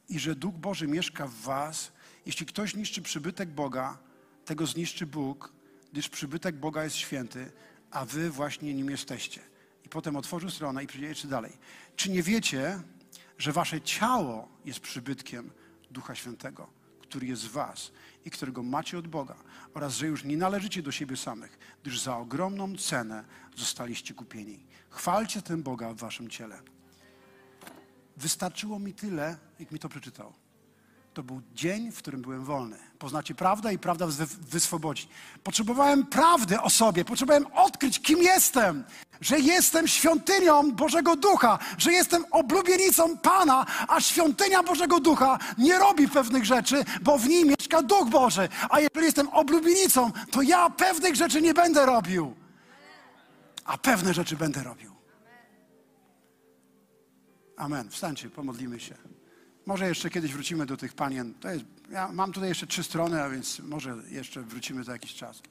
i 0.09 0.19
że 0.19 0.35
Duch 0.35 0.55
Boży 0.55 0.87
mieszka 0.87 1.27
w 1.27 1.33
was? 1.33 1.91
Jeśli 2.25 2.45
ktoś 2.45 2.75
niszczy 2.75 3.01
przybytek 3.01 3.49
Boga, 3.49 3.97
tego 4.45 4.67
zniszczy 4.67 5.05
Bóg, 5.05 5.53
gdyż 5.91 6.09
przybytek 6.09 6.55
Boga 6.55 6.83
jest 6.83 6.95
święty, 6.95 7.51
a 7.91 8.05
wy 8.05 8.29
właśnie 8.29 8.73
nim 8.73 8.89
jesteście. 8.89 9.41
I 9.85 9.89
potem 9.89 10.15
otworzył 10.15 10.49
stronę 10.49 10.83
i 10.83 10.87
przejdzie 10.87 11.27
dalej. 11.27 11.57
Czy 11.95 12.09
nie 12.09 12.23
wiecie, 12.23 12.79
że 13.37 13.51
wasze 13.51 13.81
ciało 13.81 14.49
jest 14.65 14.79
przybytkiem 14.79 15.51
Ducha 15.91 16.15
Świętego, 16.15 16.69
który 17.10 17.28
jest 17.28 17.47
w 17.47 17.51
was 17.51 17.91
i 18.26 18.32
którego 18.32 18.64
macie 18.64 18.97
od 18.97 19.08
Boga 19.08 19.36
oraz 19.74 19.93
że 19.93 20.08
już 20.08 20.24
nie 20.24 20.38
należycie 20.38 20.84
do 20.84 20.91
siebie 20.91 21.18
samych, 21.18 21.60
gdyż 21.82 21.99
za 21.99 22.18
ogromną 22.18 22.78
cenę 22.78 23.24
zostaliście 23.55 24.14
kupieni. 24.14 24.66
Chwalcie 24.89 25.41
ten 25.41 25.64
Boga 25.64 25.93
w 25.93 25.97
waszym 25.97 26.30
ciele. 26.30 26.62
Wystarczyło 28.18 28.80
mi 28.80 28.93
tyle, 28.93 29.38
jak 29.60 29.72
mi 29.72 29.80
to 29.80 29.89
przeczytał. 29.89 30.34
To 31.18 31.24
był 31.24 31.41
dzień, 31.53 31.91
w 31.91 31.97
którym 31.97 32.22
byłem 32.22 32.45
wolny. 32.45 32.78
Poznacie 32.99 33.36
prawdę 33.36 33.74
i 33.74 33.80
prawda 33.80 34.07
wyswobodzi. 34.51 35.07
Potrzebowałem 35.43 36.05
prawdy 36.05 36.61
o 36.61 36.70
sobie, 36.70 37.05
potrzebowałem 37.05 37.47
odkryć, 37.53 37.99
kim 37.99 38.20
jestem, 38.20 38.84
że 39.22 39.39
jestem 39.39 39.88
świątynią 39.88 40.72
Bożego 40.72 41.15
Ducha, 41.15 41.59
że 41.78 41.91
jestem 41.91 42.26
oblubienicą 42.32 43.18
Pana, 43.18 43.65
a 43.88 44.01
świątynia 44.01 44.63
Bożego 44.63 44.99
Ducha 44.99 45.39
nie 45.57 45.80
robi 45.80 46.07
pewnych 46.07 46.45
rzeczy, 46.45 46.86
bo 47.01 47.18
w 47.18 47.28
nim 47.28 47.47
mieszka 47.47 47.82
Duch 47.82 48.09
Boży. 48.09 48.49
A 48.70 48.80
jeżeli 48.80 49.05
jestem 49.05 49.30
oblubienicą, 49.30 50.11
to 50.32 50.41
ja 50.41 50.70
pewnych 50.70 51.15
rzeczy 51.15 51.41
nie 51.41 51.53
będę 51.53 51.86
robił, 51.86 52.36
a 53.65 53.78
pewne 53.78 54.13
rzeczy 54.13 54.36
będę 54.36 54.63
robił. 54.63 54.91
Amen. 57.57 57.89
Wstańcie, 57.89 58.30
pomodlimy 58.30 58.80
się. 58.80 59.16
Może 59.68 59.88
jeszcze 59.88 60.09
kiedyś 60.09 60.34
wrócimy 60.34 60.65
do 60.65 60.78
tych 60.78 60.93
panien. 60.93 61.34
To 61.34 61.49
jest, 61.49 61.65
ja 61.89 62.11
mam 62.11 62.34
tutaj 62.34 62.49
jeszcze 62.49 62.68
trzy 62.68 62.84
strony, 62.84 63.24
a 63.24 63.30
więc 63.30 63.59
może 63.59 63.97
jeszcze 64.09 64.41
wrócimy 64.41 64.84
za 64.84 64.91
jakiś 64.91 65.13
czas. 65.13 65.41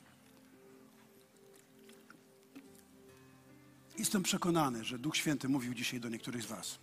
Jestem 3.99 4.23
przekonany, 4.23 4.85
że 4.85 4.99
Duch 4.99 5.17
Święty 5.17 5.49
mówił 5.49 5.75
dzisiaj 5.75 6.01
do 6.01 6.09
niektórych 6.09 6.43
z 6.43 6.47
Was. 6.47 6.79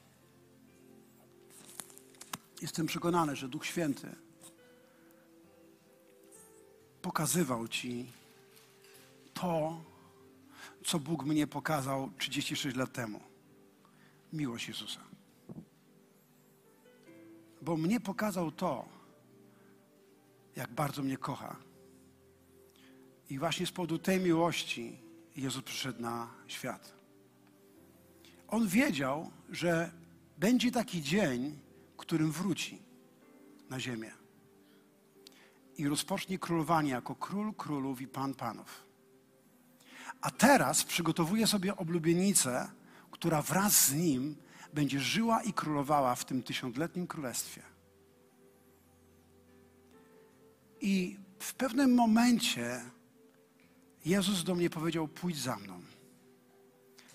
Jestem 2.62 2.86
przekonany, 2.86 3.36
że 3.36 3.50
Duch 3.50 3.66
Święty 3.66 4.16
pokazywał 7.02 7.68
Ci 7.68 8.12
to, 9.34 9.82
co 10.86 11.00
Bóg 11.00 11.26
mnie 11.26 11.48
pokazał 11.48 12.12
36 12.18 12.78
lat 12.78 12.94
temu. 12.94 13.20
Miłość 14.34 14.68
Jezusa. 14.68 15.13
Bo 17.64 17.78
mnie 17.78 18.00
pokazał 18.00 18.52
to, 18.52 18.86
jak 20.56 20.72
bardzo 20.74 21.04
mnie 21.04 21.18
kocha. 21.18 21.56
I 23.30 23.40
właśnie 23.40 23.66
z 23.66 23.72
powodu 23.72 23.98
tej 23.98 24.20
miłości 24.20 25.00
Jezus 25.36 25.64
przyszedł 25.64 26.02
na 26.02 26.28
świat. 26.48 26.94
On 28.48 28.68
wiedział, 28.68 29.32
że 29.50 29.92
będzie 30.38 30.72
taki 30.72 31.02
dzień, 31.02 31.60
którym 31.98 32.32
wróci 32.32 32.82
na 33.70 33.80
ziemię 33.80 34.12
i 35.78 35.88
rozpocznie 35.88 36.40
królowanie 36.40 36.92
jako 36.92 37.16
król 37.16 37.54
królów 37.54 38.02
i 38.02 38.08
pan 38.08 38.34
panów. 38.34 38.86
A 40.22 40.32
teraz 40.32 40.84
przygotowuje 40.84 41.48
sobie 41.48 41.78
oblubienicę, 41.78 42.72
która 43.12 43.42
wraz 43.42 43.86
z 43.86 43.94
nim 43.94 44.36
będzie 44.74 45.00
żyła 45.00 45.44
i 45.44 45.54
królowała 45.54 46.16
w 46.16 46.26
tym 46.26 46.44
tysiącletnim 46.44 47.08
królestwie. 47.08 47.62
I 50.82 51.18
w 51.40 51.54
pewnym 51.54 51.94
momencie 51.94 52.82
Jezus 54.06 54.44
do 54.44 54.56
mnie 54.56 54.70
powiedział: 54.70 55.08
Pójdź 55.08 55.38
za 55.38 55.56
mną. 55.56 55.82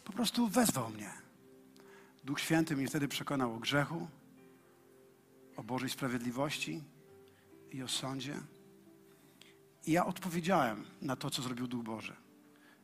Po 0.05 0.13
prostu 0.13 0.49
wezwał 0.49 0.91
mnie. 0.91 1.13
Duch 2.25 2.41
Święty 2.41 2.77
mnie 2.77 2.89
wtedy 2.89 3.09
przekonał 3.09 3.55
o 3.55 3.59
grzechu, 3.59 4.09
o 5.57 5.63
Bożej 5.63 5.91
sprawiedliwości 5.91 6.83
i 7.73 7.83
o 7.83 7.89
sądzie. 7.89 8.37
I 9.87 9.93
ja 9.93 10.07
odpowiedziałem 10.07 10.85
na 11.03 11.17
to, 11.17 11.31
co 11.31 11.43
zrobił 11.43 11.67
Duch 11.67 11.85
Boży 11.85 12.17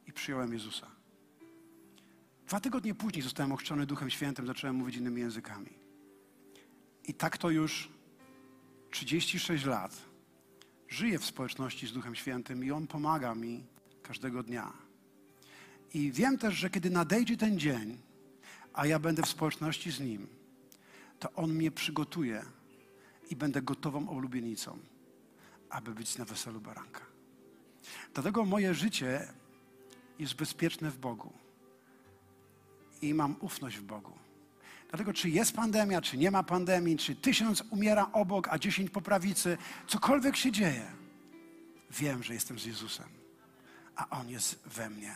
i 0.07 0.13
przyjąłem 0.13 0.53
Jezusa. 0.53 0.94
Dwa 2.47 2.61
tygodnie 2.61 2.95
później 2.95 3.23
zostałem 3.23 3.53
ochrzczony 3.53 3.87
Duchem 3.87 4.11
Świętym, 4.11 4.47
zacząłem 4.47 4.77
mówić 4.77 4.97
innymi 4.97 5.21
językami. 5.21 5.71
I 7.05 7.15
tak 7.15 7.39
to 7.39 7.51
już 7.51 7.89
36 8.91 9.65
lat 9.65 10.03
żyję 10.89 11.19
w 11.19 11.25
społeczności 11.25 11.87
z 11.87 11.93
Duchem 11.93 12.15
Świętym 12.15 12.65
i 12.65 12.71
On 12.71 12.87
pomaga 12.87 13.35
mi 13.35 13.65
każdego 14.03 14.43
dnia. 14.43 14.73
I 15.95 16.13
wiem 16.13 16.39
też, 16.39 16.55
że 16.55 16.71
kiedy 16.71 16.91
nadejdzie 16.91 17.37
ten 17.37 17.59
dzień, 17.59 17.99
a 18.73 18.87
ja 18.87 18.99
będę 18.99 19.23
w 19.23 19.29
społeczności 19.29 19.91
z 19.91 20.01
Nim, 20.01 20.27
to 21.19 21.33
On 21.33 21.55
mnie 21.55 21.71
przygotuje 21.71 22.45
i 23.31 23.37
będę 23.37 23.63
gotową 23.63 24.07
ulubienicą, 24.07 24.79
aby 25.71 25.95
być 25.95 26.19
na 26.19 26.25
weselu 26.25 26.61
baranka. 26.61 27.01
Dlatego 28.15 28.45
moje 28.45 28.75
życie 28.75 29.29
jest 30.19 30.35
bezpieczne 30.35 30.91
w 30.91 30.99
Bogu 30.99 31.44
i 33.09 33.15
mam 33.15 33.37
ufność 33.41 33.77
w 33.77 33.83
Bogu. 33.83 34.13
Dlatego, 34.89 35.13
czy 35.13 35.31
jest 35.31 35.53
pandemia, 35.53 36.03
czy 36.03 36.17
nie 36.17 36.31
ma 36.31 36.43
pandemii, 36.43 36.97
czy 36.97 37.17
tysiąc 37.17 37.65
umiera 37.71 38.13
obok, 38.13 38.49
a 38.49 38.59
dziesięć 38.59 38.91
po 38.91 39.01
prawicy, 39.01 39.59
cokolwiek 39.87 40.37
się 40.37 40.53
dzieje, 40.53 40.87
wiem, 41.91 42.23
że 42.23 42.35
jestem 42.35 42.59
z 42.59 42.65
Jezusem, 42.65 43.09
a 43.97 44.09
On 44.09 44.29
jest 44.29 44.63
we 44.67 44.91
mnie 44.91 45.15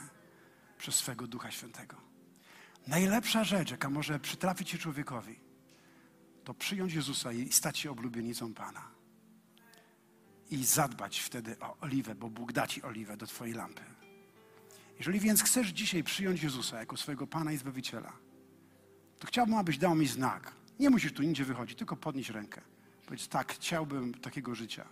przez 0.78 0.94
swego 0.94 1.26
Ducha 1.26 1.50
Świętego. 1.50 1.96
Najlepsza 2.86 3.44
rzecz, 3.44 3.70
jaka 3.70 3.90
może 3.90 4.20
przytrafić 4.20 4.70
się 4.70 4.78
człowiekowi, 4.78 5.40
to 6.44 6.54
przyjąć 6.54 6.94
Jezusa 6.94 7.32
i 7.32 7.52
stać 7.52 7.78
się 7.78 7.90
oblubienicą 7.90 8.54
Pana. 8.54 8.82
I 10.50 10.64
zadbać 10.64 11.20
wtedy 11.20 11.58
o 11.60 11.76
oliwę, 11.80 12.14
bo 12.14 12.30
Bóg 12.30 12.52
da 12.52 12.66
Ci 12.66 12.82
oliwę 12.82 13.16
do 13.16 13.26
Twojej 13.26 13.54
lampy. 13.54 13.82
Jeżeli 14.98 15.20
więc 15.20 15.42
chcesz 15.42 15.68
dzisiaj 15.68 16.04
przyjąć 16.04 16.42
Jezusa 16.42 16.78
jako 16.78 16.96
swojego 16.96 17.26
Pana 17.26 17.52
i 17.52 17.56
Zbawiciela, 17.56 18.12
to 19.18 19.26
chciałbym, 19.26 19.54
abyś 19.54 19.78
dał 19.78 19.94
mi 19.94 20.06
znak. 20.06 20.52
Nie 20.80 20.90
musisz 20.90 21.12
tu 21.12 21.22
nigdzie 21.22 21.44
wychodzić, 21.44 21.78
tylko 21.78 21.96
podnieść 21.96 22.30
rękę. 22.30 22.60
Powiedz, 23.06 23.28
tak, 23.28 23.52
chciałbym 23.52 24.14
takiego 24.14 24.54
życia. 24.54 24.84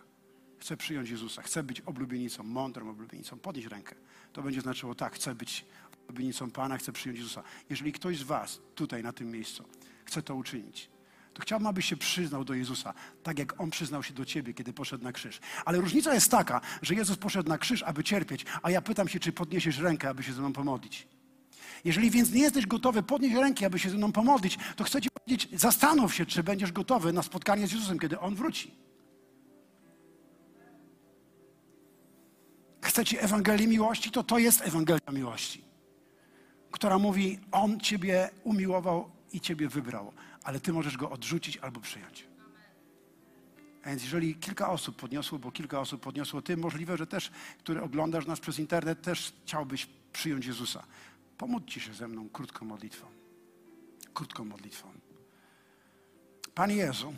Chcę 0.59 0.76
przyjąć 0.76 1.11
Jezusa, 1.11 1.42
chcę 1.42 1.62
być 1.62 1.80
oblubienicą, 1.80 2.42
mądrą 2.42 2.90
oblubienicą. 2.90 3.38
Podnieś 3.38 3.66
rękę. 3.66 3.94
To 4.32 4.42
będzie 4.42 4.61
znaczyło, 4.61 4.94
tak, 4.94 5.14
chcę 5.14 5.34
być 5.34 5.64
oblubienicą 6.02 6.50
Pana, 6.50 6.78
chcę 6.78 6.92
przyjąć 6.92 7.18
Jezusa. 7.18 7.42
Jeżeli 7.70 7.92
ktoś 7.92 8.18
z 8.18 8.22
Was 8.22 8.61
tutaj, 8.74 9.02
na 9.02 9.12
tym 9.12 9.30
miejscu, 9.30 9.64
chce 10.04 10.22
to 10.22 10.34
uczynić, 10.34 10.90
to 11.37 11.43
chciałbym, 11.43 11.66
abyś 11.66 11.87
się 11.87 11.97
przyznał 11.97 12.45
do 12.45 12.55
Jezusa, 12.55 12.95
tak 13.22 13.39
jak 13.39 13.61
On 13.61 13.70
przyznał 13.70 14.03
się 14.03 14.14
do 14.14 14.24
Ciebie, 14.24 14.55
kiedy 14.55 14.72
poszedł 14.72 15.05
na 15.05 15.12
krzyż. 15.12 15.41
Ale 15.64 15.78
różnica 15.78 16.14
jest 16.14 16.30
taka, 16.30 16.61
że 16.82 16.95
Jezus 16.95 17.16
poszedł 17.16 17.49
na 17.49 17.59
krzyż, 17.59 17.82
aby 17.82 18.05
cierpieć, 18.05 18.45
a 18.62 18.70
ja 18.70 18.82
pytam 18.82 19.09
się, 19.09 19.20
czy 19.20 19.32
podniesiesz 19.32 19.78
rękę, 19.78 20.09
aby 20.09 20.22
się 20.22 20.32
ze 20.32 20.41
mną 20.41 20.53
pomodlić. 20.53 21.09
Jeżeli 21.84 22.11
więc 22.11 22.32
nie 22.32 22.43
jesteś 22.43 22.66
gotowy 22.66 23.03
podnieść 23.03 23.34
ręki, 23.34 23.64
aby 23.64 23.78
się 23.78 23.91
ze 23.91 23.97
mną 23.97 24.12
pomodlić, 24.12 24.59
to 24.76 24.84
chcę 24.84 25.03
Ci 25.03 25.09
powiedzieć, 25.11 25.49
zastanów 25.53 26.14
się, 26.14 26.26
czy 26.26 26.43
będziesz 26.43 26.72
gotowy 26.72 27.12
na 27.12 27.22
spotkanie 27.22 27.66
z 27.66 27.72
Jezusem, 27.72 27.99
kiedy 27.99 28.20
On 28.20 28.34
wróci. 28.34 28.74
Chce 32.80 33.05
Ci 33.05 33.18
Ewangelii 33.18 33.68
miłości, 33.68 34.11
to 34.11 34.22
to 34.22 34.39
jest 34.39 34.62
Ewangelia 34.62 35.12
miłości, 35.12 35.64
która 36.70 36.99
mówi, 36.99 37.39
On 37.53 37.80
Ciebie 37.80 38.30
umiłował 38.45 39.11
i 39.32 39.41
Ciebie 39.41 39.68
wybrał, 39.68 40.12
ale 40.47 40.61
Ty 40.61 40.72
możesz 40.72 40.97
Go 40.97 41.11
odrzucić 41.11 41.57
albo 41.57 41.80
przyjąć. 41.80 42.26
A 43.84 43.88
więc 43.88 44.03
jeżeli 44.03 44.34
kilka 44.34 44.70
osób 44.70 44.97
podniosło, 44.97 45.38
bo 45.38 45.53
kilka 45.53 45.80
osób 45.80 46.01
podniosło, 46.01 46.42
Ty 46.42 46.57
możliwe, 46.57 46.97
że 46.97 47.07
też, 47.07 47.30
który 47.59 47.82
oglądasz 47.82 48.26
nas 48.26 48.40
przez 48.40 48.59
internet, 48.59 49.03
też 49.03 49.32
chciałbyś 49.44 49.86
przyjąć 50.12 50.47
Jezusa. 50.47 50.82
Pomódźcie 51.38 51.80
się 51.80 51.94
ze 51.94 52.09
mną 52.09 52.28
krótką 52.28 52.66
modlitwą. 52.66 53.07
Krótką 54.14 54.44
modlitwą. 54.44 54.92
Panie 56.55 56.76
Jezu, 56.76 57.14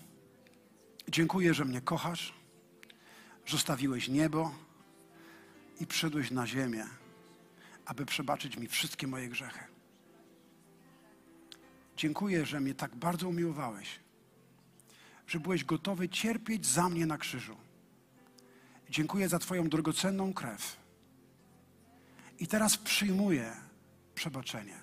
dziękuję, 1.09 1.55
że 1.55 1.65
mnie 1.65 1.81
kochasz, 1.81 2.33
zostawiłeś 3.47 4.09
niebo 4.09 4.55
i 5.81 5.87
przyszedłeś 5.87 6.31
na 6.31 6.47
ziemię, 6.47 6.85
aby 7.85 8.07
przebaczyć 8.07 8.57
mi 8.57 8.69
wszystkie 8.69 9.07
moje 9.07 9.29
grzechy. 9.29 9.68
Dziękuję, 11.99 12.47
że 12.47 12.61
mnie 12.61 12.75
tak 12.75 12.97
bardzo 12.97 13.29
umiłowałeś, 13.29 14.01
że 15.27 15.41
byłeś 15.41 15.65
gotowy 15.65 16.09
cierpieć 16.09 16.67
za 16.67 16.89
mnie 16.89 17.07
na 17.07 17.19
krzyżu. 17.19 17.57
Dziękuję 18.91 19.29
za 19.29 19.39
Twoją 19.39 19.69
drogocenną 19.69 20.33
krew. 20.33 20.77
I 22.39 22.47
teraz 22.47 22.77
przyjmuję 22.77 23.57
przebaczenie. 24.15 24.77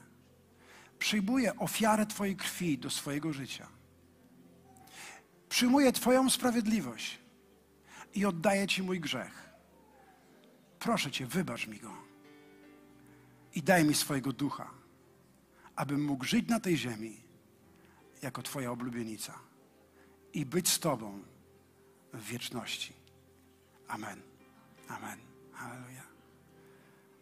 Przyjmuję 0.99 1.55
ofiarę 1.55 2.05
Twojej 2.05 2.36
krwi 2.36 2.78
do 2.78 2.89
swojego 2.89 3.34
życia. 3.34 3.68
Przyjmuję 5.49 5.91
Twoją 5.91 6.30
sprawiedliwość 6.30 7.20
i 8.13 8.26
oddaję 8.26 8.68
Ci 8.68 8.84
mój 8.84 8.99
grzech. 8.99 9.49
Proszę 10.80 11.11
Cię, 11.11 11.26
wybacz 11.26 11.68
mi 11.68 11.80
go 11.80 11.93
i 13.53 13.63
daj 13.63 13.86
mi 13.86 13.93
swojego 13.93 14.34
ducha, 14.34 14.84
abym 15.76 16.03
mógł 16.03 16.26
żyć 16.26 16.47
na 16.47 16.59
tej 16.59 16.78
ziemi 16.78 17.21
jako 18.21 18.41
Twoja 18.41 18.71
oblubienica 18.71 19.39
i 20.34 20.45
być 20.45 20.69
z 20.69 20.80
Tobą 20.80 21.23
w 22.13 22.23
wieczności. 22.23 22.93
Amen. 23.88 24.21
Amen. 24.88 25.19
Hallelujah. 25.53 26.04